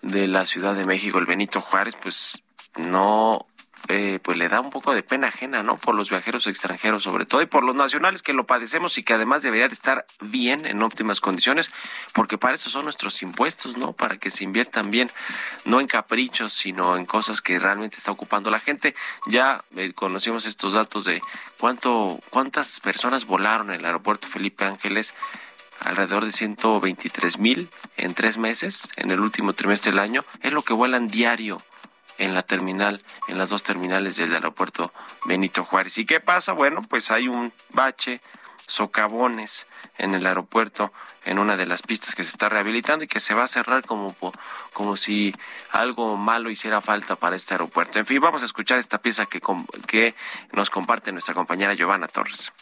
de 0.00 0.26
la 0.26 0.46
Ciudad 0.46 0.74
de 0.74 0.86
México, 0.86 1.18
el 1.18 1.26
Benito 1.26 1.60
Juárez, 1.60 1.94
pues 2.02 2.42
no 2.78 3.46
eh, 3.88 4.18
pues 4.22 4.38
le 4.38 4.48
da 4.48 4.60
un 4.60 4.70
poco 4.70 4.94
de 4.94 5.02
pena 5.02 5.28
ajena, 5.28 5.62
¿no? 5.62 5.76
Por 5.76 5.94
los 5.94 6.08
viajeros 6.08 6.46
extranjeros 6.46 7.02
sobre 7.02 7.26
todo 7.26 7.42
y 7.42 7.46
por 7.46 7.64
los 7.64 7.76
nacionales 7.76 8.22
que 8.22 8.32
lo 8.32 8.46
padecemos 8.46 8.96
y 8.96 9.02
que 9.02 9.12
además 9.12 9.42
debería 9.42 9.68
de 9.68 9.74
estar 9.74 10.06
bien 10.20 10.64
en 10.64 10.82
óptimas 10.82 11.20
condiciones, 11.20 11.70
porque 12.14 12.38
para 12.38 12.54
eso 12.54 12.70
son 12.70 12.84
nuestros 12.84 13.20
impuestos, 13.22 13.76
¿no? 13.76 13.92
Para 13.92 14.16
que 14.16 14.30
se 14.30 14.44
inviertan 14.44 14.90
bien, 14.90 15.10
no 15.64 15.80
en 15.80 15.86
caprichos, 15.86 16.54
sino 16.54 16.96
en 16.96 17.04
cosas 17.04 17.42
que 17.42 17.58
realmente 17.58 17.98
está 17.98 18.10
ocupando 18.10 18.50
la 18.50 18.60
gente. 18.60 18.94
Ya 19.26 19.62
eh, 19.76 19.92
conocimos 19.92 20.46
estos 20.46 20.72
datos 20.72 21.04
de 21.04 21.20
cuánto, 21.58 22.20
cuántas 22.30 22.80
personas 22.80 23.26
volaron 23.26 23.70
en 23.70 23.80
el 23.80 23.84
aeropuerto 23.84 24.28
Felipe 24.28 24.64
Ángeles 24.64 25.14
alrededor 25.80 26.24
de 26.24 26.32
123 26.32 27.38
mil 27.38 27.68
en 27.96 28.14
tres 28.14 28.38
meses, 28.38 28.88
en 28.96 29.10
el 29.10 29.20
último 29.20 29.52
trimestre 29.52 29.90
del 29.90 29.98
año, 29.98 30.24
es 30.40 30.52
lo 30.52 30.62
que 30.62 30.72
vuelan 30.72 31.08
diario 31.08 31.60
en 32.18 32.34
la 32.34 32.42
terminal, 32.42 33.02
en 33.28 33.38
las 33.38 33.50
dos 33.50 33.62
terminales 33.62 34.16
del 34.16 34.34
aeropuerto 34.34 34.92
Benito 35.24 35.64
Juárez. 35.64 35.98
¿Y 35.98 36.06
qué 36.06 36.20
pasa? 36.20 36.52
Bueno, 36.52 36.82
pues 36.82 37.10
hay 37.10 37.28
un 37.28 37.52
bache, 37.70 38.20
socavones 38.66 39.66
en 39.98 40.14
el 40.14 40.26
aeropuerto, 40.26 40.92
en 41.24 41.38
una 41.38 41.56
de 41.56 41.66
las 41.66 41.82
pistas 41.82 42.14
que 42.14 42.24
se 42.24 42.30
está 42.30 42.48
rehabilitando 42.48 43.04
y 43.04 43.08
que 43.08 43.20
se 43.20 43.34
va 43.34 43.44
a 43.44 43.48
cerrar 43.48 43.84
como, 43.84 44.14
como 44.72 44.96
si 44.96 45.34
algo 45.70 46.16
malo 46.16 46.50
hiciera 46.50 46.80
falta 46.80 47.16
para 47.16 47.36
este 47.36 47.54
aeropuerto. 47.54 47.98
En 47.98 48.06
fin, 48.06 48.20
vamos 48.20 48.42
a 48.42 48.46
escuchar 48.46 48.78
esta 48.78 48.98
pieza 48.98 49.26
que, 49.26 49.40
que 49.86 50.14
nos 50.52 50.70
comparte 50.70 51.12
nuestra 51.12 51.34
compañera 51.34 51.74
Giovanna 51.74 52.08
Torres. 52.08 52.52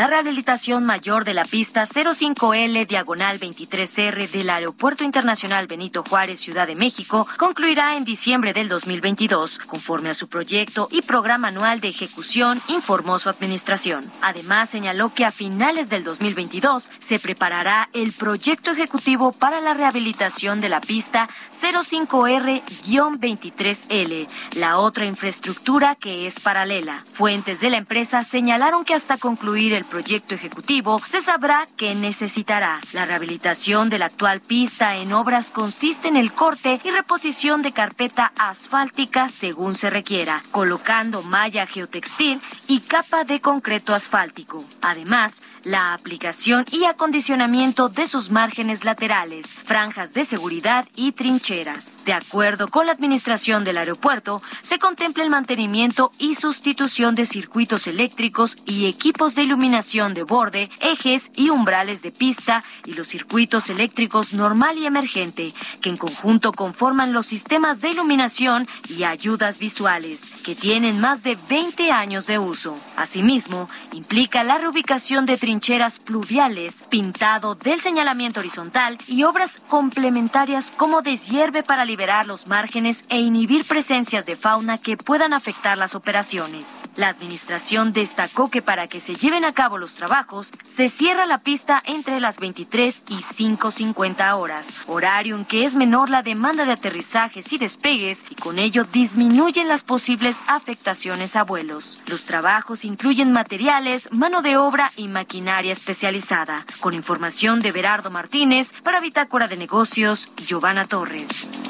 La 0.00 0.06
rehabilitación 0.06 0.86
mayor 0.86 1.26
de 1.26 1.34
la 1.34 1.44
pista 1.44 1.82
05L 1.82 2.86
diagonal 2.86 3.38
23R 3.38 4.30
del 4.30 4.48
Aeropuerto 4.48 5.04
Internacional 5.04 5.66
Benito 5.66 6.02
Juárez, 6.02 6.40
Ciudad 6.40 6.66
de 6.66 6.74
México, 6.74 7.28
concluirá 7.36 7.98
en 7.98 8.06
diciembre 8.06 8.54
del 8.54 8.70
2022, 8.70 9.58
conforme 9.58 10.08
a 10.08 10.14
su 10.14 10.30
proyecto 10.30 10.88
y 10.90 11.02
programa 11.02 11.48
anual 11.48 11.82
de 11.82 11.88
ejecución, 11.88 12.62
informó 12.68 13.18
su 13.18 13.28
administración. 13.28 14.10
Además, 14.22 14.70
señaló 14.70 15.12
que 15.12 15.26
a 15.26 15.32
finales 15.32 15.90
del 15.90 16.02
2022 16.02 16.90
se 16.98 17.18
preparará 17.18 17.90
el 17.92 18.12
proyecto 18.12 18.70
ejecutivo 18.70 19.32
para 19.32 19.60
la 19.60 19.74
rehabilitación 19.74 20.62
de 20.62 20.70
la 20.70 20.80
pista 20.80 21.28
05R-23L, 21.52 24.28
la 24.56 24.78
otra 24.78 25.04
infraestructura 25.04 25.94
que 25.94 26.26
es 26.26 26.40
paralela. 26.40 27.04
Fuentes 27.12 27.60
de 27.60 27.68
la 27.68 27.76
empresa 27.76 28.24
señalaron 28.24 28.86
que 28.86 28.94
hasta 28.94 29.18
concluir 29.18 29.74
el 29.74 29.89
proyecto 29.90 30.34
ejecutivo, 30.34 31.02
se 31.06 31.20
sabrá 31.20 31.66
que 31.76 31.94
necesitará. 31.94 32.80
La 32.92 33.04
rehabilitación 33.04 33.90
de 33.90 33.98
la 33.98 34.06
actual 34.06 34.40
pista 34.40 34.96
en 34.96 35.12
obras 35.12 35.50
consiste 35.50 36.08
en 36.08 36.16
el 36.16 36.32
corte 36.32 36.80
y 36.82 36.90
reposición 36.90 37.60
de 37.60 37.72
carpeta 37.72 38.32
asfáltica 38.38 39.28
según 39.28 39.74
se 39.74 39.90
requiera, 39.90 40.42
colocando 40.52 41.22
malla 41.22 41.66
geotextil 41.66 42.40
y 42.68 42.80
capa 42.80 43.24
de 43.24 43.40
concreto 43.40 43.92
asfáltico. 43.92 44.64
Además, 44.80 45.42
la 45.64 45.92
aplicación 45.92 46.64
y 46.70 46.84
acondicionamiento 46.84 47.88
de 47.88 48.06
sus 48.06 48.30
márgenes 48.30 48.84
laterales, 48.84 49.52
franjas 49.52 50.14
de 50.14 50.24
seguridad 50.24 50.86
y 50.94 51.12
trincheras. 51.12 52.04
De 52.04 52.12
acuerdo 52.12 52.68
con 52.68 52.86
la 52.86 52.92
administración 52.92 53.64
del 53.64 53.76
aeropuerto, 53.76 54.40
se 54.62 54.78
contempla 54.78 55.24
el 55.24 55.30
mantenimiento 55.30 56.12
y 56.18 56.36
sustitución 56.36 57.14
de 57.14 57.26
circuitos 57.26 57.88
eléctricos 57.88 58.56
y 58.64 58.86
equipos 58.86 59.34
de 59.34 59.42
iluminación 59.42 59.79
de 59.80 60.24
borde, 60.24 60.68
ejes 60.80 61.32
y 61.36 61.48
umbrales 61.48 62.02
de 62.02 62.12
pista 62.12 62.62
y 62.84 62.92
los 62.92 63.08
circuitos 63.08 63.70
eléctricos 63.70 64.34
normal 64.34 64.76
y 64.76 64.84
emergente, 64.84 65.54
que 65.80 65.88
en 65.88 65.96
conjunto 65.96 66.52
conforman 66.52 67.14
los 67.14 67.24
sistemas 67.24 67.80
de 67.80 67.88
iluminación 67.88 68.68
y 68.90 69.04
ayudas 69.04 69.58
visuales, 69.58 70.32
que 70.44 70.54
tienen 70.54 71.00
más 71.00 71.22
de 71.22 71.38
20 71.48 71.92
años 71.92 72.26
de 72.26 72.38
uso. 72.38 72.78
Asimismo, 72.96 73.70
implica 73.92 74.44
la 74.44 74.58
reubicación 74.58 75.24
de 75.24 75.38
trincheras 75.38 75.98
pluviales, 75.98 76.84
pintado 76.90 77.54
del 77.54 77.80
señalamiento 77.80 78.40
horizontal 78.40 78.98
y 79.06 79.22
obras 79.22 79.62
complementarias 79.66 80.72
como 80.76 81.00
deshierve 81.00 81.62
para 81.62 81.86
liberar 81.86 82.26
los 82.26 82.48
márgenes 82.48 83.06
e 83.08 83.18
inhibir 83.18 83.64
presencias 83.64 84.26
de 84.26 84.36
fauna 84.36 84.76
que 84.76 84.98
puedan 84.98 85.32
afectar 85.32 85.78
las 85.78 85.94
operaciones. 85.94 86.82
La 86.96 87.08
administración 87.08 87.94
destacó 87.94 88.50
que 88.50 88.60
para 88.60 88.86
que 88.88 89.00
se 89.00 89.14
lleven 89.14 89.46
a 89.46 89.52
cabo 89.52 89.59
los 89.60 89.94
trabajos, 89.94 90.52
se 90.62 90.88
cierra 90.88 91.26
la 91.26 91.36
pista 91.36 91.82
entre 91.84 92.18
las 92.18 92.38
23 92.38 93.04
y 93.08 93.16
5.50 93.16 94.34
horas, 94.34 94.76
horario 94.86 95.36
en 95.36 95.44
que 95.44 95.66
es 95.66 95.74
menor 95.74 96.08
la 96.08 96.22
demanda 96.22 96.64
de 96.64 96.72
aterrizajes 96.72 97.52
y 97.52 97.58
despegues 97.58 98.24
y 98.30 98.36
con 98.36 98.58
ello 98.58 98.84
disminuyen 98.84 99.68
las 99.68 99.82
posibles 99.82 100.40
afectaciones 100.46 101.36
a 101.36 101.44
vuelos. 101.44 102.00
Los 102.06 102.24
trabajos 102.24 102.86
incluyen 102.86 103.32
materiales, 103.32 104.08
mano 104.12 104.40
de 104.40 104.56
obra 104.56 104.92
y 104.96 105.08
maquinaria 105.08 105.72
especializada. 105.72 106.64
Con 106.80 106.94
información 106.94 107.60
de 107.60 107.72
Berardo 107.72 108.10
Martínez 108.10 108.72
para 108.82 109.00
Bitácora 109.00 109.46
de 109.46 109.58
Negocios, 109.58 110.32
Giovanna 110.36 110.86
Torres. 110.86 111.60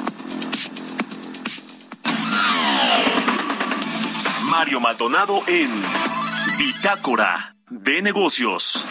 Mario 4.49 4.79
Maldonado 4.79 5.41
en 5.47 5.69
Bitácora 6.57 7.55
de 7.71 8.01
Negocios. 8.01 8.85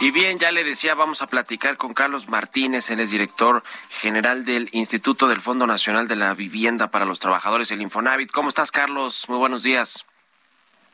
Y 0.00 0.12
bien, 0.12 0.38
ya 0.38 0.52
le 0.52 0.64
decía, 0.64 0.94
vamos 0.94 1.22
a 1.22 1.26
platicar 1.26 1.76
con 1.76 1.92
Carlos 1.92 2.28
Martínez, 2.28 2.88
él 2.90 3.00
es 3.00 3.10
director 3.10 3.62
general 4.00 4.44
del 4.44 4.68
Instituto 4.72 5.28
del 5.28 5.40
Fondo 5.40 5.66
Nacional 5.66 6.08
de 6.08 6.16
la 6.16 6.32
Vivienda 6.34 6.90
para 6.90 7.04
los 7.04 7.18
Trabajadores, 7.18 7.70
el 7.72 7.82
Infonavit. 7.82 8.30
¿Cómo 8.30 8.48
estás, 8.48 8.70
Carlos? 8.70 9.26
Muy 9.28 9.38
buenos 9.38 9.62
días. 9.62 10.06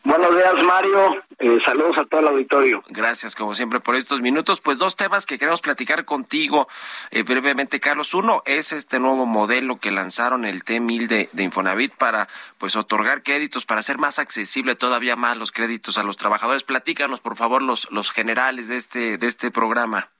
Buenos 0.06 0.36
días, 0.36 0.54
Mario. 0.64 1.16
Eh, 1.40 1.58
saludos 1.64 1.98
a 1.98 2.04
todo 2.04 2.20
el 2.20 2.28
auditorio. 2.28 2.80
Gracias, 2.90 3.34
como 3.34 3.54
siempre, 3.54 3.80
por 3.80 3.96
estos 3.96 4.20
minutos. 4.20 4.60
Pues 4.60 4.78
dos 4.78 4.94
temas 4.94 5.26
que 5.26 5.36
queremos 5.36 5.60
platicar 5.60 6.04
contigo 6.04 6.68
eh, 7.10 7.24
brevemente, 7.24 7.80
Carlos. 7.80 8.14
Uno 8.14 8.40
es 8.46 8.70
este 8.70 9.00
nuevo 9.00 9.26
modelo 9.26 9.80
que 9.80 9.90
lanzaron 9.90 10.44
el 10.44 10.62
T1000 10.62 11.08
de, 11.08 11.28
de, 11.32 11.42
Infonavit 11.42 11.96
para 11.96 12.28
pues 12.56 12.76
otorgar 12.76 13.24
créditos, 13.24 13.66
para 13.66 13.80
hacer 13.80 13.98
más 13.98 14.20
accesible 14.20 14.76
todavía 14.76 15.16
más 15.16 15.36
los 15.36 15.50
créditos 15.50 15.98
a 15.98 16.04
los 16.04 16.16
trabajadores. 16.16 16.62
Platícanos, 16.62 17.18
por 17.18 17.36
favor, 17.36 17.60
los, 17.60 17.90
los 17.90 18.12
generales 18.12 18.68
de 18.68 18.76
este, 18.76 19.18
de 19.18 19.26
este 19.26 19.50
programa. 19.50 20.10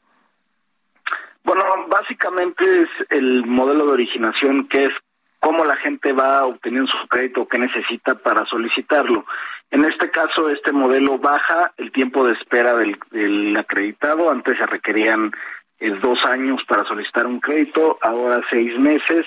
Bueno, 1.45 1.63
básicamente 1.87 2.65
es 2.83 2.89
el 3.11 3.47
modelo 3.47 3.87
de 3.87 3.93
originación 3.93 4.67
que 4.67 4.87
es 4.87 4.93
cómo 5.41 5.65
la 5.65 5.77
gente 5.77 6.13
va 6.13 6.45
obteniendo 6.45 6.91
su 6.91 7.09
crédito 7.09 7.47
que 7.47 7.59
necesita 7.59 8.15
para 8.15 8.47
solicitarlo. 8.47 9.25
En 9.71 9.85
este 9.85 10.11
caso, 10.11 10.49
este 10.51 10.73
modelo 10.73 11.19
baja 11.19 11.73
el 11.77 11.91
tiempo 11.93 12.27
de 12.27 12.35
espera 12.35 12.75
del, 12.75 13.57
acreditado. 13.57 14.31
Antes 14.31 14.57
se 14.59 14.67
requerían 14.67 15.33
eh, 15.81 15.91
dos 16.01 16.25
años 16.25 16.63
para 16.69 16.85
solicitar 16.85 17.27
un 17.27 17.41
crédito, 17.41 17.99
ahora 18.01 18.41
seis 18.51 18.79
meses. 18.79 19.27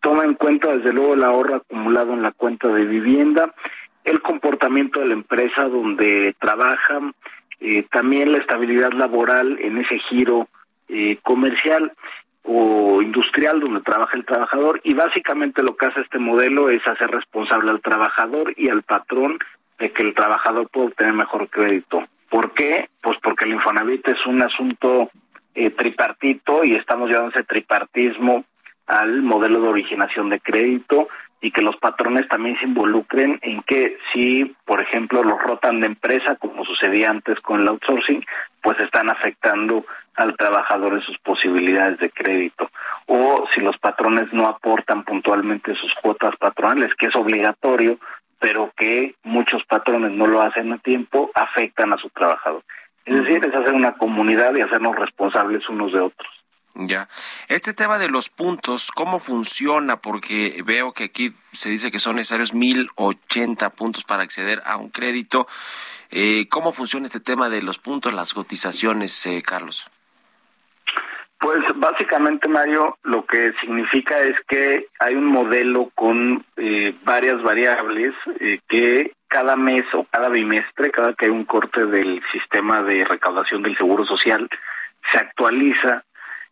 Toma 0.00 0.24
en 0.24 0.34
cuenta, 0.34 0.76
desde 0.76 0.92
luego, 0.92 1.14
el 1.14 1.24
ahorro 1.24 1.56
acumulado 1.56 2.14
en 2.14 2.22
la 2.22 2.32
cuenta 2.32 2.68
de 2.68 2.84
vivienda, 2.86 3.52
el 4.04 4.22
comportamiento 4.22 5.00
de 5.00 5.08
la 5.08 5.14
empresa 5.14 5.64
donde 5.64 6.34
trabajan, 6.40 7.14
eh, 7.60 7.84
también 7.90 8.32
la 8.32 8.38
estabilidad 8.38 8.92
laboral 8.92 9.58
en 9.60 9.76
ese 9.76 9.98
giro 9.98 10.48
eh, 10.88 11.18
comercial 11.22 11.92
o 12.42 13.02
industrial 13.02 13.60
donde 13.60 13.80
trabaja 13.80 14.16
el 14.16 14.24
trabajador 14.24 14.80
y 14.84 14.94
básicamente 14.94 15.62
lo 15.62 15.76
que 15.76 15.86
hace 15.86 16.00
este 16.00 16.18
modelo 16.18 16.70
es 16.70 16.86
hacer 16.86 17.10
responsable 17.10 17.70
al 17.70 17.80
trabajador 17.80 18.54
y 18.56 18.68
al 18.68 18.82
patrón 18.82 19.38
de 19.78 19.92
que 19.92 20.02
el 20.02 20.14
trabajador 20.14 20.68
pueda 20.68 20.88
obtener 20.88 21.12
mejor 21.12 21.48
crédito. 21.48 22.04
¿Por 22.28 22.52
qué? 22.52 22.88
Pues 23.02 23.18
porque 23.22 23.44
el 23.44 23.52
Infonavit 23.52 24.06
es 24.08 24.26
un 24.26 24.42
asunto 24.42 25.10
eh, 25.54 25.70
tripartito 25.70 26.64
y 26.64 26.74
estamos 26.74 27.08
llevando 27.08 27.30
ese 27.30 27.44
tripartismo 27.44 28.44
al 28.86 29.22
modelo 29.22 29.60
de 29.60 29.68
originación 29.68 30.28
de 30.28 30.40
crédito 30.40 31.08
y 31.40 31.50
que 31.52 31.62
los 31.62 31.76
patrones 31.76 32.28
también 32.28 32.58
se 32.58 32.66
involucren 32.66 33.38
en 33.42 33.62
que 33.62 33.96
si, 34.12 34.54
por 34.64 34.80
ejemplo, 34.80 35.24
los 35.24 35.40
rotan 35.40 35.80
de 35.80 35.86
empresa, 35.86 36.36
como 36.36 36.64
sucedía 36.64 37.10
antes 37.10 37.40
con 37.40 37.60
el 37.60 37.68
outsourcing, 37.68 38.24
pues 38.62 38.78
están 38.80 39.08
afectando 39.08 39.86
al 40.16 40.36
trabajador 40.36 40.94
en 40.94 41.00
sus 41.00 41.18
posibilidades 41.18 41.98
de 41.98 42.10
crédito. 42.10 42.70
O 43.06 43.46
si 43.54 43.60
los 43.60 43.78
patrones 43.78 44.30
no 44.32 44.46
aportan 44.46 45.02
puntualmente 45.04 45.74
sus 45.76 45.92
cuotas 46.02 46.36
patronales, 46.36 46.94
que 46.94 47.06
es 47.06 47.16
obligatorio, 47.16 47.98
pero 48.38 48.72
que 48.76 49.14
muchos 49.22 49.64
patrones 49.64 50.12
no 50.12 50.26
lo 50.26 50.42
hacen 50.42 50.72
a 50.72 50.78
tiempo, 50.78 51.30
afectan 51.34 51.92
a 51.92 51.96
su 51.96 52.10
trabajador. 52.10 52.62
Es 53.06 53.24
decir, 53.24 53.44
es 53.44 53.54
hacer 53.54 53.72
una 53.72 53.92
comunidad 53.92 54.54
y 54.54 54.60
hacernos 54.60 54.94
responsables 54.96 55.66
unos 55.68 55.92
de 55.92 56.00
otros. 56.00 56.29
Ya. 56.74 57.08
Este 57.48 57.74
tema 57.74 57.98
de 57.98 58.08
los 58.08 58.28
puntos, 58.28 58.90
¿cómo 58.92 59.18
funciona? 59.18 59.96
Porque 59.96 60.62
veo 60.64 60.92
que 60.92 61.04
aquí 61.04 61.34
se 61.52 61.68
dice 61.68 61.90
que 61.90 61.98
son 61.98 62.16
necesarios 62.16 62.54
1080 62.54 63.70
puntos 63.70 64.04
para 64.04 64.22
acceder 64.22 64.62
a 64.64 64.76
un 64.76 64.88
crédito. 64.88 65.48
Eh, 66.10 66.46
¿Cómo 66.48 66.72
funciona 66.72 67.06
este 67.06 67.20
tema 67.20 67.48
de 67.50 67.62
los 67.62 67.78
puntos, 67.78 68.14
las 68.14 68.32
cotizaciones, 68.34 69.26
eh, 69.26 69.42
Carlos? 69.44 69.90
Pues 71.40 71.60
básicamente, 71.76 72.48
Mario, 72.48 72.98
lo 73.02 73.24
que 73.24 73.54
significa 73.62 74.20
es 74.20 74.36
que 74.46 74.88
hay 74.98 75.14
un 75.14 75.24
modelo 75.24 75.90
con 75.94 76.44
eh, 76.58 76.94
varias 77.02 77.42
variables 77.42 78.12
eh, 78.40 78.60
que 78.68 79.14
cada 79.26 79.56
mes 79.56 79.86
o 79.94 80.04
cada 80.04 80.28
bimestre, 80.28 80.90
cada 80.90 81.14
que 81.14 81.24
hay 81.24 81.30
un 81.30 81.46
corte 81.46 81.86
del 81.86 82.22
sistema 82.30 82.82
de 82.82 83.06
recaudación 83.06 83.62
del 83.62 83.74
Seguro 83.78 84.04
Social, 84.04 84.50
se 85.10 85.18
actualiza 85.18 86.04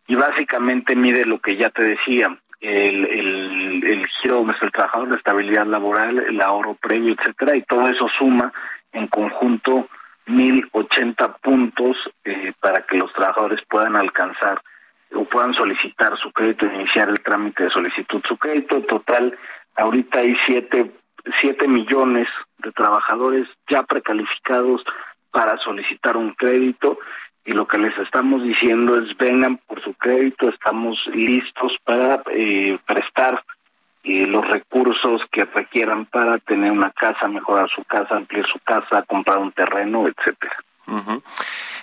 y 0.09 0.17
básicamente 0.17 0.97
mide 0.97 1.25
lo 1.27 1.39
que 1.39 1.57
ya 1.57 1.71
te 1.71 1.85
decía, 1.85 2.37
el, 2.61 3.05
el, 3.05 4.07
giro 4.21 4.37
donde 4.37 4.55
el 4.61 4.73
trabajador, 4.73 5.11
la 5.11 5.17
estabilidad 5.17 5.67
laboral, 5.67 6.19
el 6.19 6.41
ahorro 6.41 6.75
previo, 6.75 7.15
etcétera, 7.15 7.55
y 7.55 7.63
todo 7.63 7.89
eso 7.89 8.09
suma 8.19 8.53
en 8.93 9.07
conjunto 9.07 9.87
1080 10.27 11.37
puntos 11.37 11.97
eh, 12.25 12.53
para 12.59 12.83
que 12.83 12.97
los 12.97 13.13
trabajadores 13.13 13.61
puedan 13.69 13.97
alcanzar 13.97 14.61
o 15.15 15.25
puedan 15.25 15.55
solicitar 15.55 16.19
su 16.19 16.33
crédito, 16.33 16.67
iniciar 16.67 17.11
el 17.11 17.21
trámite 17.21 17.65
de 17.65 17.71
solicitud 17.71 18.23
su 18.27 18.37
crédito. 18.37 18.81
Total, 18.83 19.37
ahorita 19.77 20.21
hay 20.21 20.37
siete, 20.47 20.91
siete 21.41 21.69
millones 21.69 22.29
de 22.59 22.73
trabajadores 22.73 23.47
ya 23.71 23.83
precalificados 23.85 24.83
para 25.31 25.57
solicitar 25.59 26.17
un 26.17 26.33
crédito 26.35 26.99
y 27.49 27.53
lo 27.53 27.67
que 27.67 27.79
les 27.79 27.97
estamos 27.97 28.43
diciendo 28.43 28.99
es 28.99 29.17
vengan 29.17 29.57
por 29.57 29.83
su 29.83 29.95
crédito, 29.95 30.51
estamos 30.51 30.99
listos 31.15 31.73
para 31.83 32.23
eh, 32.31 32.79
prestar 32.87 33.43
eh, 34.05 34.27
los 34.27 34.47
recursos 34.47 35.23
que 35.33 35.47
requieran 35.47 36.05
para 36.05 36.37
tener 36.41 36.71
una 36.71 36.91
casa, 36.91 37.27
mejorar 37.27 37.71
su 37.75 37.83
casa, 37.85 38.17
ampliar 38.17 38.47
su 38.53 38.59
casa, 38.59 39.03
comprar 39.05 39.39
un 39.39 39.53
terreno, 39.53 40.07
etcétera. 40.07 40.57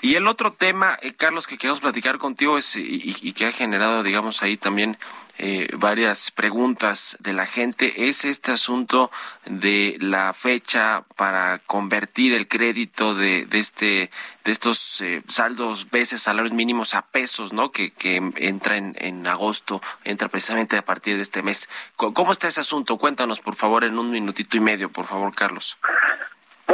Y 0.05 0.13
el 0.13 0.27
otro 0.27 0.53
tema, 0.53 0.99
eh, 1.01 1.13
Carlos, 1.13 1.47
que 1.47 1.57
queremos 1.57 1.79
platicar 1.79 2.19
contigo 2.19 2.59
es 2.59 2.75
y, 2.75 3.33
que 3.33 3.47
ha 3.47 3.51
generado, 3.51 4.03
digamos, 4.03 4.43
ahí 4.43 4.55
también 4.55 4.99
eh, 5.39 5.67
varias 5.79 6.29
preguntas 6.29 7.17
de 7.21 7.33
la 7.33 7.47
gente 7.47 8.07
es 8.07 8.23
este 8.23 8.51
asunto 8.51 9.09
de 9.47 9.97
la 9.99 10.33
fecha 10.33 11.05
para 11.15 11.57
convertir 11.57 12.33
el 12.33 12.47
crédito 12.47 13.15
de, 13.15 13.47
de 13.47 13.57
este 13.57 14.11
de 14.43 14.51
estos 14.51 15.01
eh, 15.01 15.23
saldos 15.27 15.89
veces 15.89 16.21
salarios 16.21 16.53
mínimos 16.53 16.93
a 16.93 17.01
pesos, 17.01 17.51
¿no? 17.51 17.71
Que, 17.71 17.89
que 17.89 18.17
entra 18.35 18.77
en, 18.77 18.95
en 18.99 19.25
agosto, 19.25 19.81
entra 20.03 20.27
precisamente 20.27 20.77
a 20.77 20.85
partir 20.85 21.15
de 21.15 21.23
este 21.23 21.41
mes. 21.41 21.67
¿Cómo 21.95 22.31
está 22.31 22.47
ese 22.47 22.61
asunto? 22.61 22.97
Cuéntanos, 22.97 23.39
por 23.39 23.55
favor, 23.55 23.83
en 23.83 23.97
un 23.97 24.11
minutito 24.11 24.55
y 24.55 24.59
medio, 24.59 24.91
por 24.91 25.07
favor, 25.07 25.33
Carlos. 25.33 25.79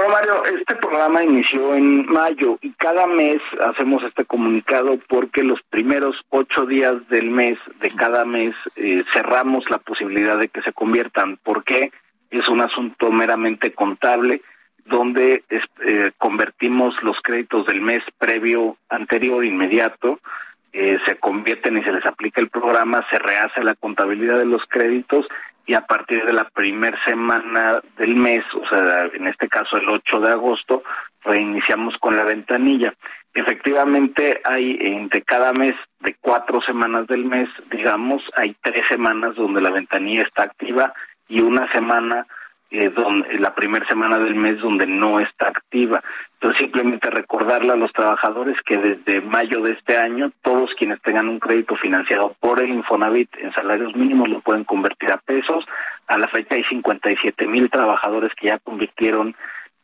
Bueno, 0.01 0.15
Mario, 0.15 0.45
este 0.59 0.75
programa 0.77 1.23
inició 1.23 1.75
en 1.75 2.07
mayo 2.07 2.57
y 2.63 2.71
cada 2.71 3.05
mes 3.05 3.39
hacemos 3.63 4.01
este 4.03 4.25
comunicado 4.25 4.97
porque 5.07 5.43
los 5.43 5.61
primeros 5.69 6.15
ocho 6.29 6.65
días 6.65 7.07
del 7.09 7.29
mes, 7.29 7.59
de 7.79 7.91
cada 7.91 8.25
mes, 8.25 8.55
eh, 8.77 9.03
cerramos 9.13 9.63
la 9.69 9.77
posibilidad 9.77 10.39
de 10.39 10.47
que 10.47 10.63
se 10.63 10.73
conviertan. 10.73 11.37
porque 11.43 11.91
Es 12.31 12.49
un 12.49 12.61
asunto 12.61 13.11
meramente 13.11 13.73
contable 13.73 14.41
donde 14.85 15.43
eh, 15.49 16.11
convertimos 16.17 16.95
los 17.03 17.17
créditos 17.21 17.67
del 17.67 17.81
mes 17.81 18.01
previo, 18.17 18.77
anterior, 18.89 19.45
inmediato, 19.45 20.19
eh, 20.73 20.97
se 21.05 21.17
convierten 21.17 21.77
y 21.77 21.83
se 21.83 21.91
les 21.91 22.05
aplica 22.07 22.41
el 22.41 22.49
programa, 22.49 23.05
se 23.11 23.19
rehace 23.19 23.63
la 23.63 23.75
contabilidad 23.75 24.39
de 24.39 24.45
los 24.45 24.63
créditos 24.67 25.27
y 25.65 25.73
a 25.73 25.81
partir 25.81 26.25
de 26.25 26.33
la 26.33 26.45
primera 26.49 26.97
semana 27.05 27.81
del 27.97 28.15
mes, 28.15 28.43
o 28.53 28.67
sea, 28.67 29.05
en 29.13 29.27
este 29.27 29.47
caso 29.47 29.77
el 29.77 29.87
8 29.87 30.19
de 30.19 30.31
agosto, 30.31 30.83
reiniciamos 31.23 31.95
con 31.99 32.17
la 32.17 32.23
ventanilla. 32.23 32.93
Efectivamente, 33.33 34.41
hay 34.43 34.77
entre 34.81 35.21
cada 35.21 35.53
mes 35.53 35.75
de 36.01 36.15
cuatro 36.19 36.61
semanas 36.61 37.07
del 37.07 37.25
mes, 37.25 37.47
digamos, 37.71 38.21
hay 38.35 38.55
tres 38.61 38.83
semanas 38.89 39.35
donde 39.35 39.61
la 39.61 39.71
ventanilla 39.71 40.23
está 40.23 40.43
activa 40.43 40.93
y 41.29 41.41
una 41.41 41.71
semana 41.71 42.27
eh, 42.71 42.89
donde 42.89 43.37
la 43.37 43.53
primera 43.53 43.85
semana 43.85 44.17
del 44.17 44.33
mes 44.33 44.59
donde 44.59 44.87
no 44.87 45.19
está 45.19 45.49
activa. 45.49 46.01
Entonces 46.35 46.61
simplemente 46.61 47.09
recordarle 47.09 47.73
a 47.73 47.75
los 47.75 47.91
trabajadores 47.91 48.55
que 48.65 48.77
desde 48.77 49.19
mayo 49.19 49.61
de 49.61 49.73
este 49.73 49.97
año 49.97 50.31
todos 50.41 50.71
quienes 50.77 51.01
tengan 51.01 51.27
un 51.27 51.39
crédito 51.39 51.75
financiado 51.75 52.33
por 52.39 52.61
el 52.61 52.69
Infonavit 52.69 53.29
en 53.39 53.53
salarios 53.53 53.93
mínimos 53.95 54.29
lo 54.29 54.39
pueden 54.39 54.63
convertir 54.63 55.11
a 55.11 55.17
pesos. 55.17 55.65
A 56.07 56.17
la 56.17 56.29
fecha 56.29 56.55
hay 56.55 56.63
57 56.63 57.45
mil 57.45 57.69
trabajadores 57.69 58.31
que 58.39 58.47
ya 58.47 58.59
convirtieron 58.59 59.35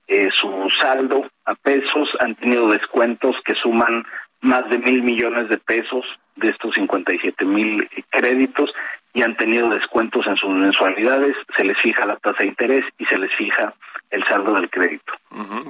eh, 0.08 0.30
su 0.40 0.70
saldo 0.80 1.30
a 1.44 1.56
pesos, 1.56 2.10
han 2.22 2.36
tenido 2.36 2.70
descuentos 2.70 3.36
que 3.44 3.54
suman 3.56 4.06
más 4.40 4.70
de 4.70 4.78
mil 4.78 5.04
millones 5.04 5.50
de 5.50 5.58
pesos 5.58 6.06
de 6.38 6.50
estos 6.50 6.74
57 6.76 7.44
mil 7.44 7.90
créditos 8.10 8.72
y 9.14 9.24
han 9.24 9.36
tenido 9.38 9.70
descuentos 9.70 10.26
en 10.28 10.38
sus 10.38 10.50
mensualidades, 10.50 11.36
se 11.56 11.64
les 11.64 11.78
fija 11.82 12.06
la 12.06 12.18
tasa 12.18 12.38
de 12.40 12.48
interés 12.48 12.84
y 12.98 13.06
se 13.06 13.18
les 13.18 13.34
fija 13.36 13.74
el 14.10 14.24
saldo 14.26 14.54
del 14.54 14.70
crédito. 14.70 15.14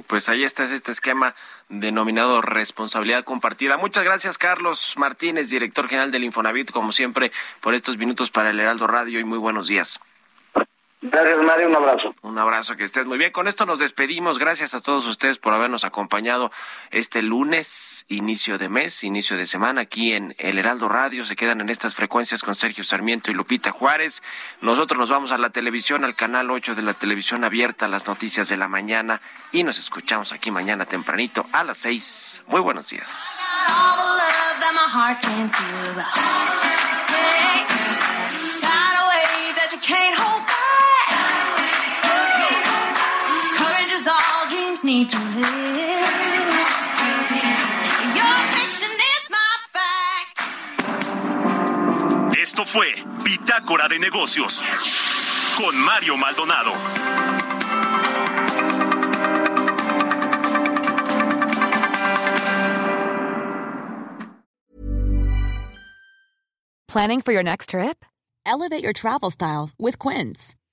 Pues 0.06 0.28
ahí 0.28 0.44
está 0.44 0.64
este 0.64 0.92
esquema 0.92 1.34
denominado 1.68 2.40
responsabilidad 2.40 3.24
compartida. 3.24 3.76
Muchas 3.76 4.04
gracias, 4.04 4.38
Carlos 4.38 4.94
Martínez, 4.96 5.50
director 5.50 5.88
general 5.88 6.10
del 6.10 6.24
Infonavit, 6.24 6.70
como 6.70 6.92
siempre, 6.92 7.32
por 7.60 7.74
estos 7.74 7.96
minutos 7.96 8.30
para 8.30 8.50
el 8.50 8.60
Heraldo 8.60 8.86
Radio 8.86 9.18
y 9.18 9.24
muy 9.24 9.38
buenos 9.38 9.66
días. 9.66 10.00
Gracias, 11.00 11.40
Mario. 11.42 11.68
Un 11.68 11.76
abrazo. 11.76 12.14
Un 12.22 12.38
abrazo, 12.38 12.76
que 12.76 12.82
estés 12.82 13.06
muy 13.06 13.18
bien. 13.18 13.30
Con 13.30 13.46
esto 13.46 13.64
nos 13.66 13.78
despedimos. 13.78 14.40
Gracias 14.40 14.74
a 14.74 14.80
todos 14.80 15.06
ustedes 15.06 15.38
por 15.38 15.54
habernos 15.54 15.84
acompañado 15.84 16.50
este 16.90 17.22
lunes, 17.22 18.04
inicio 18.08 18.58
de 18.58 18.68
mes, 18.68 19.04
inicio 19.04 19.36
de 19.36 19.46
semana, 19.46 19.82
aquí 19.82 20.14
en 20.14 20.34
El 20.38 20.58
Heraldo 20.58 20.88
Radio. 20.88 21.24
Se 21.24 21.36
quedan 21.36 21.60
en 21.60 21.68
estas 21.68 21.94
frecuencias 21.94 22.42
con 22.42 22.56
Sergio 22.56 22.82
Sarmiento 22.82 23.30
y 23.30 23.34
Lupita 23.34 23.70
Juárez. 23.70 24.24
Nosotros 24.60 24.98
nos 24.98 25.08
vamos 25.08 25.30
a 25.30 25.38
la 25.38 25.50
televisión, 25.50 26.04
al 26.04 26.16
canal 26.16 26.50
8 26.50 26.74
de 26.74 26.82
la 26.82 26.94
televisión 26.94 27.44
abierta, 27.44 27.86
las 27.86 28.08
noticias 28.08 28.48
de 28.48 28.56
la 28.56 28.66
mañana. 28.66 29.20
Y 29.52 29.62
nos 29.62 29.78
escuchamos 29.78 30.32
aquí 30.32 30.50
mañana 30.50 30.84
tempranito 30.84 31.46
a 31.52 31.62
las 31.62 31.78
6. 31.78 32.42
Muy 32.48 32.60
buenos 32.60 32.88
días. 32.88 33.38
Esto 52.40 52.64
fue 52.64 52.94
Bitácora 53.22 53.86
de 53.88 53.98
Negocios 53.98 54.64
con 55.58 55.76
Mario 55.84 56.16
Maldonado. 56.16 56.72
Planning 66.88 67.20
for 67.20 67.32
your 67.32 67.42
next 67.42 67.70
trip? 67.70 68.06
Elevate 68.46 68.82
your 68.82 68.94
travel 68.94 69.30
style 69.30 69.68
with 69.78 69.98
Quince. 69.98 70.56